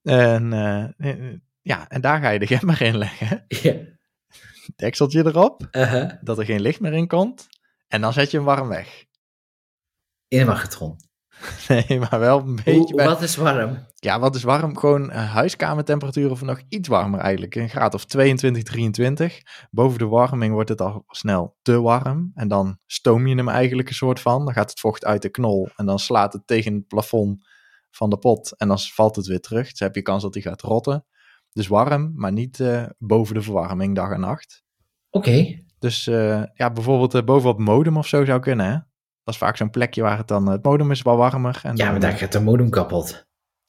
En, 0.03 0.53
eh, 0.99 1.17
ja, 1.63 1.89
en 1.89 2.01
daar 2.01 2.21
ga 2.21 2.29
je 2.31 2.39
de 2.39 2.47
gember 2.47 2.83
in 2.83 2.99
leggen. 2.99 3.45
Ja. 3.63 3.75
Dekseltje 4.77 5.27
erop, 5.27 5.69
Uh-huh. 5.73 6.11
dat 6.21 6.39
er 6.39 6.45
geen 6.45 6.61
licht 6.61 6.81
meer 6.81 6.93
in 6.93 7.07
komt. 7.07 7.47
En 7.89 8.01
dan 8.01 8.13
zet 8.13 8.31
je 8.31 8.37
hem 8.37 8.47
warm 8.47 8.69
weg. 8.69 9.05
In 10.29 10.41
een 10.41 10.47
magnetron. 10.47 10.97
Nee, 11.69 11.99
maar 11.99 12.19
wel 12.19 12.39
een 12.39 12.55
beetje 12.55 12.73
Hoe, 12.73 12.95
bij... 12.95 13.07
Wat 13.07 13.23
is 13.23 13.37
warm? 13.37 13.87
Ja, 13.95 14.19
wat 14.19 14.35
is 14.35 14.43
warm? 14.43 14.79
Gewoon 14.79 15.11
eh, 15.11 15.33
huiskamertemperatuur 15.33 16.31
of 16.31 16.43
nog 16.43 16.61
iets 16.69 16.89
warmer 16.89 17.21
eigenlijk. 17.21 17.55
Een 17.55 17.69
graad 17.69 17.95
of 17.95 18.05
22, 18.05 18.63
23. 18.63 19.41
Boven 19.71 19.99
de 19.99 20.07
warming 20.07 20.53
wordt 20.53 20.69
het 20.69 20.81
al 20.81 21.05
snel 21.09 21.57
te 21.63 21.81
warm. 21.81 22.31
En 22.35 22.49
dan 22.49 22.79
stoom 22.87 23.27
je 23.27 23.35
hem 23.35 23.49
eigenlijk 23.49 23.89
een 23.89 23.95
soort 23.95 24.21
van. 24.21 24.45
Dan 24.45 24.55
gaat 24.55 24.71
het 24.71 24.81
vocht 24.81 25.05
uit 25.05 25.23
de 25.23 25.31
knol 25.31 25.69
en 25.77 25.87
dan 25.87 25.99
slaat 25.99 26.33
het 26.33 26.47
tegen 26.47 26.75
het 26.75 26.87
plafond 26.87 27.45
van 27.91 28.11
de 28.11 28.19
pot. 28.19 28.57
En 28.57 28.69
dan 28.69 28.79
valt 28.79 29.17
het 29.17 29.27
weer 29.27 29.41
terug. 29.41 29.71
Dus 29.71 29.81
heb 29.81 29.95
je 29.95 30.03
kans 30.03 30.23
dat 30.23 30.35
hij 30.35 30.43
gaat 30.43 30.63
rotten. 30.63 31.07
Dus 31.53 31.67
warm, 31.67 32.13
maar 32.15 32.33
niet 32.33 32.61
eh, 32.61 32.85
boven 32.99 33.35
de 33.35 33.43
verwarming 33.43 33.95
dag 33.95 34.11
en 34.11 34.21
nacht. 34.21 34.63
Oké. 35.11 35.65
Dus 35.79 36.07
eh, 36.07 36.43
ja, 36.55 36.73
bijvoorbeeld 36.73 37.15
uh, 37.15 37.23
bovenop 37.23 37.59
modem 37.59 37.97
of 37.97 38.07
zo 38.07 38.25
zou 38.25 38.41
kunnen, 38.41 38.67
hè? 38.67 38.79
Dat 39.25 39.35
is 39.35 39.41
vaak 39.41 39.57
zo'n 39.57 39.71
plekje 39.71 40.03
waar 40.03 40.19
het 40.19 40.29
dan, 40.29 40.49
het 40.49 40.63
modem 40.65 40.91
is 40.91 41.03
wel 41.03 41.17
warmer. 41.17 41.61
En 41.63 41.77
Ja, 41.77 41.83
dan, 41.83 41.91
maar 41.93 42.01
daar 42.01 42.13
gaat 42.13 42.33
de 42.33 42.41
modem 42.41 42.71
kapot. 42.71 43.27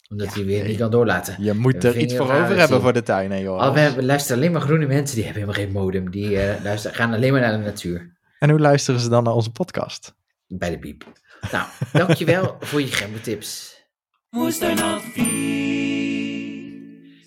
Omdat 0.10 0.28
Ja, 0.28 0.34
hij 0.34 0.46
weer 0.46 0.60
nee. 0.60 0.68
niet 0.68 0.78
kan 0.78 0.92
doorlaten. 0.92 1.44
Je 1.44 1.54
moet 1.54 1.84
er 1.84 1.98
iets 1.98 2.16
voor 2.16 2.32
over 2.32 2.58
hebben 2.58 2.82
voor 2.82 2.94
de 2.94 3.04
tuin, 3.04 3.32
hè, 3.32 3.38
joh. 3.38 3.60
Al, 3.60 3.74
we 3.74 3.80
hebben, 3.80 4.06
luisteren 4.06 4.38
alleen 4.38 4.52
maar 4.52 4.62
groene 4.62 4.86
mensen, 4.86 5.16
die 5.16 5.26
hebben 5.26 5.44
helemaal 5.44 5.64
geen 5.64 5.74
modem. 5.74 6.12
Die 6.12 6.40
eh, 6.40 6.64
luisteren, 6.70 6.98
gaan 6.98 7.14
alleen 7.14 7.32
maar 7.32 7.42
naar 7.42 7.58
de 7.58 7.64
natuur. 7.64 8.18
En 8.40 8.50
hoe 8.50 8.60
luisteren 8.60 9.00
ze 9.00 9.10
dan 9.10 9.24
naar 9.24 9.34
onze 9.34 9.52
podcast? 9.52 10.16
Bij 10.48 10.70
de 10.70 10.80
piep. 10.80 11.06
Nou, 11.52 11.68
dankjewel 11.94 12.56
voor 12.60 12.82
je 12.82 12.88
gembertips. 12.88 13.72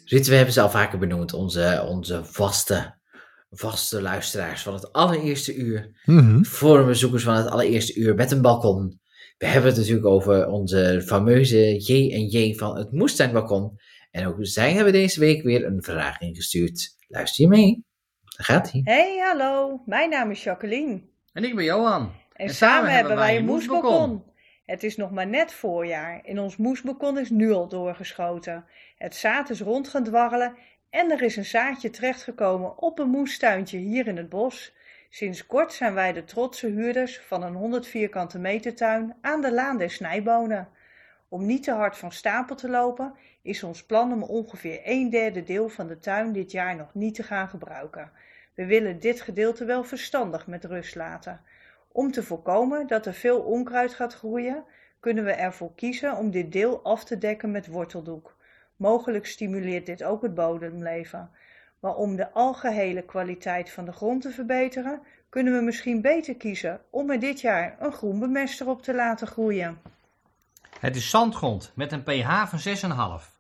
Ruud, 0.05 0.27
we 0.27 0.35
hebben 0.35 0.53
ze 0.55 0.61
al 0.61 0.71
vaker 0.71 0.99
benoemd. 0.99 1.33
Onze, 1.33 1.85
onze 1.89 2.25
vaste, 2.25 2.96
vaste 3.59 4.03
luisteraars 4.03 4.63
van 4.63 4.75
het 4.75 4.93
allereerste 4.93 5.55
uur. 5.55 6.01
Mhm. 6.05 6.43
Forumbezoekers 6.43 7.23
van 7.23 7.35
het 7.35 7.49
allereerste 7.49 7.95
uur 7.95 8.15
met 8.15 8.31
een 8.31 8.43
balkon. 8.43 9.01
We 9.39 9.47
hebben 9.47 9.71
het 9.71 9.79
natuurlijk 9.79 10.07
over 10.07 10.49
onze 10.49 11.03
fameuze 11.07 11.77
J 11.77 12.13
en 12.13 12.27
J 12.27 12.55
van 12.55 12.77
het 12.77 12.93
moestuinbalkon. 12.93 13.79
En 14.11 14.27
ook 14.27 14.37
zij 14.41 14.73
hebben 14.73 14.93
deze 14.93 15.21
week 15.21 15.43
weer 15.43 15.65
een 15.65 15.83
vraag 15.83 16.21
ingestuurd. 16.21 16.97
Luister 17.09 17.45
je 17.45 17.51
mee? 17.51 17.85
Daar 18.37 18.47
gaat 18.47 18.73
hij. 18.73 18.81
Hey, 18.85 19.19
hallo. 19.19 19.83
Mijn 19.87 20.11
naam 20.11 20.31
is 20.31 20.45
Jacqueline. 20.45 21.03
En 21.33 21.45
ik 21.45 21.55
ben 21.55 21.65
Johan. 21.65 22.13
En, 22.33 22.51
samen, 22.51 22.91
hebben 22.91 23.17
wij 23.17 23.37
een 23.37 23.45
moesbalkon. 23.45 24.25
Het 24.65 24.83
is 24.83 24.97
nog 24.97 25.11
maar 25.11 25.27
net 25.27 25.53
voorjaar. 25.53 26.21
In 26.25 26.39
ons 26.39 26.57
moesbalkon 26.57 27.19
is 27.19 27.31
nu 27.31 27.53
al 27.53 27.69
doorgeschoten. 27.69 28.65
Het 28.97 29.15
zaad 29.15 29.51
is 29.51 29.61
rond 29.61 29.89
gaan 29.89 30.05
dwarrelen 30.05 30.57
en 30.97 31.11
er 31.11 31.23
is 31.23 31.37
een 31.37 31.45
zaadje 31.45 31.91
terechtgekomen 31.91 32.79
op 32.79 32.99
een 32.99 33.09
moestuintje 33.09 33.79
hier 33.79 34.07
in 34.07 34.17
het 34.17 34.29
bos. 34.29 34.75
Sinds 35.09 35.47
kort 35.47 35.73
zijn 35.73 35.95
wij 35.95 36.13
de 36.13 36.25
trotse 36.25 36.67
huurders 36.67 37.21
van 37.21 37.43
een 37.43 37.55
100 37.55 37.87
vierkante 37.87 38.39
meter 38.39 38.75
tuin 38.75 39.17
aan 39.21 39.41
de 39.41 39.53
Laan 39.53 39.79
der 39.79 39.91
Snijbonen. 39.91 40.69
Om 41.29 41.47
niet 41.47 41.63
te 41.63 41.73
hard 41.73 41.97
van 41.97 42.13
stapel 42.13 42.57
te 42.57 42.69
lopen, 42.69 43.15
is 43.43 43.63
ons 43.63 43.85
plan 43.85 44.13
om 44.13 44.23
ongeveer 44.23 44.81
een 44.85 45.11
derde 45.11 45.43
deel 45.43 45.69
van 45.69 45.87
de 45.87 45.99
tuin 45.99 46.33
dit 46.33 46.51
jaar 46.51 46.77
nog 46.77 46.95
niet 46.95 47.15
te 47.15 47.23
gaan 47.23 47.49
gebruiken. 47.49 48.11
We 48.55 48.67
willen 48.67 49.01
dit 49.01 49.21
gedeelte 49.21 49.65
wel 49.65 49.85
verstandig 49.85 50.47
met 50.47 50.65
rust 50.65 50.95
laten. 50.95 51.41
Om 51.93 52.13
te 52.13 52.23
voorkomen 52.23 52.87
dat 52.87 53.07
er 53.07 53.15
veel 53.15 53.41
onkruid 53.41 53.95
gaat 53.95 54.15
groeien, 54.15 54.65
kunnen 55.01 55.25
we 55.25 55.33
ervoor 55.33 55.75
kiezen 55.75 56.17
om 56.17 56.31
dit 56.31 56.53
deel 56.53 56.83
af 56.83 57.05
te 57.05 57.19
dekken 57.19 57.51
met 57.51 57.67
worteldoek. 57.67 58.36
Mogelijk 58.77 59.27
stimuleert 59.27 59.87
dit 59.87 60.05
ook 60.05 60.23
het 60.23 60.35
bodemleven. 60.35 61.31
Maar 61.81 61.95
om 61.95 62.17
de 62.17 62.33
algehele 62.33 63.03
kwaliteit 63.03 63.71
van 63.71 63.85
de 63.85 63.93
grond 63.93 64.23
te 64.23 64.31
verbeteren, 64.31 65.01
kunnen 65.29 65.53
we 65.53 65.61
misschien 65.61 66.01
beter 66.01 66.37
kiezen 66.37 66.81
om 66.91 67.11
er 67.11 67.21
dit 67.21 67.41
jaar 67.41 67.77
een 67.81 67.93
groenbemester 67.93 68.69
op 68.69 68.83
te 68.83 68.95
laten 68.95 69.27
groeien. 69.27 69.79
Het 70.81 70.97
is 70.97 71.11
zandgrond 71.11 71.73
met 71.75 71.93
een 71.93 72.03
pH 72.03 72.47
van 72.47 72.59
6,5. 73.21 73.35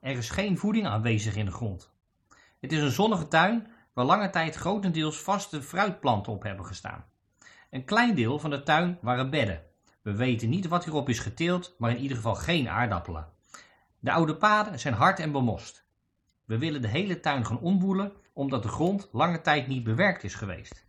Er 0.00 0.16
is 0.16 0.30
geen 0.30 0.58
voeding 0.58 0.86
aanwezig 0.86 1.36
in 1.36 1.44
de 1.44 1.52
grond. 1.52 1.90
Het 2.60 2.72
is 2.72 2.80
een 2.80 2.90
zonnige 2.90 3.28
tuin 3.28 3.66
waar 3.92 4.04
lange 4.04 4.30
tijd 4.30 4.54
grotendeels 4.54 5.20
vaste 5.20 5.62
fruitplanten 5.62 6.32
op 6.32 6.42
hebben 6.42 6.66
gestaan. 6.66 7.04
Een 7.70 7.84
klein 7.84 8.14
deel 8.14 8.38
van 8.38 8.50
de 8.50 8.62
tuin 8.62 8.98
waren 9.00 9.30
bedden. 9.30 9.62
We 10.02 10.14
weten 10.14 10.48
niet 10.48 10.68
wat 10.68 10.84
hierop 10.84 11.08
is 11.08 11.18
geteeld, 11.18 11.74
maar 11.78 11.90
in 11.90 11.98
ieder 11.98 12.16
geval 12.16 12.34
geen 12.34 12.68
aardappelen. 12.68 13.32
De 14.04 14.12
oude 14.12 14.36
paden 14.36 14.80
zijn 14.80 14.94
hard 14.94 15.18
en 15.18 15.32
bemost. 15.32 15.84
We 16.44 16.58
willen 16.58 16.82
de 16.82 16.88
hele 16.88 17.20
tuin 17.20 17.46
gaan 17.46 17.60
omwoelen 17.60 18.12
omdat 18.32 18.62
de 18.62 18.68
grond 18.68 19.08
lange 19.12 19.40
tijd 19.40 19.66
niet 19.66 19.84
bewerkt 19.84 20.24
is 20.24 20.34
geweest. 20.34 20.86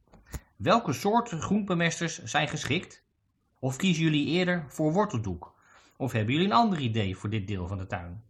Welke 0.55 0.93
soorten 0.93 1.41
groenbemesters 1.41 2.23
zijn 2.23 2.47
geschikt? 2.47 3.03
Of 3.59 3.75
kiezen 3.75 4.03
jullie 4.03 4.25
eerder 4.27 4.65
voor 4.67 4.93
worteldoek? 4.93 5.55
Of 5.97 6.11
hebben 6.11 6.33
jullie 6.33 6.49
een 6.49 6.55
ander 6.55 6.79
idee 6.79 7.17
voor 7.17 7.29
dit 7.29 7.47
deel 7.47 7.67
van 7.67 7.77
de 7.77 7.87
tuin? 7.87 8.23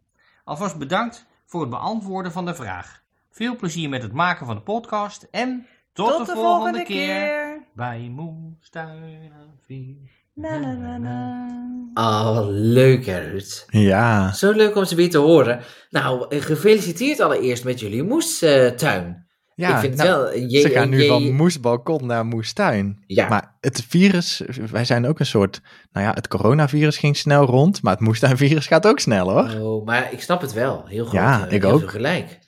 Alvast 0.43 0.77
bedankt 0.77 1.25
voor 1.45 1.61
het 1.61 1.69
beantwoorden 1.69 2.31
van 2.31 2.45
de 2.45 2.55
vraag. 2.55 3.03
Veel 3.29 3.55
plezier 3.55 3.89
met 3.89 4.01
het 4.01 4.13
maken 4.13 4.45
van 4.45 4.55
de 4.55 4.61
podcast 4.61 5.23
en 5.23 5.67
tot, 5.93 6.25
de, 6.25 6.33
volgende, 6.33 6.83
keer. 6.83 7.63
bij 7.73 8.09
Moestuinen 8.09 9.59
4. 9.65 10.24
Na, 10.35 10.57
na, 10.57 10.73
na, 10.73 10.97
na. 10.97 11.47
Oh, 11.93 12.45
leuk 12.49 13.05
hè, 13.05 13.19
Ruud. 13.19 13.65
Ja, 13.67 14.33
Zo 14.33 14.51
leuk 14.51 14.75
om 14.75 14.85
ze 14.85 14.95
weer 14.95 15.09
te 15.09 15.17
horen. 15.17 15.59
Nou, 15.89 16.39
gefeliciteerd 16.39 17.19
allereerst 17.19 17.63
met 17.63 17.79
jullie 17.79 18.03
moestuin. 18.03 19.25
ja 19.55 19.73
ik 19.73 19.79
vind 19.79 19.95
nou, 19.95 20.09
het 20.09 20.17
wel... 20.17 20.33
een 20.33 20.49
J 20.49 20.61
ze 20.61 20.69
gaan 20.69 20.89
nu 20.89 21.07
van 21.07 21.31
moesbalkon 21.31 22.05
naar 22.05 22.25
moestuin. 22.25 23.03
Ja. 23.07 23.27
Maar 23.27 23.55
het 23.59 23.85
virus, 23.87 24.41
wij 24.71 24.85
zijn 24.85 25.07
ook 25.07 25.19
een 25.19 25.25
soort, 25.25 25.61
nou 25.91 26.05
ja, 26.05 26.13
het 26.13 26.27
coronavirus 26.27 26.97
ging 26.97 27.17
snel 27.17 27.45
rond, 27.45 27.81
maar 27.81 27.93
het 27.93 28.01
moestuinvirus 28.01 28.67
gaat 28.67 28.87
ook 28.87 28.99
snel 28.99 29.29
hoor. 29.31 29.61
Oh, 29.61 29.85
maar 29.85 30.13
ik 30.13 30.21
snap 30.21 30.41
het 30.41 30.53
wel. 30.53 30.85
Heel 30.85 31.03
goed. 31.05 31.13
Ja, 31.13 31.47
eh, 31.47 31.53
ik 31.53 31.61
heel 31.61 31.71
ook. 31.71 31.89
gelijk. 31.89 32.39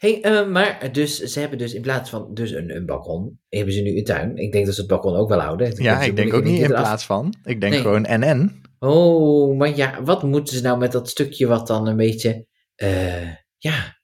Hey, 0.00 0.22
eh, 0.22 0.48
maar 0.48 0.92
dus, 0.92 1.18
ze 1.18 1.40
hebben 1.40 1.58
dus 1.58 1.74
in 1.74 1.82
plaats 1.82 2.10
van 2.10 2.34
dus 2.34 2.50
een, 2.50 2.76
een 2.76 2.86
balkon, 2.86 3.40
hebben 3.48 3.74
ze 3.74 3.80
nu 3.80 3.96
een 3.98 4.04
tuin. 4.04 4.36
Ik 4.36 4.52
denk 4.52 4.64
dat 4.66 4.74
ze 4.74 4.80
het 4.80 4.90
balkon 4.90 5.16
ook 5.16 5.28
wel 5.28 5.40
houden. 5.40 5.70
Dan 5.74 5.84
Ja, 5.84 6.00
ik 6.02 6.16
denk 6.16 6.34
ook 6.34 6.44
niet 6.44 6.60
in 6.60 6.66
plaats 6.66 7.04
van. 7.04 7.34
Ik 7.44 7.60
denk 7.60 7.72
Nee. 7.72 7.82
gewoon 7.82 8.06
NN. 8.08 8.62
Oh, 8.78 9.58
maar 9.58 9.76
ja, 9.76 10.02
wat 10.02 10.22
moeten 10.22 10.56
ze 10.56 10.62
nou 10.62 10.78
met 10.78 10.92
dat 10.92 11.08
stukje 11.08 11.46
wat 11.46 11.66
dan 11.66 11.86
een 11.86 11.96
beetje, 11.96 12.46
eh, 12.74 13.28
ja, 13.58 13.98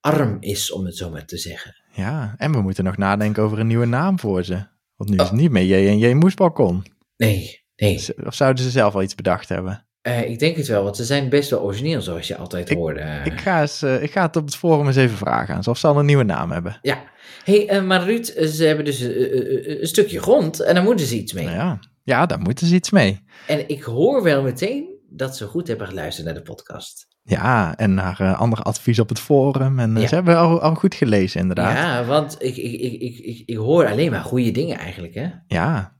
arm 0.00 0.36
is, 0.40 0.72
om 0.72 0.84
het 0.84 0.96
zo 0.96 1.10
maar 1.10 1.26
te 1.26 1.36
zeggen. 1.38 1.74
Ja, 1.92 2.34
en 2.36 2.52
we 2.52 2.60
moeten 2.60 2.84
nog 2.84 2.96
nadenken 2.96 3.42
over 3.42 3.58
een 3.58 3.66
nieuwe 3.66 3.86
naam 3.86 4.18
voor 4.18 4.44
ze. 4.44 4.66
Want 4.96 5.10
nu 5.10 5.16
is 5.16 5.22
Oh. 5.22 5.30
het 5.30 5.40
niet 5.40 5.50
meer 5.50 5.64
J 5.64 5.88
en 5.88 5.98
J 5.98 6.12
moesbalkon. 6.14 6.84
Nee, 7.16 7.64
nee. 7.76 8.04
Of 8.24 8.34
zouden 8.34 8.64
ze 8.64 8.70
zelf 8.70 8.94
al 8.94 9.02
iets 9.02 9.14
bedacht 9.14 9.48
hebben? 9.48 9.85
Eh, 10.06 10.30
ik 10.30 10.38
denk 10.38 10.56
het 10.56 10.66
wel, 10.66 10.82
want 10.82 10.96
ze 10.96 11.04
zijn 11.04 11.28
best 11.28 11.50
wel 11.50 11.60
origineel, 11.60 12.00
zoals 12.02 12.26
je 12.28 12.36
altijd 12.36 12.72
hoorde. 12.72 13.00
eh. 13.00 13.26
Ik 13.26 13.40
ga, 13.40 13.60
eens, 13.60 13.82
eh, 13.82 14.02
ik 14.02 14.10
ga 14.12 14.22
het 14.22 14.36
op 14.36 14.44
het 14.44 14.56
forum 14.56 14.86
eens 14.86 14.96
even 14.96 15.16
vragen 15.16 15.54
aan 15.54 15.62
ze 15.62 15.70
of 15.70 15.78
ze 15.78 15.86
al 15.86 15.98
een 15.98 16.06
nieuwe 16.06 16.24
naam 16.24 16.50
hebben. 16.50 16.78
Ja. 16.82 17.02
hey, 17.44 17.68
eh, 17.68 17.82
maar 17.84 18.02
Ruud, 18.04 18.24
ze 18.26 18.64
hebben 18.64 18.84
dus 18.84 19.00
een 19.00 19.78
stukje 19.86 20.20
grond 20.20 20.60
en 20.60 20.74
daar 20.74 20.82
moeten 20.84 21.06
ze 21.06 21.16
iets 21.16 21.32
mee. 21.32 21.44
Nou 21.44 21.56
ja. 21.56 21.78
ja, 22.02 22.26
daar 22.26 22.40
moeten 22.40 22.66
ze 22.66 22.74
iets 22.74 22.90
mee. 22.90 23.20
En 23.46 23.68
ik 23.68 23.82
hoor 23.82 24.22
wel 24.22 24.42
meteen 24.42 24.94
dat 25.10 25.36
ze 25.36 25.46
goed 25.46 25.68
hebben 25.68 25.86
geluisterd 25.86 26.26
naar 26.26 26.34
de 26.34 26.42
podcast. 26.42 27.06
Ja, 27.22 27.76
en 27.76 27.94
naar 27.94 28.20
eh, 28.20 28.40
ander 28.40 28.62
advies 28.62 28.98
op 28.98 29.08
het 29.08 29.20
forum. 29.20 29.78
En 29.78 29.96
Ja. 30.00 30.06
ze 30.06 30.14
hebben 30.14 30.36
al, 30.36 30.60
al 30.60 30.74
goed 30.74 30.94
gelezen, 30.94 31.40
inderdaad. 31.40 31.72
Ja. 31.76 31.98
Ja, 31.98 32.04
want 32.04 32.36
ik, 32.38 32.56
ik, 32.56 32.72
ik, 32.80 32.92
ik, 33.00 33.18
ik, 33.18 33.42
ik 33.46 33.56
hoor 33.56 33.86
alleen 33.86 34.10
maar 34.10 34.22
goede 34.22 34.50
dingen 34.50 34.78
eigenlijk, 34.78 35.14
hè? 35.14 35.28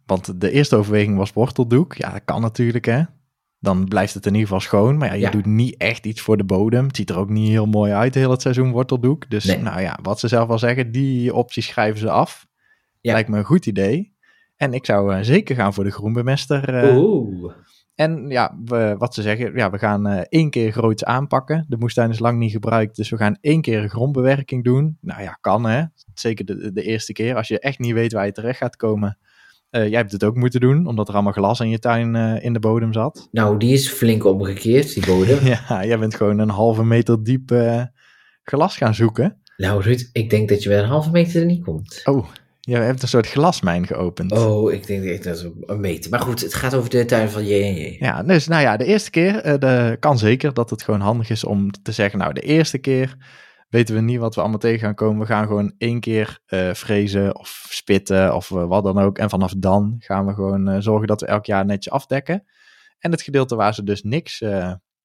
want 0.06 0.40
de 0.40 0.50
eerste 0.50 0.76
overweging 0.76 1.16
was 1.16 1.32
worteldoek. 1.32 1.94
Ja, 1.94 2.10
dat 2.12 2.20
kan 2.24 2.40
natuurlijk, 2.40 2.84
hè. 2.84 3.02
Dan 3.58 3.84
blijft 3.84 4.14
het 4.14 4.26
in 4.26 4.32
ieder 4.32 4.46
geval 4.46 4.62
schoon. 4.62 4.96
Maar 4.96 5.08
ja, 5.08 5.14
je 5.14 5.20
Ja. 5.20 5.30
doet 5.30 5.46
niet 5.46 5.76
echt 5.76 6.06
iets 6.06 6.20
voor 6.20 6.36
de 6.36 6.44
bodem. 6.44 6.86
Het 6.86 6.96
ziet 6.96 7.10
er 7.10 7.18
ook 7.18 7.28
niet 7.28 7.48
heel 7.48 7.66
mooi 7.66 7.92
uit, 7.92 8.14
heel 8.14 8.30
het 8.30 8.42
seizoen 8.42 8.70
worteldoek. 8.70 9.30
Dus 9.30 9.44
Nee. 9.44 9.58
nou 9.58 9.80
ja, 9.80 9.98
wat 10.02 10.20
ze 10.20 10.28
zelf 10.28 10.48
wel 10.48 10.58
zeggen, 10.58 10.92
die 10.92 11.34
opties 11.34 11.66
schrijven 11.66 11.98
ze 12.00 12.10
af. 12.10 12.46
Ja. 13.00 13.12
Lijkt 13.12 13.28
me 13.28 13.38
een 13.38 13.44
goed 13.44 13.66
idee. 13.66 14.14
En 14.56 14.72
ik 14.74 14.84
zou 14.86 15.14
eh, 15.14 15.18
zeker 15.22 15.54
gaan 15.56 15.74
voor 15.74 15.84
de 15.84 15.90
groenbemester. 15.90 16.74
eh, 16.74 16.96
Oeh. 16.96 17.52
En 17.94 18.28
ja, 18.28 18.58
we, 18.64 18.94
wat 18.98 19.14
ze 19.14 19.22
zeggen, 19.22 19.54
ja, 19.56 19.70
we 19.70 19.78
gaan 19.78 20.06
eh, 20.06 20.20
één 20.28 20.50
keer 20.50 20.72
groots 20.72 21.04
aanpakken. 21.04 21.64
De 21.68 21.76
moestuin 21.76 22.10
is 22.10 22.18
lang 22.18 22.38
niet 22.38 22.50
gebruikt, 22.52 22.96
dus 22.96 23.10
we 23.10 23.16
gaan 23.16 23.36
één 23.40 23.60
keer 23.60 23.82
een 23.82 23.88
grondbewerking 23.90 24.64
doen. 24.64 24.98
Nou 25.00 25.22
ja, 25.22 25.38
kan 25.40 25.64
hè. 25.66 25.82
Zeker 26.14 26.44
de, 26.44 26.72
de 26.72 26.82
eerste 26.82 27.12
keer. 27.12 27.36
Als 27.36 27.48
je 27.48 27.58
echt 27.60 27.78
niet 27.78 27.92
weet 27.92 28.12
waar 28.12 28.26
je 28.26 28.32
terecht 28.32 28.58
gaat 28.58 28.76
komen. 28.76 29.18
Eh, 29.76 29.88
jij 29.88 29.98
hebt 29.98 30.12
het 30.12 30.24
ook 30.24 30.36
moeten 30.36 30.60
doen, 30.60 30.86
omdat 30.86 31.08
er 31.08 31.14
allemaal 31.14 31.32
glas 31.32 31.60
in 31.60 31.68
je 31.68 31.78
tuin 31.78 32.16
eh, 32.16 32.44
in 32.44 32.52
de 32.52 32.58
bodem 32.58 32.92
zat. 32.92 33.28
Nou, 33.30 33.58
die 33.58 33.72
is 33.72 33.88
flink 33.88 34.24
omgekeerd, 34.24 34.94
die 34.94 35.06
bodem. 35.06 35.38
Ja, 35.68 35.84
jij 35.84 35.98
bent 35.98 36.14
gewoon 36.14 36.38
een 36.38 36.48
halve 36.48 36.84
meter 36.84 37.24
diep 37.24 37.50
eh, 37.50 37.82
glas 38.42 38.76
gaan 38.76 38.94
zoeken. 38.94 39.36
Nou, 39.56 39.82
Ruud, 39.82 40.08
ik 40.12 40.30
denk 40.30 40.48
dat 40.48 40.62
je 40.62 40.68
wel 40.68 40.82
een 40.82 40.88
halve 40.88 41.10
meter 41.10 41.40
er 41.40 41.46
niet 41.46 41.64
komt. 41.64 42.00
Oh, 42.04 42.26
je 42.60 42.76
hebt 42.76 43.02
een 43.02 43.08
soort 43.08 43.26
glasmijn 43.26 43.86
geopend. 43.86 44.32
Oh, 44.32 44.72
ik 44.72 44.86
denk 44.86 45.04
echt 45.04 45.24
dat 45.24 45.36
is 45.36 45.46
een 45.66 45.80
meter. 45.80 46.10
Maar 46.10 46.20
goed, 46.20 46.40
het 46.40 46.54
gaat 46.54 46.74
over 46.74 46.90
de 46.90 47.04
tuin 47.04 47.28
van 47.28 47.46
J&J. 47.46 47.96
Ja, 47.98 48.22
dus 48.22 48.46
nou 48.46 48.62
ja, 48.62 48.76
de 48.76 48.84
eerste 48.84 49.10
keer 49.10 49.58
de, 49.60 49.96
kan 50.00 50.18
zeker 50.18 50.54
dat 50.54 50.70
het 50.70 50.82
gewoon 50.82 51.00
handig 51.00 51.30
is 51.30 51.44
om 51.44 51.70
te 51.82 51.92
zeggen, 51.92 52.18
nou 52.18 52.32
de 52.32 52.40
eerste 52.40 52.78
keer 52.78 53.16
weten 53.76 53.94
we 53.94 54.00
niet 54.00 54.18
wat 54.18 54.34
we 54.34 54.40
allemaal 54.40 54.58
tegen 54.58 54.80
gaan 54.80 54.94
komen. 54.94 55.20
We 55.20 55.26
gaan 55.26 55.46
gewoon 55.46 55.74
één 55.78 56.00
keer 56.00 56.38
eh 56.46 56.72
frezen 56.72 57.36
of 57.38 57.66
spitten 57.68 58.34
of 58.34 58.50
eh, 58.50 58.66
wat 58.66 58.84
dan 58.84 58.98
ook. 58.98 59.18
En 59.18 59.30
vanaf 59.30 59.54
dan 59.56 59.96
gaan 59.98 60.26
we 60.26 60.34
gewoon 60.34 60.68
eh, 60.68 60.80
zorgen 60.80 61.06
dat 61.06 61.20
we 61.20 61.26
elk 61.26 61.46
jaar 61.46 61.64
netjes 61.64 61.92
afdekken. 61.92 62.44
En 62.98 63.10
het 63.10 63.22
gedeelte 63.22 63.56
waar 63.56 63.74
ze 63.74 63.82
dus 63.82 64.02
niks, 64.02 64.44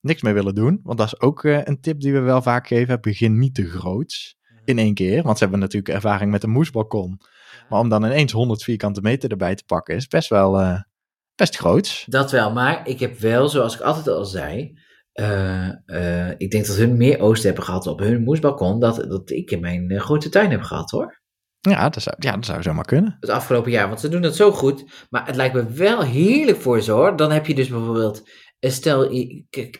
niks 0.01 0.21
mee 0.21 0.33
willen 0.33 0.55
doen, 0.55 0.79
want 0.83 0.97
dat 0.97 1.07
is 1.07 1.21
ook 1.21 1.43
een 1.43 1.81
tip 1.81 1.99
die 1.99 2.13
we 2.13 2.19
wel 2.19 2.41
vaak 2.41 2.67
geven, 2.67 3.01
begin 3.01 3.39
niet 3.39 3.55
te 3.55 3.69
groots 3.69 4.37
in 4.65 4.77
één 4.77 4.93
keer. 4.93 5.23
Want 5.23 5.37
ze 5.37 5.43
hebben 5.43 5.61
natuurlijk 5.61 5.93
ervaring 5.93 6.31
met 6.31 6.43
een 6.43 6.49
moesbalkon. 6.49 7.21
Maar 7.69 7.79
om 7.79 7.89
dan 7.89 8.05
ineens 8.05 8.31
100 8.31 8.63
vierkante 8.63 9.01
meter 9.01 9.31
erbij 9.31 9.55
te 9.55 9.63
pakken 9.65 9.95
is 9.95 10.07
best 10.07 10.29
wel 10.29 10.81
best 11.35 11.57
groots. 11.57 12.05
Dat 12.09 12.31
wel, 12.31 12.51
maar 12.51 12.87
ik 12.87 12.99
heb 12.99 13.19
wel, 13.19 13.49
zoals 13.49 13.75
ik 13.75 13.81
altijd 13.81 14.07
al 14.07 14.25
zei, 14.25 14.79
eh, 15.21 16.27
eh, 16.27 16.33
ik 16.37 16.51
denk 16.51 16.65
dat 16.67 16.75
hun 16.75 16.97
meer 16.97 17.19
oost 17.19 17.43
hebben 17.43 17.63
gehad 17.63 17.87
op 17.87 17.99
hun 17.99 18.23
moesbalkon. 18.23 18.79
Dat, 18.79 18.95
dat 18.95 19.29
ik 19.29 19.51
in 19.51 19.59
mijn 19.59 19.89
eh, 19.89 19.99
grote 19.99 20.29
tuin 20.29 20.51
heb 20.51 20.61
gehad 20.61 20.91
hoor. 20.91 21.19
Ja, 21.59 21.89
dat 21.89 22.03
zou, 22.03 22.15
ja, 22.19 22.31
dat 22.35 22.45
zou 22.45 22.61
zomaar 22.61 22.85
kunnen. 22.85 23.17
Het 23.19 23.29
afgelopen 23.29 23.71
jaar. 23.71 23.87
Want 23.87 23.99
ze 23.99 24.09
doen 24.09 24.21
dat 24.21 24.35
zo 24.35 24.51
goed. 24.51 25.05
Maar 25.09 25.25
het 25.25 25.35
lijkt 25.35 25.53
me 25.53 25.65
wel 25.65 26.01
heerlijk 26.01 26.57
voor 26.61 26.81
ze 26.81 26.91
hoor. 26.91 27.15
Dan 27.15 27.31
heb 27.31 27.45
je 27.45 27.55
dus 27.55 27.67
bijvoorbeeld. 27.67 28.29
Stel, 28.59 29.09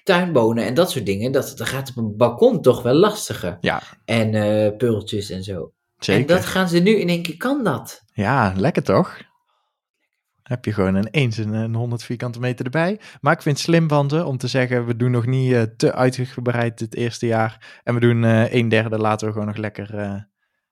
tuinbonen 0.04 0.65
en 0.65 0.73
dat 0.73 0.91
soort 0.91 1.06
dingen. 1.06 1.32
Dat, 1.32 1.54
dat 1.56 1.67
gaat 1.67 1.89
op 1.89 1.97
een 1.97 2.17
balkon 2.17 2.62
toch 2.62 2.82
wel 2.84 2.93
lastiger. 2.93 3.58
Ja, 3.60 3.82
En 4.06 4.34
eh 4.34 4.77
pultjes 4.77 5.30
en 5.30 5.43
zo. 5.43 5.73
zeker. 5.97 6.21
En 6.21 6.27
dat 6.36 6.45
gaan 6.45 6.69
ze 6.69 6.80
nu 6.80 6.91
in 6.91 7.10
één 7.10 7.21
keer. 7.21 7.38
Kan 7.38 7.63
dat? 7.63 8.01
Ja, 8.13 8.54
lekker 8.58 8.84
toch? 8.84 9.17
Heb 10.51 10.65
je 10.65 10.73
gewoon 10.73 10.95
ineens 10.95 11.37
een, 11.37 11.53
een 11.53 11.75
100 11.75 12.03
vierkante 12.03 12.39
meter 12.39 12.65
erbij. 12.65 12.99
Maar 13.21 13.33
ik 13.33 13.41
vind 13.41 13.55
het 13.55 13.65
slim 13.65 13.89
van 13.89 14.09
ze 14.09 14.25
om 14.25 14.37
te 14.37 14.47
zeggen: 14.47 14.85
we 14.85 14.95
doen 14.95 15.11
nog 15.11 15.25
niet 15.25 15.53
eh, 15.53 15.61
te 15.61 15.93
uitgebreid 15.93 16.79
het 16.79 16.95
eerste 16.95 17.25
jaar. 17.25 17.79
En 17.83 17.93
we 17.93 17.99
doen 17.99 18.23
eh 18.23 18.53
een 18.53 18.69
derde, 18.69 18.97
laten 18.97 19.27
we 19.27 19.33
gewoon 19.33 19.47
nog 19.47 19.57
lekker. 19.57 19.95
eh, 19.97 20.13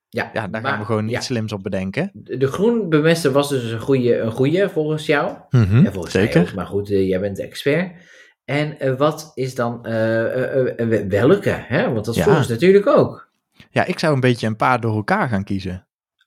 Ja, 0.09 0.29
ja, 0.33 0.47
daar 0.47 0.61
maar- 0.61 0.71
gaan 0.71 0.79
we 0.79 0.85
gewoon 0.85 1.09
ja. 1.09 1.17
iets 1.17 1.25
slims 1.25 1.51
op 1.51 1.63
bedenken. 1.63 2.09
De 2.13 2.37
de 2.37 2.47
groenbemester 2.47 3.31
was 3.31 3.49
dus 3.49 3.71
een 3.71 3.79
goede, 3.79 4.17
een 4.17 4.31
goede 4.31 4.69
volgens 4.69 5.05
jou. 5.05 5.35
En 5.49 5.93
volgens 5.93 6.13
zeker. 6.13 6.41
ook, 6.41 6.53
maar 6.53 6.65
goed, 6.65 6.87
jij 6.87 7.19
bent 7.19 7.35
de 7.35 7.43
expert. 7.43 7.91
En 8.45 8.97
wat 8.97 9.31
is 9.33 9.55
dan, 9.55 9.81
welke? 11.07 11.49
Hè? 11.67 11.93
Want 11.93 12.05
dat 12.05 12.15
Ja. 12.15 12.23
volgens 12.23 12.47
natuurlijk 12.47 12.87
ook. 12.87 13.29
Ja, 13.71 13.85
ik 13.85 13.99
zou 13.99 14.13
een 14.13 14.19
beetje 14.19 14.47
een 14.47 14.55
paar 14.55 14.79
door 14.81 14.95
elkaar 14.95 15.29
gaan 15.29 15.43
kiezen. 15.43 15.71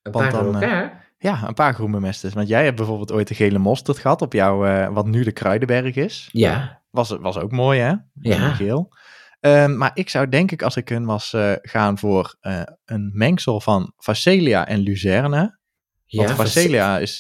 Een 0.02 0.12
Want 0.12 0.30
paar 0.30 0.42
door 0.42 0.52
dan, 0.52 0.62
eh, 0.62 0.68
elkaar. 0.70 1.01
Ja, 1.22 1.48
een 1.48 1.54
paar 1.54 1.74
groenbemesters. 1.74 2.35
Want 2.35 2.48
jij 2.48 2.64
hebt 2.64 2.76
bijvoorbeeld 2.76 3.12
ooit 3.12 3.28
de 3.28 3.35
gele 3.35 3.58
mosterd 3.58 3.98
gehad 3.98 4.22
op 4.22 4.32
jouw, 4.32 4.64
eh, 4.66 4.88
wat 4.88 5.06
nu 5.06 5.24
de 5.24 5.32
Kruidenberg 5.32 5.94
is. 5.94 6.28
ja, 6.32 6.82
Was, 6.90 7.11
was 7.20 7.38
ook 7.38 7.50
mooi, 7.52 7.80
hè? 7.80 7.92
Ja. 8.20 8.52
Geel. 8.54 8.92
Ehm, 9.40 9.76
maar 9.76 9.90
ik 9.94 10.08
zou 10.08 10.28
denk 10.28 10.50
ik, 10.50 10.62
als 10.62 10.76
ik 10.76 10.88
hun 10.88 11.04
was, 11.04 11.32
eh, 11.32 11.52
gaan 11.62 11.98
voor 11.98 12.37
eh, 12.40 12.62
een 12.85 13.11
mengsel 13.14 13.61
van 13.61 13.92
Facelia 13.96 14.66
en 14.66 14.78
Luzerne. 14.78 15.58
Want 16.06 16.28
ja. 16.28 16.35
Facelia 16.35 16.98
is... 16.98 17.18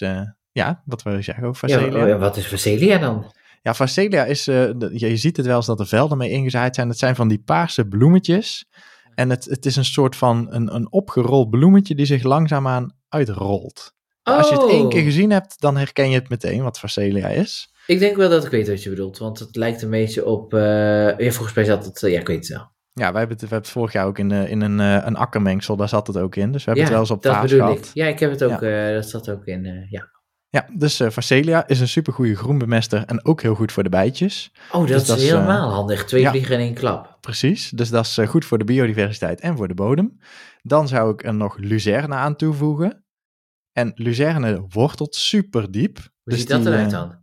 ja, 0.52 0.82
wat 0.84 1.02
wil 1.02 1.14
je 1.16 1.22
zeggen 1.22 1.44
over 1.44 1.68
Ja, 1.68 1.74
Facelia? 1.76 2.00
oh, 2.00 2.06
Ja, 2.06 2.12
ja, 2.14 2.18
wat 2.18 2.36
is 2.36 2.46
Facelia 2.46 2.98
dan? 2.98 3.32
Facelia 3.62 4.24
is... 4.24 4.44
de- 4.44 4.90
je 4.92 5.16
ziet 5.16 5.36
het 5.36 5.46
wel 5.46 5.56
eens 5.56 5.66
dat 5.66 5.80
er 5.80 5.86
velden 5.86 6.18
mee 6.18 6.30
ingezaaid 6.30 6.74
zijn. 6.74 6.88
Het 6.88 6.98
zijn 6.98 7.14
van 7.14 7.28
die 7.28 7.42
paarse 7.44 7.86
bloemetjes. 7.88 8.66
En 9.14 9.30
het, 9.30 9.44
het 9.44 9.66
is 9.66 9.76
een 9.76 9.84
soort 9.84 10.16
van 10.16 10.46
een, 10.50 10.74
een 10.74 10.92
opgerold 10.92 11.50
bloemetje 11.50 11.94
die 11.94 12.06
zich 12.06 12.22
langzaamaan 12.22 12.94
uitrolt. 13.08 13.94
Als 14.22 14.48
je 14.48 14.54
het 14.54 14.70
één 14.70 14.88
keer 14.88 15.00
Oh, 15.00 15.06
gezien 15.06 15.30
hebt, 15.30 15.60
dan 15.60 15.76
herken 15.76 16.10
je 16.10 16.18
het 16.18 16.28
meteen 16.28 16.62
wat 16.62 16.78
Facelia 16.78 17.28
is. 17.28 17.72
Ik 17.86 17.98
denk 17.98 18.16
wel 18.16 18.30
dat 18.30 18.44
ik 18.44 18.50
weet 18.50 18.68
wat 18.68 18.82
je 18.82 18.90
bedoelt, 18.90 19.18
want 19.18 19.38
het 19.38 19.56
lijkt 19.56 19.82
een 19.82 19.90
beetje 19.90 20.24
op, 20.24 20.54
eh, 20.54 20.60
ja, 21.18 21.30
volgens 21.30 21.54
mij 21.54 21.64
zat 21.64 21.84
het, 21.84 22.02
eh, 22.02 22.12
ja, 22.12 22.20
ik 22.20 22.26
weet 22.26 22.48
het 22.48 22.48
wel. 22.48 22.70
Ja, 22.92 23.10
wij 23.10 23.18
hebben 23.20 23.38
het, 23.38 23.40
we 23.40 23.54
hebben 23.54 23.58
het 23.58 23.68
vorig 23.68 23.92
jaar 23.92 24.06
ook 24.06 24.18
in, 24.18 24.30
eh, 24.30 24.50
in 24.50 24.60
een, 24.60 24.78
een 24.78 25.16
akkermengsel, 25.16 25.76
daar 25.76 25.88
zat 25.88 26.06
het 26.06 26.16
ook 26.16 26.36
in. 26.36 26.52
Dus 26.52 26.64
we 26.64 26.70
hebben 26.70 26.74
ja, 26.74 26.82
het 26.82 26.90
wel 26.90 27.00
eens 27.00 27.10
op 27.10 27.22
bedoel 27.42 27.58
gehad. 27.58 27.86
ik. 27.86 27.90
Ja, 27.94 28.06
ik 28.06 28.18
heb 28.18 28.30
het 28.30 28.44
ook, 28.44 28.60
dat 28.94 29.08
zat 29.08 29.30
ook 29.30 29.46
in, 29.46 29.86
ja. 29.90 30.10
Ja, 30.54 30.66
dus 30.76 31.00
eh 31.00 31.10
Facelia 31.10 31.66
is 31.68 31.80
een 31.80 31.88
supergoeie 31.88 32.36
groenbemester 32.36 33.04
en 33.04 33.24
ook 33.24 33.42
heel 33.42 33.54
goed 33.54 33.72
voor 33.72 33.82
de 33.82 33.88
bijtjes. 33.88 34.52
Oh, 34.72 34.78
dat 34.80 34.88
Dus 34.88 35.00
is 35.00 35.06
dat 35.06 35.18
is, 35.18 35.24
helemaal 35.24 35.70
handig. 35.70 36.04
Twee 36.04 36.20
ja. 36.22 36.30
vliegen 36.30 36.54
in 36.54 36.60
één 36.60 36.74
klap. 36.74 37.16
Precies, 37.20 37.70
dus 37.70 37.90
dat 37.90 38.04
is 38.04 38.18
eh, 38.18 38.28
goed 38.28 38.44
voor 38.44 38.58
de 38.58 38.64
biodiversiteit 38.64 39.40
en 39.40 39.56
voor 39.56 39.68
de 39.68 39.74
bodem. 39.74 40.18
Dan 40.62 40.88
zou 40.88 41.12
ik 41.12 41.24
er 41.24 41.34
nog 41.34 41.56
Luzerne 41.58 42.14
aan 42.14 42.36
toevoegen. 42.36 43.04
En 43.72 43.92
Luzerne 43.94 44.64
wortelt 44.68 45.14
super 45.14 45.70
diep. 45.70 45.96
Hoe 45.96 46.08
Dus 46.24 46.38
ziet 46.38 46.48
dat 46.48 46.66
eruit 46.66 46.92
eh, 46.92 46.98
dan? 46.98 47.20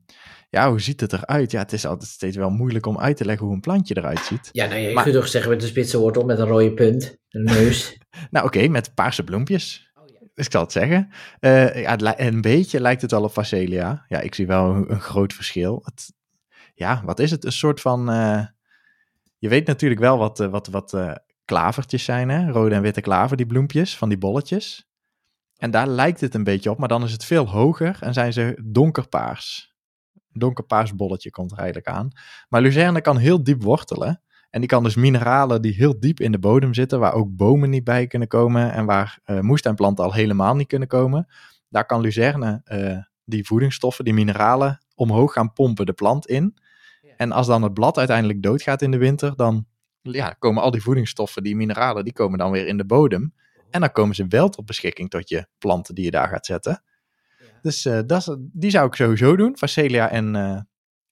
Ja, 0.50 0.70
hoe 0.70 0.82
ziet 0.82 1.02
het 1.02 1.14
eruit? 1.14 1.52
Ja, 1.52 1.60
het 1.60 1.74
is 1.74 1.86
altijd 1.86 2.10
steeds 2.10 2.38
wel 2.38 2.50
moeilijk 2.50 2.86
om 2.86 3.00
uit 3.00 3.18
te 3.18 3.26
leggen 3.26 3.46
hoe 3.46 3.56
een 3.56 3.62
plantje 3.62 3.98
eruit 3.98 4.20
ziet. 4.20 4.50
Ja, 4.52 4.66
nou 4.66 4.80
je 4.80 4.94
maar- 4.94 5.04
kunt 5.04 5.16
toch 5.16 5.28
zeggen 5.28 5.52
met 5.52 5.62
een 5.62 5.68
spitse 5.68 5.98
wortel 5.98 6.24
met 6.26 6.40
een 6.40 6.46
rode 6.46 6.74
punt, 6.74 7.18
een 7.30 7.44
neus. 7.44 7.98
Nou 8.32 8.46
oké, 8.46 8.68
met 8.68 8.94
paarse 8.94 9.24
bloempjes. 9.24 9.89
Ik 10.40 10.52
zal 10.52 10.62
het 10.62 10.72
zeggen. 10.72 11.10
Eh, 11.40 11.82
ja, 11.82 12.20
een 12.20 12.42
beetje 12.42 12.82
lijkt 12.82 13.02
het 13.02 13.12
wel 13.12 13.24
op 13.24 13.32
Facelia. 13.32 14.06
Ja, 14.08 14.20
ik 14.20 14.36
zie 14.36 14.48
wel 14.48 14.76
een, 14.76 15.02
groot 15.02 15.34
verschil. 15.34 15.82
Het, 15.84 16.14
ja, 16.74 17.02
wat 17.06 17.20
is 17.20 17.32
het? 17.32 17.46
Een 17.46 17.52
soort 17.52 17.82
van... 17.82 18.10
eh, 18.10 18.46
je 19.38 19.50
weet 19.50 19.68
natuurlijk 19.68 20.02
wel 20.02 20.18
wat, 20.18 20.40
eh, 20.40 20.48
wat, 20.48 20.68
wat 20.68 20.98
klavertjes 21.46 22.04
zijn, 22.04 22.30
hè? 22.30 22.52
Rode 22.52 22.76
en 22.76 22.82
witte 22.82 23.02
klaver, 23.02 23.38
die 23.38 23.46
bloempjes, 23.46 23.98
van 23.98 24.10
die 24.10 24.18
bolletjes. 24.18 24.90
En 25.58 25.72
daar 25.72 25.88
lijkt 25.88 26.22
het 26.22 26.34
een 26.34 26.44
beetje 26.44 26.70
op, 26.70 26.78
maar 26.78 26.88
dan 26.88 27.04
is 27.04 27.12
het 27.12 27.26
veel 27.26 27.50
hoger 27.50 27.98
en 28.02 28.14
zijn 28.14 28.34
ze 28.34 28.62
donkerpaars. 28.66 29.76
Donkerpaars 30.32 30.96
bolletje 30.96 31.32
komt 31.32 31.52
er 31.52 31.58
eigenlijk 31.58 31.88
aan. 31.88 32.10
Maar 32.50 32.62
Luzerne 32.62 33.02
kan 33.02 33.18
heel 33.18 33.44
diep 33.44 33.64
wortelen. 33.64 34.22
En 34.50 34.60
die 34.60 34.70
kan 34.70 34.84
dus 34.84 34.96
mineralen 34.96 35.62
die 35.62 35.74
heel 35.74 36.00
diep 36.00 36.20
in 36.20 36.32
de 36.32 36.40
bodem 36.40 36.74
zitten, 36.74 37.00
waar 37.00 37.14
ook 37.14 37.36
bomen 37.36 37.70
niet 37.70 37.84
bij 37.84 38.08
kunnen 38.08 38.28
komen 38.28 38.72
en 38.74 38.86
waar 38.86 39.20
eh, 39.24 39.40
moestuinplanten 39.40 40.06
al 40.06 40.14
helemaal 40.14 40.56
niet 40.56 40.68
kunnen 40.68 40.88
komen. 40.88 41.28
Daar 41.70 41.86
kan 41.86 42.02
Luzerne 42.02 42.62
eh, 42.64 42.98
die 43.26 43.46
voedingsstoffen, 43.46 44.06
die 44.06 44.14
mineralen, 44.14 44.86
omhoog 44.96 45.34
gaan 45.34 45.54
pompen 45.54 45.86
de 45.86 45.94
plant 45.94 46.28
in. 46.28 46.58
En 47.18 47.32
als 47.32 47.48
dan 47.48 47.64
het 47.64 47.74
blad 47.74 47.98
uiteindelijk 47.98 48.42
doodgaat 48.42 48.82
in 48.82 48.92
de 48.92 48.98
winter, 48.98 49.36
dan 49.36 49.66
ja, 50.02 50.30
komen 50.40 50.64
al 50.64 50.72
die 50.72 50.82
voedingsstoffen, 50.82 51.44
die 51.44 51.56
mineralen, 51.56 52.04
die 52.04 52.14
komen 52.14 52.38
dan 52.38 52.52
weer 52.52 52.68
in 52.68 52.78
de 52.78 52.86
bodem. 52.86 53.34
En 53.70 53.80
dan 53.80 53.92
komen 53.92 54.16
ze 54.16 54.26
wel 54.28 54.50
tot 54.50 54.66
beschikking 54.66 55.10
tot 55.10 55.30
je 55.30 55.48
planten 55.58 55.96
die 55.96 56.06
je 56.06 56.12
daar 56.12 56.28
gaat 56.28 56.46
zetten. 56.46 56.84
Dus 57.62 57.86
eh, 57.86 58.00
dat 58.06 58.38
die 58.40 58.72
zou 58.72 58.88
ik 58.88 58.96
sowieso 58.96 59.36
doen, 59.36 59.58
Facelia 59.58 60.10
en, 60.10 60.36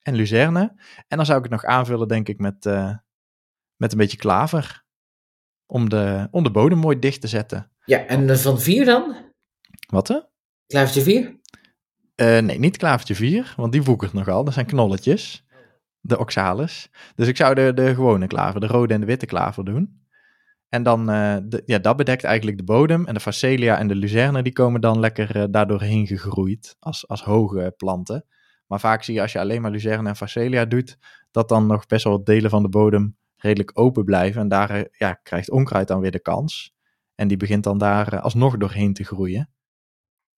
en 0.01 0.15
Luzerne. 0.15 0.81
En 1.07 1.17
dan 1.17 1.25
zou 1.25 1.37
ik 1.37 1.43
het 1.43 1.53
nog 1.53 1.65
aanvullen, 1.65 2.07
denk 2.07 2.27
ik, 2.27 2.39
met, 2.39 2.65
met 3.77 3.91
een 3.91 3.97
beetje 3.97 4.17
klaver. 4.17 4.85
Om 5.65 5.89
de, 5.89 6.27
om 6.31 6.43
de 6.43 6.51
bodem 6.51 6.77
mooi 6.77 6.99
dicht 6.99 7.21
te 7.21 7.27
zetten. 7.27 7.71
Ja, 7.85 8.05
en 8.05 8.29
eh, 8.29 8.35
van 8.35 8.61
vier 8.61 8.85
dan? 8.85 9.15
Wat 9.89 10.07
hè? 10.07 10.19
Klavertje 10.67 11.01
vier? 11.01 11.39
Eh, 12.15 12.39
nee, 12.39 12.59
niet 12.59 12.77
klavertje 12.77 13.15
4, 13.15 13.53
want 13.57 13.71
die 13.71 13.83
woekert 13.83 14.13
nogal. 14.13 14.43
Dat 14.43 14.53
zijn 14.53 14.65
knolletjes. 14.65 15.45
De 15.99 16.19
oxalis. 16.19 16.89
Dus 17.15 17.27
ik 17.27 17.37
zou 17.37 17.55
de, 17.55 17.73
de 17.73 17.93
gewone 17.93 18.27
klaver, 18.27 18.59
de 18.59 18.67
rode 18.67 18.93
en 18.93 18.99
de 18.99 19.05
witte 19.05 19.25
klaver 19.25 19.65
doen. 19.65 20.05
En 20.69 20.83
dan, 20.83 21.09
eh, 21.09 21.37
de, 21.43 21.63
ja, 21.65 21.77
dat 21.77 21.97
bedekt 21.97 22.23
eigenlijk 22.23 22.57
de 22.57 22.63
bodem. 22.63 23.05
En 23.05 23.13
de 23.13 23.19
Facelia 23.19 23.77
en 23.77 23.87
de 23.87 23.95
Luzerne, 23.95 24.41
die 24.41 24.53
komen 24.53 24.81
dan 24.81 24.99
lekker 24.99 25.51
daardoorheen 25.51 26.07
gegroeid. 26.07 26.75
Als, 26.79 27.07
als 27.07 27.23
hoge 27.23 27.73
planten. 27.77 28.25
Maar 28.67 28.79
vaak 28.79 29.03
zie 29.03 29.13
je 29.13 29.21
als 29.21 29.31
je 29.31 29.39
alleen 29.39 29.61
maar 29.61 29.71
Luzerne 29.71 30.09
en 30.09 30.15
Facelia 30.15 30.65
doet, 30.65 30.97
dat 31.31 31.49
dan 31.49 31.67
nog 31.67 31.85
best 31.85 32.03
wel 32.03 32.13
wat 32.13 32.25
delen 32.25 32.49
van 32.49 32.61
de 32.61 32.69
bodem 32.69 33.17
redelijk 33.37 33.71
open 33.73 34.05
blijven. 34.05 34.41
En 34.41 34.47
daar 34.47 34.69
eh, 34.69 34.83
ja, 34.91 35.13
krijgt 35.13 35.51
onkruid 35.51 35.87
dan 35.87 35.99
weer 35.99 36.11
de 36.11 36.19
kans. 36.19 36.75
En 37.15 37.27
die 37.27 37.37
begint 37.37 37.63
dan 37.63 37.77
daar 37.77 38.13
eh, 38.13 38.23
alsnog 38.23 38.57
doorheen 38.57 38.93
te 38.93 39.03
groeien. 39.03 39.49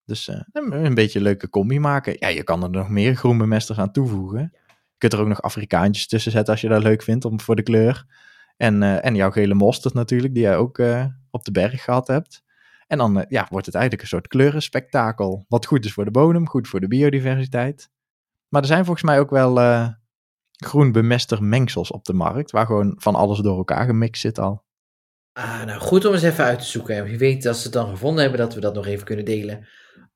Dus 0.05 0.27
eh, 0.27 0.41
een, 0.51 0.93
beetje 0.93 1.19
een 1.19 1.25
leuke 1.25 1.49
combi 1.49 1.79
maken. 1.79 2.15
Ja, 2.19 2.27
je 2.27 2.43
kan 2.43 2.63
er 2.63 2.69
nog 2.69 2.89
meer 2.89 3.15
groenbemesters 3.15 3.79
aan 3.79 3.91
toevoegen. 3.91 4.51
Je 4.51 4.97
kunt 4.97 5.13
er 5.13 5.19
ook 5.19 5.27
nog 5.27 5.41
Afrikaantjes 5.41 6.07
tussen 6.07 6.31
zetten 6.31 6.53
als 6.53 6.61
je 6.61 6.67
dat 6.69 6.83
leuk 6.83 7.01
vindt 7.01 7.25
om, 7.25 7.39
voor 7.39 7.55
de 7.55 7.63
kleur. 7.63 8.05
En, 8.57 8.83
en 9.01 9.15
jouw 9.15 9.31
gele 9.31 9.53
mosterd 9.53 9.93
natuurlijk, 9.93 10.33
die 10.33 10.43
jij 10.43 10.57
ook 10.57 10.81
op 11.31 11.43
de 11.43 11.51
berg 11.51 11.83
gehad 11.83 12.07
hebt. 12.07 12.43
En 12.87 12.97
dan 12.97 13.25
ja, 13.29 13.47
wordt 13.49 13.65
het 13.65 13.75
eigenlijk 13.75 14.03
een 14.03 14.09
soort 14.09 14.27
kleurenspektakel. 14.27 15.45
Wat 15.47 15.65
goed 15.65 15.85
is 15.85 15.93
voor 15.93 16.05
de 16.05 16.11
bodem, 16.11 16.47
goed 16.47 16.67
voor 16.67 16.79
de 16.79 16.87
biodiversiteit. 16.87 17.89
Maar 18.47 18.61
er 18.61 18.67
zijn 18.67 18.85
volgens 18.85 19.05
mij 19.05 19.19
ook 19.19 19.29
wel 19.29 19.59
eh 20.63 20.69
groenbemester 20.69 21.43
mengsels 21.43 21.91
op 21.91 22.05
de 22.05 22.13
markt. 22.13 22.51
Waar 22.51 22.65
gewoon 22.65 22.95
van 22.97 23.15
alles 23.15 23.39
door 23.39 23.57
elkaar 23.57 23.85
gemixt 23.85 24.21
zit 24.21 24.39
al. 24.39 24.63
Ah, 25.33 25.63
nou 25.65 25.79
goed 25.79 26.05
om 26.05 26.13
eens 26.13 26.21
even 26.21 26.43
uit 26.43 26.59
te 26.59 26.65
zoeken. 26.65 26.95
En 26.95 27.03
wie 27.03 27.17
weet, 27.17 27.45
als 27.45 27.57
ze 27.57 27.63
het 27.63 27.73
dan 27.73 27.89
gevonden 27.89 28.21
hebben, 28.21 28.39
dat 28.39 28.53
we 28.53 28.59
dat 28.59 28.73
nog 28.73 28.85
even 28.85 29.05
kunnen 29.05 29.25
delen. 29.25 29.67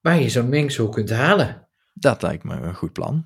Waar 0.01 0.19
je 0.19 0.29
zo'n 0.29 0.49
mengsel 0.49 0.89
kunt 0.89 1.09
halen. 1.09 1.67
Dat 1.93 2.21
lijkt 2.21 2.43
me 2.43 2.55
een 2.55 2.75
goed 2.75 2.93
plan. 2.93 3.25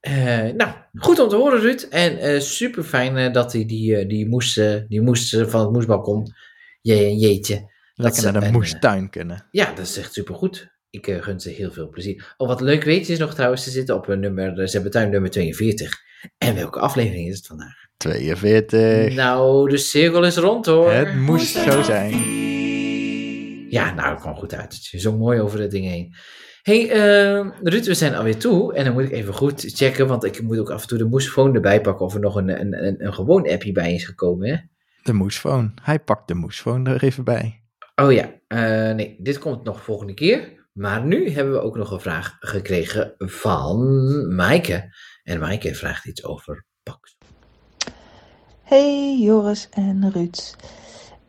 Eh, 0.00 0.52
nou, 0.52 0.74
goed 0.92 1.18
om 1.18 1.28
te 1.28 1.36
horen, 1.36 1.60
Ruud. 1.60 1.86
En 1.90 2.42
super 2.42 2.82
fijn 2.82 3.32
dat 3.32 3.52
hij 3.52 3.66
die, 3.66 3.96
eh, 3.96 4.08
die 4.08 4.24
eh, 4.24 4.82
die 4.88 5.00
moes 5.00 5.32
eh, 5.32 5.46
van 5.46 5.60
het 5.60 5.72
moesbalkon, 5.72 6.32
je, 6.80 7.16
jeetje. 7.16 7.76
Lekker 7.94 8.22
ze 8.22 8.30
naar 8.30 8.40
de 8.40 8.50
moestuin 8.50 9.10
kunnen. 9.10 9.46
Ja, 9.50 9.72
dat 9.72 9.86
is 9.86 9.96
echt 9.96 10.12
supergoed. 10.12 10.77
Ik 10.90 11.06
eh, 11.06 11.22
gun 11.22 11.40
ze 11.40 11.50
heel 11.50 11.72
veel 11.72 11.88
plezier. 11.88 12.34
Oh, 12.36 12.48
wat 12.48 12.60
leuk 12.60 12.84
weet 12.84 13.06
je 13.06 13.12
is 13.12 13.18
nog 13.18 13.34
trouwens, 13.34 13.62
ze 13.62 13.70
zitten 13.70 13.94
op 13.94 14.08
een 14.08 14.20
nummer, 14.20 14.68
ze 14.68 14.74
hebben 14.74 14.92
tuin 14.92 15.10
nummer 15.10 15.30
42. 15.30 16.06
En 16.38 16.54
welke 16.54 16.78
aflevering 16.78 17.28
is 17.28 17.36
het 17.36 17.46
vandaag? 17.46 17.86
42. 17.96 19.14
Nou, 19.14 19.70
de 19.70 19.76
cirkel 19.76 20.24
is 20.24 20.36
rond 20.36 20.66
hoor. 20.66 20.90
Het 20.90 21.14
moest 21.14 21.56
zo 21.56 21.82
zijn. 21.82 22.12
Ja, 23.70 23.94
nou, 23.94 24.10
dat 24.10 24.20
kwam 24.20 24.36
goed 24.36 24.54
uit. 24.54 24.86
Je 24.86 24.98
zo 24.98 25.16
mooi 25.16 25.40
over 25.40 25.60
het 25.60 25.70
ding 25.70 25.86
heen. 25.86 26.14
hey, 26.62 26.90
eh, 26.90 27.46
Ruud, 27.62 27.86
we 27.86 27.94
zijn 27.94 28.14
alweer 28.14 28.38
toe. 28.38 28.74
En 28.74 28.84
dan 28.84 28.92
moet 28.92 29.04
ik 29.04 29.10
even 29.12 29.34
goed 29.34 29.64
checken, 29.66 30.06
want 30.06 30.24
ik 30.24 30.42
moet 30.42 30.58
ook 30.58 30.70
af 30.70 30.82
en 30.82 30.88
toe 30.88 30.98
de 30.98 31.04
moesfoon 31.04 31.54
erbij 31.54 31.80
pakken 31.80 32.06
of 32.06 32.14
er 32.14 32.20
nog 32.20 32.34
een, 32.34 32.60
een, 32.60 32.86
een, 32.86 33.04
een 33.04 33.14
gewoon 33.14 33.48
appje 33.48 33.72
bij 33.72 33.94
is 33.94 34.04
gekomen, 34.04 34.48
hè? 34.48 34.56
De 35.02 35.12
moesfoon. 35.12 35.72
Hij 35.82 35.98
pakt 35.98 36.28
de 36.28 36.34
moesfoon 36.34 36.86
er 36.86 37.02
even 37.02 37.24
bij. 37.24 37.62
Oh 37.94 38.12
ja, 38.12 38.40
eh, 38.46 38.94
nee, 38.94 39.16
dit 39.18 39.38
komt 39.38 39.64
nog 39.64 39.82
volgende 39.82 40.14
keer. 40.14 40.57
Maar 40.78 41.04
nu 41.04 41.30
hebben 41.30 41.52
we 41.52 41.60
ook 41.60 41.76
nog 41.76 41.90
een 41.90 42.00
vraag 42.00 42.36
gekregen 42.40 43.14
van 43.18 44.34
Maaike. 44.34 44.94
En 45.24 45.40
Maaike 45.40 45.74
vraagt 45.74 46.06
iets 46.06 46.24
over 46.24 46.64
Pax. 46.82 47.16
Hey 48.62 49.18
Joris 49.20 49.68
en 49.70 50.10
Ruud. 50.10 50.56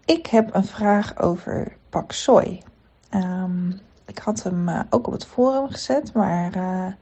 Ik 0.06 0.26
heb 0.26 0.56
een 0.56 0.66
vraag 0.66 1.18
over 1.18 1.78
pak 1.90 2.12
soy. 2.12 2.62
Ehm, 3.10 3.70
ik 4.06 4.18
had 4.18 4.44
hem 4.44 4.70
uh, 4.70 4.82
ook 4.90 5.08
op 5.08 5.14
het 5.14 5.26
forum 5.26 5.70
gezet, 5.70 6.14
maar 6.14 6.56
uh, 6.56 6.94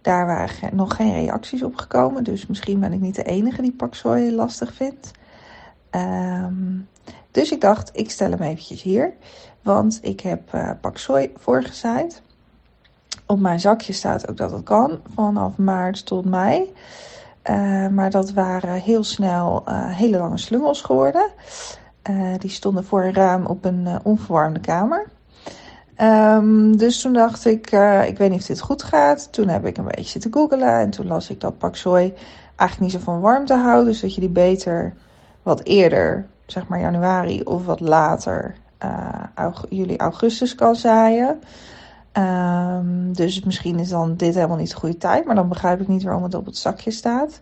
daar 0.00 0.26
waren 0.26 0.76
nog 0.76 0.96
geen 0.96 1.12
reacties 1.12 1.62
op 1.62 1.76
gekomen. 1.76 2.24
Dus 2.24 2.46
misschien 2.46 2.80
ben 2.80 2.92
ik 2.92 3.00
niet 3.00 3.14
de 3.14 3.24
enige 3.24 3.62
die 3.62 3.72
pak 3.72 3.94
soy 3.94 4.30
lastig 4.30 4.74
vindt. 4.74 5.10
Um, 5.90 6.88
dus 7.30 7.52
ik 7.52 7.60
dacht, 7.60 7.90
ik 7.92 8.10
stel 8.10 8.30
hem 8.30 8.42
eventjes 8.42 8.82
hier. 8.82 9.12
Want 9.62 9.98
ik 10.02 10.20
heb 10.20 10.54
uh, 10.54 10.70
voorgezaaid. 11.36 12.22
Op 13.26 13.40
mijn 13.40 13.60
zakje 13.60 13.92
staat 13.92 14.28
ook 14.28 14.36
dat 14.36 14.50
het 14.50 14.62
kan, 14.62 15.00
vanaf 15.14 15.56
maart 15.56 16.06
tot 16.06 16.24
mei. 16.24 16.74
Uh, 17.50 17.88
maar 17.88 18.10
dat 18.10 18.32
waren 18.32 18.72
heel 18.72 19.04
snel 19.04 19.64
uh, 19.68 19.88
hele 19.88 20.18
lange 20.18 20.38
slungels 20.38 20.82
geworden. 20.82 21.30
Die 22.38 22.50
stonden 22.50 22.84
voor 22.84 23.02
een 23.02 23.14
raam 23.14 23.46
op 23.46 23.64
een 23.64 23.88
onverwarmde 24.02 24.60
kamer. 24.60 25.06
Um, 26.02 26.76
dus 26.76 27.00
toen 27.00 27.12
dacht 27.12 27.44
ik, 27.44 27.66
ik 28.06 28.18
weet 28.18 28.30
niet 28.30 28.40
of 28.40 28.46
dit 28.46 28.60
goed 28.60 28.82
gaat. 28.82 29.32
Toen 29.32 29.48
heb 29.48 29.66
ik 29.66 29.76
een 29.76 29.84
beetje 29.84 30.04
zitten 30.04 30.32
googelen 30.32 30.78
en 30.78 30.90
toen 30.90 31.06
las 31.06 31.30
ik 31.30 31.40
dat 31.40 31.58
pak 31.58 31.76
soy 31.76 32.14
eigenlijk 32.56 32.80
niet 32.80 33.02
zo 33.02 33.10
van 33.12 33.20
warmte 33.20 33.54
houdt. 33.54 33.86
Dus 33.86 34.00
dat 34.00 34.14
je 34.14 34.20
die 34.20 34.30
beter 34.30 34.94
wat 35.42 35.64
eerder, 35.64 36.26
zeg 36.46 36.66
maar 36.66 36.80
januari 36.80 37.42
of 37.42 37.64
wat 37.64 37.80
later, 37.80 38.54
aug 39.34 39.66
juli, 39.68 39.96
augustus 39.96 40.54
kan 40.54 40.76
zaaien. 40.76 41.40
Um, 42.12 43.12
dus 43.12 43.42
misschien 43.42 43.78
is 43.78 43.88
dan 43.88 44.16
dit 44.16 44.34
helemaal 44.34 44.56
niet 44.56 44.70
de 44.70 44.76
goede 44.76 44.96
tijd, 44.96 45.24
maar 45.24 45.34
dan 45.34 45.48
begrijp 45.48 45.80
ik 45.80 45.88
niet 45.88 46.02
waarom 46.02 46.22
het 46.22 46.34
op 46.34 46.46
het 46.46 46.56
zakje 46.56 46.90
staat. 46.90 47.40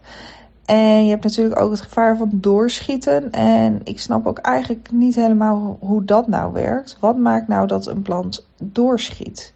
En 0.64 1.04
je 1.04 1.10
hebt 1.10 1.24
natuurlijk 1.24 1.60
ook 1.60 1.70
het 1.70 1.80
gevaar 1.80 2.16
van 2.16 2.30
doorschieten. 2.32 3.30
En 3.30 3.80
ik 3.84 4.00
snap 4.00 4.26
ook 4.26 4.38
eigenlijk 4.38 4.88
niet 4.92 5.14
helemaal 5.14 5.76
hoe 5.80 6.04
dat 6.04 6.28
nou 6.28 6.52
werkt. 6.52 6.96
Wat 7.00 7.16
maakt 7.16 7.48
nou 7.48 7.66
dat 7.66 7.86
een 7.86 8.02
plant 8.02 8.46
doorschiet? 8.58 9.54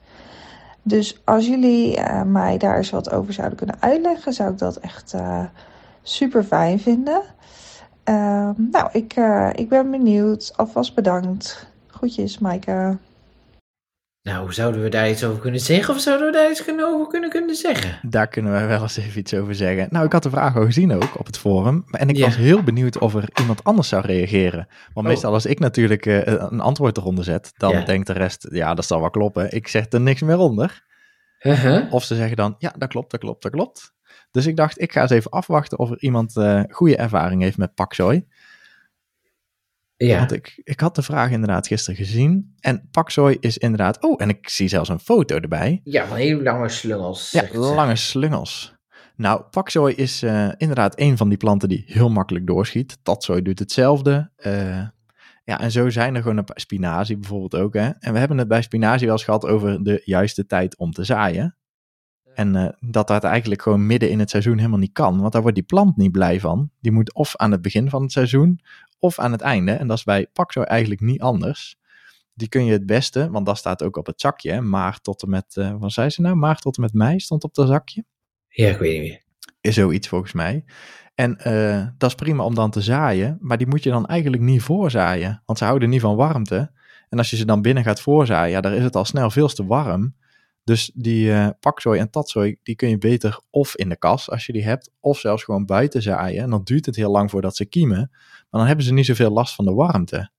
Dus 0.83 1.21
als 1.25 1.47
jullie 1.47 1.99
uh, 1.99 2.23
mij 2.23 2.59
daar 2.59 2.77
eens 2.77 2.91
wat 2.91 3.11
over 3.13 3.33
zouden 3.33 3.57
kunnen 3.57 3.77
uitleggen, 3.81 4.33
zou 4.33 4.51
ik 4.51 4.59
dat 4.59 4.77
echt 4.77 5.15
uh, 5.15 5.45
super 6.03 6.45
fijn 6.45 6.81
vinden. 6.81 7.23
Uh, 8.05 8.51
nou, 8.57 8.89
ik, 8.93 9.17
ik 9.55 9.69
ben 9.69 9.91
benieuwd. 9.91 10.53
Alvast 10.57 10.95
bedankt. 10.95 11.70
Groetjes, 12.01 12.39
Maaike. 12.39 12.99
Nou, 14.23 14.53
zouden 14.53 14.83
we 14.83 14.89
daar 14.89 15.11
iets 15.11 15.25
over 15.25 15.41
kunnen 15.41 15.61
zeggen 15.61 15.95
of 15.95 16.01
zouden 16.01 16.27
we 16.27 16.33
daar 16.33 16.51
iets 16.51 16.69
over 16.69 17.07
kunnen, 17.07 17.31
kunnen 17.31 17.57
zeggen? 17.57 18.11
Daar 18.11 18.29
kunnen 18.29 18.53
we 18.53 18.67
wel 18.67 18.83
eens 18.83 18.97
even 18.97 19.19
iets 19.19 19.35
over 19.35 19.55
zeggen. 19.55 19.87
Nou, 19.91 20.07
ik 20.07 20.13
had 20.13 20.23
de 20.23 20.31
vraag 20.31 20.57
al 20.57 20.65
gezien 20.65 20.93
ook 20.93 21.19
op 21.19 21.27
het 21.27 21.39
forum. 21.39 21.85
En 21.91 22.09
ik 22.09 22.17
ja. 22.17 22.25
was 22.25 22.37
heel 22.37 22.63
benieuwd 22.63 22.99
of 22.99 23.15
er 23.15 23.29
iemand 23.41 23.65
anders 23.65 23.89
zou 23.89 24.07
reageren. 24.07 24.69
Want 24.93 25.07
oh. 25.07 25.13
meestal 25.13 25.33
als 25.33 25.47
ik 25.47 25.59
natuurlijk 25.59 26.07
uh, 26.07 26.23
een 26.25 26.61
antwoord 26.61 26.97
eronder 26.97 27.25
zet, 27.25 27.53
dan 27.57 27.71
ja. 27.73 27.85
denkt 27.85 28.07
de 28.07 28.13
rest, 28.13 28.49
ja, 28.51 28.75
dat 28.75 28.87
zal 28.87 29.01
wel 29.01 29.11
kloppen. 29.11 29.55
Ik 29.55 29.69
zeg 29.69 29.87
er 29.91 30.01
niks 30.01 30.21
meer 30.21 30.39
onder. 30.39 30.85
Uh 31.43 31.63
-huh. 31.63 31.93
Of 31.93 32.05
ze 32.05 32.15
zeggen 32.15 32.37
dan, 32.37 32.55
ja, 32.59 32.75
dat 32.79 32.89
klopt, 32.89 33.11
dat 33.11 33.21
klopt, 33.21 33.43
dat 33.43 33.53
klopt. 33.53 33.95
Dus 34.31 34.47
ik 34.47 34.57
dacht, 34.57 34.81
ik 34.81 34.93
ga 34.93 35.01
eens 35.01 35.11
even 35.11 35.31
afwachten 35.31 35.79
of 35.79 35.91
er 35.91 36.03
iemand 36.03 36.37
uh, 36.37 36.63
goede 36.69 36.97
ervaring 36.97 37.43
heeft 37.43 37.59
met 37.59 37.75
paksoi. 37.75 38.27
Ja. 40.07 40.19
Want 40.19 40.33
ik, 40.33 40.61
ik 40.65 40.81
had 40.81 40.95
de 40.95 41.03
vraag 41.03 41.31
inderdaad 41.31 41.67
gisteren 41.67 42.05
gezien. 42.05 42.55
En 42.61 42.89
paksoi 42.91 43.37
is 43.41 43.59
inderdaad... 43.59 44.03
Oh, 44.03 44.23
en 44.23 44.29
ik 44.29 44.49
zie 44.49 44.69
zelfs 44.69 44.89
een 44.89 45.01
foto 45.01 45.37
erbij. 45.37 45.81
Ja, 45.85 46.07
van 46.07 46.17
hele 46.17 46.43
lange 46.43 46.69
slungels. 46.69 47.31
Ja, 47.31 47.49
lange 47.53 47.97
slungels. 47.97 48.75
Nou, 49.17 49.43
paksoi 49.43 49.95
is 49.95 50.23
uh, 50.23 50.49
inderdaad 50.57 51.01
een 51.01 51.17
van 51.17 51.29
die 51.29 51.39
planten 51.39 51.69
die 51.69 51.85
heel 51.87 52.09
makkelijk 52.09 52.47
doorschiet. 52.47 52.99
Tatsoi 53.03 53.43
doet 53.43 53.59
hetzelfde. 53.59 54.31
Uh, 54.47 54.83
ja, 55.45 55.61
en 55.61 55.71
zo 55.71 55.91
zijn 55.91 56.15
er 56.15 56.23
gewoon 56.23 56.37
een 56.37 56.45
paar... 56.45 56.61
Spinazie 56.61 57.17
bijvoorbeeld 57.17 57.55
ook, 57.55 57.75
hè. 57.75 57.89
En 57.99 58.13
we 58.13 58.19
hebben 58.19 58.39
het 58.39 58.49
bij 58.49 58.63
spinazie 58.63 59.07
wel 59.07 59.17
eens 59.17 59.25
gehad 59.25 59.47
over 59.47 59.83
de 59.83 60.03
juiste 60.05 60.47
tijd 60.47 60.77
om 60.77 60.93
te 60.93 61.05
zaaien. 61.05 61.57
En 62.35 62.55
uh, 62.55 62.69
dat 62.91 63.07
dat 63.07 63.25
eigenlijk 63.25 63.63
gewoon 63.63 63.87
midden 63.87 64.11
in 64.11 64.19
het 64.19 64.31
seizoen 64.31 64.57
helemaal 64.57 64.79
niet 64.79 64.93
kan. 64.93 65.21
Want 65.21 65.33
daar 65.33 65.43
wordt 65.43 65.57
die 65.57 65.67
plant 65.67 65.97
niet 65.97 66.13
blij 66.13 66.41
van. 66.41 66.71
Die 66.81 66.93
moet 66.93 67.15
of 67.15 67.37
aan 67.37 67.51
het 67.51 67.63
begin 67.63 67.91
van 67.91 68.03
het 68.03 68.13
seizoen 68.13 68.61
of 69.01 69.19
aan 69.19 69.33
het 69.33 69.41
einde. 69.41 69.73
En 69.73 69.87
dat 69.87 69.97
is 69.97 70.05
bij 70.05 70.27
Paxo 70.33 70.63
eigenlijk 70.63 71.01
niet 71.01 71.21
anders. 71.21 71.79
Die 72.35 72.49
kun 72.49 72.65
je 72.65 72.73
het 72.73 72.87
beste, 72.87 73.31
want 73.31 73.47
dat 73.47 73.59
staat 73.59 73.83
ook 73.83 73.97
op 73.97 74.07
het 74.07 74.21
zakje. 74.21 74.61
Maart 74.61 75.03
tot 75.03 75.23
en 75.23 75.31
met, 75.31 75.57
uh, 75.59 75.75
wat 75.79 75.93
zei 75.93 76.11
ze 76.11 76.21
nou? 76.21 76.35
Maart 76.35 76.61
tot 76.61 76.77
en 76.77 76.83
met 76.83 76.93
mei 76.93 77.21
stond 77.21 77.45
op 77.45 77.55
dat 77.55 77.69
zakje. 77.69 78.05
Ja, 78.49 78.69
ik 78.69 78.79
weet 78.79 79.01
niet 79.01 79.11
meer. 79.11 79.23
Is 79.61 79.75
zoiets 79.75 80.09
volgens 80.09 80.33
mij. 80.33 80.65
En 81.15 81.39
uh, 81.47 81.87
dat 81.99 82.11
is 82.11 82.15
prima 82.15 82.45
om 82.45 82.55
dan 82.55 82.71
te 82.71 82.81
zaaien, 82.81 83.39
maar 83.41 83.59
die 83.59 83.67
moet 83.67 83.83
je 83.83 83.91
dan 83.91 84.07
eigenlijk 84.07 84.43
niet 84.43 84.63
voorzaaien. 84.63 85.43
Want 85.47 85.59
ze 85.59 85.65
houden 85.65 85.89
niet 85.89 86.01
van 86.01 86.17
warmte. 86.17 86.71
En 87.09 87.19
als 87.19 87.31
je 87.31 87.37
ze 87.37 87.45
dan 87.45 87.63
binnen 87.63 87.85
gaat 87.85 88.01
voorzaaien, 88.01 88.51
ja, 88.51 88.61
daar 88.61 88.73
is 88.73 88.83
het 88.83 88.97
al 88.97 89.05
snel 89.05 89.31
veel 89.31 89.49
te 89.49 89.67
warm. 89.67 90.15
Dus 90.71 90.91
die 90.95 91.27
uh, 91.27 91.49
paksoi 91.61 91.99
en 91.99 92.11
tatsoi, 92.11 92.57
die 92.63 92.77
kun 92.77 92.89
je 92.89 92.99
beter 92.99 93.41
of 93.51 93.77
in 93.77 93.89
de 93.89 93.97
kas 93.97 94.31
als 94.31 94.47
je 94.47 94.53
die 94.53 94.65
hebt, 94.65 94.91
of 95.01 95.19
zelfs 95.19 95.45
gewoon 95.45 95.67
buiten 95.67 96.03
zaaien. 96.03 96.43
En 96.43 96.51
dan 96.51 96.65
duurt 96.65 96.87
het 96.87 96.97
heel 96.97 97.11
lang 97.11 97.31
voordat 97.31 97.57
ze 97.57 97.65
kiemen. 97.65 98.09
Maar 98.11 98.61
dan 98.61 98.67
hebben 98.67 98.85
ze 98.85 98.93
niet 98.93 99.07
zoveel 99.07 99.31
last 99.31 99.55
van 99.55 99.65
de 99.65 99.73
warmte. 99.73 100.31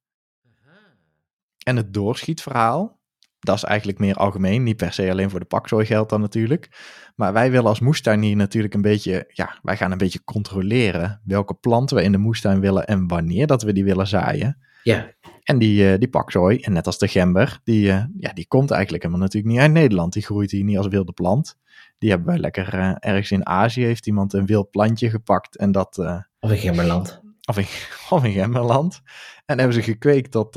En 1.64 1.76
het 1.76 1.94
doorschietverhaal, 1.94 3.00
dat 3.40 3.56
is 3.56 3.64
eigenlijk 3.64 4.00
meer 4.00 4.16
algemeen. 4.16 4.64
Niet 4.64 4.78
per 4.78 4.94
se 4.94 5.12
alleen 5.12 5.30
voor 5.30 5.40
de 5.40 5.46
paksoi 5.46 5.86
geldt 5.86 6.10
dan 6.10 6.22
natuurlijk. 6.22 6.70
Maar 7.16 7.34
wij 7.34 7.52
willen 7.52 7.70
als 7.70 7.80
moestuinier 7.80 8.36
natuurlijk 8.36 8.74
een 8.74 8.82
beetje, 8.82 9.26
ja, 9.28 9.60
wij 9.62 9.78
gaan 9.78 9.92
een 9.92 9.98
beetje 9.98 10.24
controleren 10.24 11.22
welke 11.24 11.54
planten 11.54 11.98
we 11.98 12.04
in 12.04 12.12
de 12.12 12.18
moestuin 12.18 12.60
willen 12.60 12.88
en 12.88 13.08
wanneer 13.08 13.48
dat 13.48 13.62
we 13.62 13.74
die 13.74 13.84
willen 13.84 14.08
zaaien. 14.08 14.58
Ja. 14.84 15.14
En 15.44 15.60
die, 15.60 15.92
uh, 15.92 15.98
die 15.98 16.10
paksoi, 16.10 16.58
en 16.60 16.74
net 16.74 16.86
als 16.86 16.98
de 16.98 17.08
gember, 17.08 17.60
die, 17.64 17.88
uh, 17.88 18.04
ja, 18.20 18.34
die 18.34 18.48
komt 18.48 18.72
eigenlijk 18.72 19.04
helemaal 19.04 19.26
natuurlijk 19.26 19.54
niet 19.54 19.62
uit 19.62 19.72
Nederland. 19.72 20.14
Die 20.14 20.24
groeit 20.24 20.52
hier 20.52 20.64
niet 20.64 20.78
als 20.78 20.88
wilde 20.88 21.12
plant. 21.12 21.58
Die 21.98 22.10
hebben 22.10 22.28
wij 22.28 22.38
lekker 22.38 22.74
uh, 22.74 22.96
ergens 23.00 23.32
in 23.32 23.46
Azië, 23.46 23.84
heeft 23.84 24.08
iemand 24.08 24.34
een 24.34 24.46
wild 24.46 24.72
plantje 24.72 25.10
gepakt 25.10 25.58
en 25.58 25.72
dat... 25.72 25.98
of 26.40 26.52
in 26.52 26.58
gemberland. 26.58 27.22
Of 27.46 27.58
in, 27.58 27.66
of 28.18 28.24
in 28.24 28.32
gemberland. 28.32 29.02
En 29.46 29.58
hebben 29.58 29.76
ze 29.76 29.82
gekweekt 29.84 30.32
tot, 30.32 30.56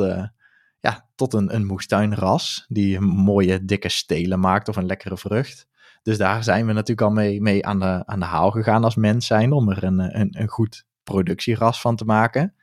ja, 0.80 1.08
tot 1.14 1.34
een, 1.34 1.54
een 1.54 1.66
moestuinras, 1.66 2.64
die 2.68 3.00
mooie 3.00 3.64
dikke 3.64 3.88
stelen 3.88 4.40
maakt 4.40 4.68
of 4.68 4.76
een 4.76 4.86
lekkere 4.86 5.16
vrucht. 5.16 5.66
Dus 6.02 6.18
daar 6.18 6.44
zijn 6.44 6.66
we 6.66 6.72
natuurlijk 6.72 7.08
al 7.08 7.14
mee, 7.14 7.40
mee 7.40 7.66
aan, 7.66 7.80
de, 7.80 8.02
aan 8.06 8.20
de 8.20 8.24
haal 8.24 8.50
gegaan 8.50 8.84
als 8.84 8.94
mens 8.94 9.26
zijn, 9.26 9.52
om 9.52 9.70
er 9.70 9.84
een, 9.84 10.20
een, 10.20 10.40
een 10.40 10.48
goed 10.48 10.84
productieras 11.02 11.80
van 11.80 11.96
te 11.96 12.04
maken. 12.04 12.53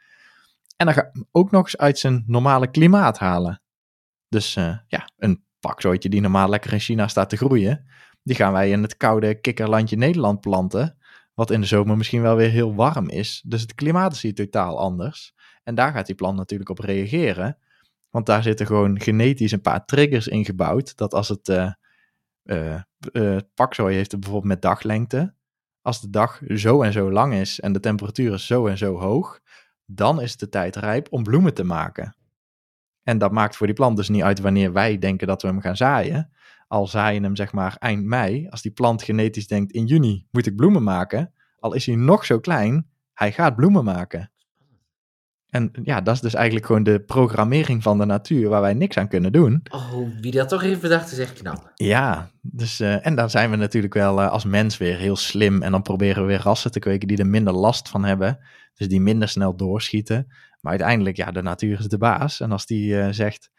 En 0.82 0.88
dan 0.88 0.96
ga 0.96 1.12
ook 1.32 1.52
nog 1.52 1.64
eens 1.64 1.78
uit 1.78 2.00
zijn 2.00 2.24
normale 2.28 2.72
klimaat 2.72 3.18
halen. 3.18 3.62
Dus 4.28 4.56
uh, 4.56 4.78
ja, 4.88 5.10
een 5.18 5.44
paksooitje 5.60 6.10
die 6.10 6.22
normaal 6.22 6.50
lekker 6.50 6.74
in 6.74 6.80
China 6.80 7.08
staat 7.08 7.30
te 7.30 7.38
groeien, 7.38 7.86
die 8.24 8.36
gaan 8.36 8.54
wij 8.54 8.70
in 8.70 8.82
het 8.82 8.98
koude 8.98 9.42
kikkerlandje 9.42 9.98
Nederland 9.98 10.42
planten. 10.42 10.98
Wat 11.34 11.52
in 11.52 11.62
de 11.62 11.68
zomer 11.68 11.98
misschien 11.98 12.22
wel 12.22 12.36
weer 12.36 12.50
heel 12.50 12.76
warm 12.76 13.10
is. 13.10 13.44
Dus 13.46 13.62
het 13.62 13.76
klimaat 13.76 14.14
is 14.14 14.22
hier 14.22 14.34
totaal 14.34 14.80
anders. 14.80 15.34
En 15.64 15.76
daar 15.76 15.92
gaat 15.94 16.06
die 16.06 16.16
plant 16.16 16.38
natuurlijk 16.38 16.70
op 16.70 16.80
reageren. 16.80 17.58
Want 18.10 18.26
daar 18.26 18.44
zitten 18.44 18.66
gewoon 18.66 19.00
genetisch 19.00 19.52
een 19.52 19.62
paar 19.62 19.86
triggers 19.86 20.28
ingebouwd. 20.28 20.98
Dat 20.98 21.14
als 21.14 21.30
het 21.30 21.76
uh, 22.44 23.38
pakzooi 23.54 23.96
heeft 23.96 24.12
bijvoorbeeld 24.20 24.54
met 24.54 24.62
daglengte. 24.62 25.34
Als 25.82 26.02
de 26.02 26.10
dag 26.10 26.42
zo 26.48 26.82
en 26.82 26.92
zo 26.92 27.12
lang 27.12 27.34
is 27.34 27.60
en 27.60 27.74
de 27.74 27.80
temperatuur 27.80 28.34
is 28.34 28.46
zo 28.46 28.68
en 28.68 28.78
zo 28.78 29.00
hoog, 29.00 29.40
dan 29.96 30.22
is 30.22 30.38
de 30.38 30.50
tijd 30.50 30.76
rijp 30.76 31.08
om 31.12 31.24
bloemen 31.24 31.54
te 31.54 31.64
maken. 31.64 32.16
En 33.04 33.18
dat 33.18 33.32
maakt 33.32 33.56
voor 33.56 33.68
die 33.68 33.76
plant 33.76 33.98
dus 33.98 34.10
niet 34.10 34.24
uit 34.24 34.40
wanneer 34.40 34.74
wij 34.74 34.98
denken 34.98 35.28
dat 35.28 35.42
we 35.42 35.48
hem 35.48 35.62
gaan 35.62 35.78
zaaien. 35.78 36.32
Al 36.68 36.88
zaaien 36.88 37.24
hem 37.24 37.36
zeg 37.36 37.54
maar 37.54 37.76
eind 37.80 38.04
mei, 38.04 38.48
als 38.50 38.62
die 38.62 38.72
plant 38.72 39.04
genetisch 39.04 39.48
denkt 39.48 39.72
in 39.72 39.86
juni 39.86 40.28
moet 40.32 40.46
ik 40.46 40.56
bloemen 40.56 40.84
maken, 40.84 41.34
al 41.60 41.74
is 41.74 41.86
hij 41.86 41.96
nog 41.96 42.26
zo 42.26 42.40
klein, 42.40 42.90
hij 43.14 43.32
gaat 43.32 43.56
bloemen 43.56 43.84
maken. 43.84 44.32
En 45.52 45.72
ja, 45.84 46.02
dat 46.02 46.16
is 46.16 46.22
dus 46.22 46.34
eigenlijk 46.34 46.66
gewoon 46.66 46.84
de 46.84 47.00
programmering 47.00 47.84
van 47.84 47.98
de 47.98 48.06
natuur 48.06 48.50
waar 48.50 48.62
wij 48.62 48.74
niks 48.74 48.98
aan 48.98 49.08
kunnen 49.08 49.32
doen. 49.32 49.64
Oh, 49.72 50.08
wie 50.22 50.32
dat 50.32 50.50
toch 50.50 50.64
even 50.64 50.82
bedacht 50.82 51.12
is 51.12 51.18
echt 51.18 51.34
knap. 51.34 51.72
Ja, 51.76 52.30
dus, 52.42 52.82
uh, 52.82 53.06
en 53.06 53.16
dan 53.16 53.30
zijn 53.30 53.50
we 53.50 53.56
natuurlijk 53.56 53.94
wel 53.94 54.22
uh, 54.22 54.32
als 54.32 54.46
mens 54.46 54.78
weer 54.78 54.98
heel 54.98 55.16
slim. 55.16 55.62
En 55.62 55.72
dan 55.72 55.82
proberen 55.82 56.22
we 56.22 56.28
weer 56.28 56.42
rassen 56.42 56.72
te 56.72 56.80
kweken 56.80 57.08
die 57.08 57.18
er 57.18 57.28
minder 57.28 57.54
last 57.54 57.90
van 57.90 58.04
hebben. 58.06 58.40
Dus 58.74 58.88
die 58.88 59.02
minder 59.02 59.30
snel 59.30 59.56
doorschieten. 59.56 60.26
Maar 60.62 60.72
uiteindelijk, 60.72 61.18
ja, 61.18 61.32
de 61.32 61.42
natuur 61.42 61.80
is 61.80 61.88
de 61.88 61.98
baas. 61.98 62.40
En 62.40 62.52
als 62.52 62.66
die 62.66 62.94
uh, 62.94 63.08
zegt, 63.10 63.52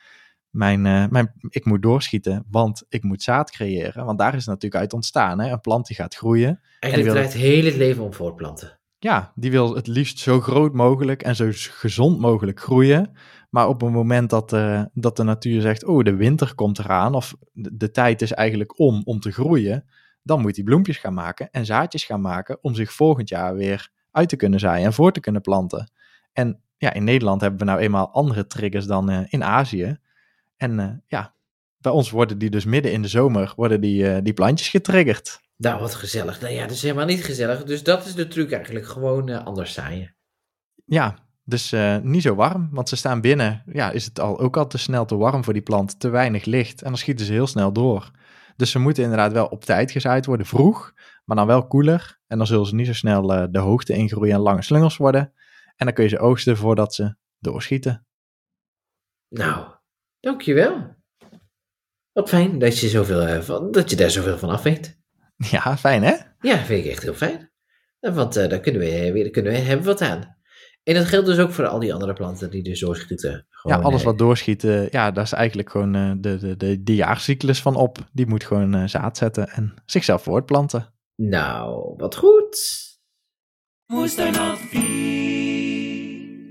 mijn, 0.50 0.82
mijn, 0.82 1.32
ik 1.48 1.64
moet 1.64 1.82
doorschieten, 1.82 2.44
want 2.50 2.84
ik 2.88 3.02
moet 3.02 3.22
zaad 3.22 3.50
creëren. 3.50 4.04
Want 4.04 4.18
daar 4.18 4.34
is 4.34 4.38
het 4.38 4.54
natuurlijk 4.54 4.82
uit 4.82 4.92
ontstaan. 4.92 5.40
Hè? 5.40 5.50
Een 5.50 5.60
plant 5.60 5.86
die 5.86 5.96
gaat 5.96 6.14
groeien. 6.14 6.60
Eigenlijk 6.78 7.14
draait 7.14 7.32
heel 7.32 7.64
het 7.64 7.76
leven 7.76 8.04
om 8.04 8.14
voortplanten 8.14 8.80
ja, 9.02 9.32
die 9.34 9.50
wil 9.50 9.74
het 9.74 9.86
liefst 9.86 10.18
zo 10.18 10.40
groot 10.40 10.72
mogelijk 10.72 11.22
en 11.22 11.36
zo 11.36 11.48
gezond 11.52 12.18
mogelijk 12.18 12.60
groeien. 12.60 13.10
Maar 13.50 13.68
op 13.68 13.82
een 13.82 13.92
moment 13.92 14.30
dat, 14.30 14.52
uh, 14.52 14.82
dat 14.92 15.16
de 15.16 15.22
natuur 15.22 15.60
zegt, 15.60 15.84
oh, 15.84 16.04
de 16.04 16.14
winter 16.14 16.54
komt 16.54 16.78
eraan, 16.78 17.14
of 17.14 17.34
de, 17.52 17.90
tijd 17.90 18.22
is 18.22 18.32
eigenlijk 18.32 18.78
om 18.78 19.02
om 19.04 19.20
te 19.20 19.32
groeien, 19.32 19.84
dan 20.22 20.40
moet 20.40 20.56
hij 20.56 20.64
bloempjes 20.64 20.98
gaan 20.98 21.14
maken 21.14 21.50
en 21.50 21.66
zaadjes 21.66 22.04
gaan 22.04 22.20
maken 22.20 22.58
om 22.60 22.74
zich 22.74 22.92
volgend 22.92 23.28
jaar 23.28 23.54
weer 23.54 23.90
uit 24.10 24.28
te 24.28 24.36
kunnen 24.36 24.60
zaaien 24.60 24.86
en 24.86 24.92
voor 24.92 25.12
te 25.12 25.20
kunnen 25.20 25.42
planten. 25.42 25.90
En 26.32 26.60
ja, 26.76 26.92
in 26.92 27.04
Nederland 27.04 27.40
hebben 27.40 27.60
we 27.60 27.64
nou 27.64 27.80
eenmaal 27.80 28.12
andere 28.12 28.46
triggers 28.46 28.86
dan 28.86 29.10
eh, 29.10 29.20
in 29.28 29.44
Azië. 29.44 29.96
En 30.56 30.80
eh, 30.80 30.90
ja, 31.06 31.34
bij 31.78 31.92
ons 31.92 32.10
worden 32.10 32.38
die 32.38 32.50
dus 32.50 32.64
midden 32.64 32.92
in 32.92 33.02
de 33.02 33.08
zomer, 33.08 33.52
worden 33.56 33.80
die, 33.80 34.22
die 34.22 34.34
plantjes 34.34 34.68
getriggerd. 34.68 35.40
Nou, 35.56 35.80
wat 35.80 35.94
gezellig. 35.94 36.40
Nou 36.40 36.52
ja, 36.52 36.62
dat 36.62 36.70
is 36.70 36.82
helemaal 36.82 37.06
niet 37.06 37.24
gezellig. 37.24 37.64
Dus 37.64 37.82
dat 37.82 38.06
is 38.06 38.14
de 38.14 38.28
truc 38.28 38.52
eigenlijk. 38.52 38.86
Gewoon 38.86 39.28
eh, 39.28 39.44
anders 39.44 39.72
zaaien. 39.72 40.16
Ja, 40.84 41.18
dus 41.44 41.72
eh, 41.72 41.98
niet 41.98 42.22
zo 42.22 42.34
warm, 42.34 42.68
want 42.72 42.88
ze 42.88 42.96
staan 42.96 43.20
binnen. 43.20 43.62
Ja, 43.66 43.90
is 43.90 44.04
het 44.04 44.20
al, 44.20 44.38
ook 44.38 44.56
al 44.56 44.66
te 44.66 44.78
snel 44.78 45.04
te 45.04 45.16
warm 45.16 45.44
voor 45.44 45.52
die 45.52 45.62
plant, 45.62 46.00
te 46.00 46.08
weinig 46.08 46.44
licht. 46.44 46.82
En 46.82 46.88
dan 46.88 46.98
schieten 46.98 47.26
ze 47.26 47.32
heel 47.32 47.46
snel 47.46 47.72
door. 47.72 48.10
Dus 48.56 48.70
ze 48.70 48.78
moeten 48.78 49.02
inderdaad 49.02 49.32
wel 49.32 49.46
op 49.46 49.64
tijd 49.64 49.90
gezaaid 49.90 50.26
worden, 50.26 50.46
vroeg, 50.46 50.92
maar 51.24 51.36
dan 51.36 51.46
wel 51.46 51.66
koeler. 51.66 52.20
En 52.26 52.38
dan 52.38 52.46
zullen 52.46 52.66
ze 52.66 52.74
niet 52.74 52.86
zo 52.86 52.92
snel 52.92 53.34
eh, 53.34 53.46
de 53.50 53.58
hoogte 53.58 53.92
ingroeien 53.92 54.34
en 54.34 54.40
lange 54.40 54.62
slungels 54.62 54.96
worden. 54.96 55.32
En 55.76 55.86
dan 55.86 55.94
kun 55.94 56.04
je 56.04 56.10
ze 56.10 56.18
oogsten 56.18 56.56
voordat 56.56 56.94
ze 56.94 57.16
doorschieten. 57.38 58.06
Nou, 59.28 59.74
dankjewel. 60.20 61.00
Wat 62.12 62.28
fijn 62.28 62.58
dat 62.58 62.78
je, 62.78 62.88
zoveel, 62.88 63.70
dat 63.70 63.90
je 63.90 63.96
daar 63.96 64.10
zoveel 64.10 64.38
van 64.38 64.48
af 64.48 64.62
weet. 64.62 65.01
Ja, 65.50 65.76
fijn 65.76 66.02
hè? 66.02 66.14
Ja, 66.40 66.64
vind 66.64 66.84
ik 66.84 66.90
echt 66.90 67.02
heel 67.02 67.14
fijn. 67.14 67.50
Eh, 68.00 68.14
Want 68.14 68.36
eh, 68.36 68.48
daar 68.48 68.60
kunnen 68.60 68.80
we, 68.80 69.12
weer, 69.12 69.30
kunnen 69.30 69.52
we 69.52 69.58
hebben 69.58 69.86
wat 69.86 70.00
aan. 70.00 70.36
En 70.82 70.94
dat 70.94 71.04
geldt 71.04 71.26
dus 71.26 71.38
ook 71.38 71.52
voor 71.52 71.66
al 71.66 71.78
die 71.78 71.94
andere 71.94 72.12
planten 72.12 72.50
die 72.50 72.62
dus 72.62 72.80
doorschieten. 72.80 73.46
Gewoon, 73.50 73.78
ja, 73.78 73.82
alles 73.84 74.00
eh, 74.00 74.06
wat 74.06 74.18
doorschiet, 74.18 74.64
eh, 74.64 74.88
ja, 74.88 75.10
daar 75.10 75.24
is 75.24 75.32
eigenlijk 75.32 75.70
gewoon 75.70 75.94
eh, 75.94 76.12
de, 76.16 76.38
de, 76.38 76.56
de, 76.56 76.82
de 76.82 76.94
jaarcyclus 76.94 77.62
van 77.62 77.76
op. 77.76 77.98
Die 78.12 78.26
moet 78.26 78.44
gewoon 78.44 78.74
eh, 78.74 78.86
zaad 78.86 79.16
zetten 79.16 79.48
en 79.48 79.74
zichzelf 79.86 80.22
voortplanten. 80.22 80.92
Nou, 81.16 81.94
wat 81.96 82.16
goed. 82.16 82.80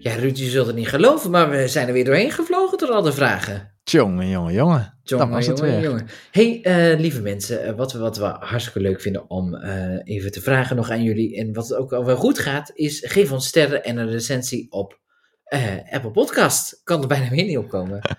Ja, 0.03 0.15
Ruud, 0.15 0.37
je 0.37 0.49
zult 0.49 0.67
het 0.67 0.75
niet 0.75 0.87
geloven, 0.87 1.31
maar 1.31 1.49
we 1.49 1.67
zijn 1.67 1.87
er 1.87 1.93
weer 1.93 2.05
doorheen 2.05 2.31
gevlogen 2.31 2.77
door 2.77 2.89
al 2.89 3.01
de 3.01 3.13
vragen. 3.13 3.71
Tjonge, 3.83 4.29
jonge, 4.29 4.51
jonge. 4.51 4.93
Jongen, 5.03 5.25
dat 5.25 5.35
was 5.35 5.47
het 5.47 5.57
jongen, 5.57 5.73
weer. 5.73 5.83
jongen. 5.83 6.07
hey, 6.31 6.61
eh, 6.61 6.99
lieve 6.99 7.21
mensen, 7.21 7.63
eh, 7.63 7.75
wat, 7.75 7.93
we, 7.93 7.99
wat 7.99 8.17
we 8.17 8.25
hartstikke 8.25 8.79
leuk 8.79 9.01
vinden 9.01 9.29
om 9.29 9.55
eh, 9.55 9.99
even 10.03 10.31
te 10.31 10.41
vragen 10.41 10.75
nog 10.75 10.89
aan 10.89 11.03
jullie. 11.03 11.37
En 11.37 11.53
wat 11.53 11.73
ook 11.73 11.93
al 11.93 12.05
wel 12.05 12.15
goed 12.15 12.39
gaat, 12.39 12.71
is 12.73 13.05
geef 13.07 13.31
ons 13.31 13.47
sterren 13.47 13.83
en 13.83 13.97
een 13.97 14.09
recensie 14.09 14.71
op 14.71 15.00
eh, 15.51 15.61
Apple 15.93 16.11
Podcast. 16.11 16.81
Kan 16.83 17.01
er 17.01 17.07
bijna 17.07 17.29
meer 17.31 17.43
niet 17.45 17.57
op 17.57 17.69
komen. 17.69 17.99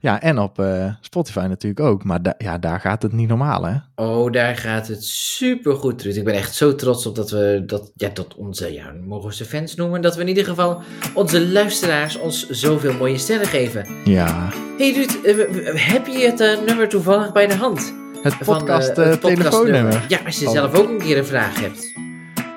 Ja, 0.00 0.20
en 0.22 0.38
op 0.38 0.58
eh, 0.58 0.92
Spotify 1.00 1.46
natuurlijk 1.48 1.80
ook. 1.80 2.04
Maar 2.04 2.22
da- 2.22 2.34
ja, 2.38 2.58
daar 2.58 2.80
gaat 2.80 3.02
het 3.02 3.12
niet 3.12 3.28
normaal, 3.28 3.64
hè? 3.66 3.74
Oh, 3.94 4.32
daar 4.32 4.56
gaat 4.56 4.88
het 4.88 5.04
super 5.04 5.74
goed, 5.76 6.02
Ruud. 6.02 6.16
Ik 6.16 6.24
ben 6.24 6.34
echt 6.34 6.54
zo 6.54 6.74
trots 6.74 7.06
op 7.06 7.16
dat 7.16 7.30
we 7.30 7.62
dat, 7.66 7.90
ja, 7.94 8.08
dat 8.14 8.34
onze, 8.34 8.72
ja, 8.72 8.92
mogen 9.06 9.28
we 9.28 9.34
ze 9.34 9.44
fans 9.44 9.74
noemen, 9.74 10.00
dat 10.00 10.14
we 10.14 10.20
in 10.20 10.28
ieder 10.28 10.44
geval 10.44 10.82
onze 11.14 11.48
luisteraars 11.48 12.18
ons 12.18 12.48
zoveel 12.48 12.92
mooie 12.92 13.18
sterren 13.18 13.46
geven. 13.46 13.86
Ja. 14.04 14.48
hey 14.78 14.92
Ruud, 14.92 15.18
eh, 15.24 15.74
heb 15.92 16.06
je 16.06 16.32
het 16.36 16.66
nummer 16.66 16.88
toevallig 16.88 17.32
bij 17.32 17.46
de 17.46 17.54
hand? 17.54 17.94
Het 18.22 18.34
Van, 18.34 18.58
podcast 18.58 18.94
telefoonnummer. 18.94 20.04
Ja, 20.08 20.18
als 20.26 20.38
je 20.38 20.46
Oh. 20.46 20.52
zelf 20.52 20.74
ook 20.74 20.88
een 20.88 20.98
keer 20.98 21.18
een 21.18 21.26
vraag 21.26 21.60
hebt. 21.60 21.92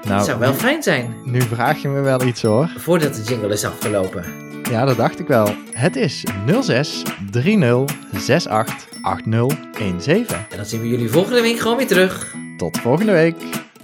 Nou, 0.04 0.18
dat 0.18 0.26
zou 0.26 0.40
wel 0.40 0.52
nu, 0.52 0.58
fijn 0.58 0.84
zijn, 0.84 1.16
nu 1.24 1.42
vraag 1.42 1.82
je 1.82 1.88
me 1.88 2.02
wel 2.02 2.22
iets 2.22 2.42
hoor. 2.42 2.70
voordat 2.78 3.16
de 3.16 3.22
jingle 3.24 3.54
is 3.54 3.66
afgelopen. 3.66 4.24
Ja, 4.70 4.86
dat 4.86 4.98
dacht 4.98 5.20
ik 5.20 5.28
wel. 5.28 5.50
Het 5.72 5.96
is 5.96 6.24
06 6.62 7.04
30 7.32 7.86
68 8.14 8.88
8017. 9.02 10.36
En 10.36 10.46
dan 10.56 10.66
zien 10.66 10.82
we 10.82 10.88
jullie 10.88 11.10
volgende 11.10 11.42
week 11.42 11.60
gewoon 11.60 11.78
weer 11.78 11.88
terug. 11.88 12.36
Tot 12.58 12.80
volgende 12.80 13.12
week. 13.12 13.36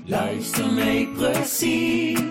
Luister 0.05 0.73
mee 0.73 1.09
precies 1.17 2.27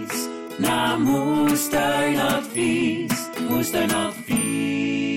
naar 0.59 1.01
Moestuinadvies. 1.01 3.13
Moestuinadvies. 3.49 5.08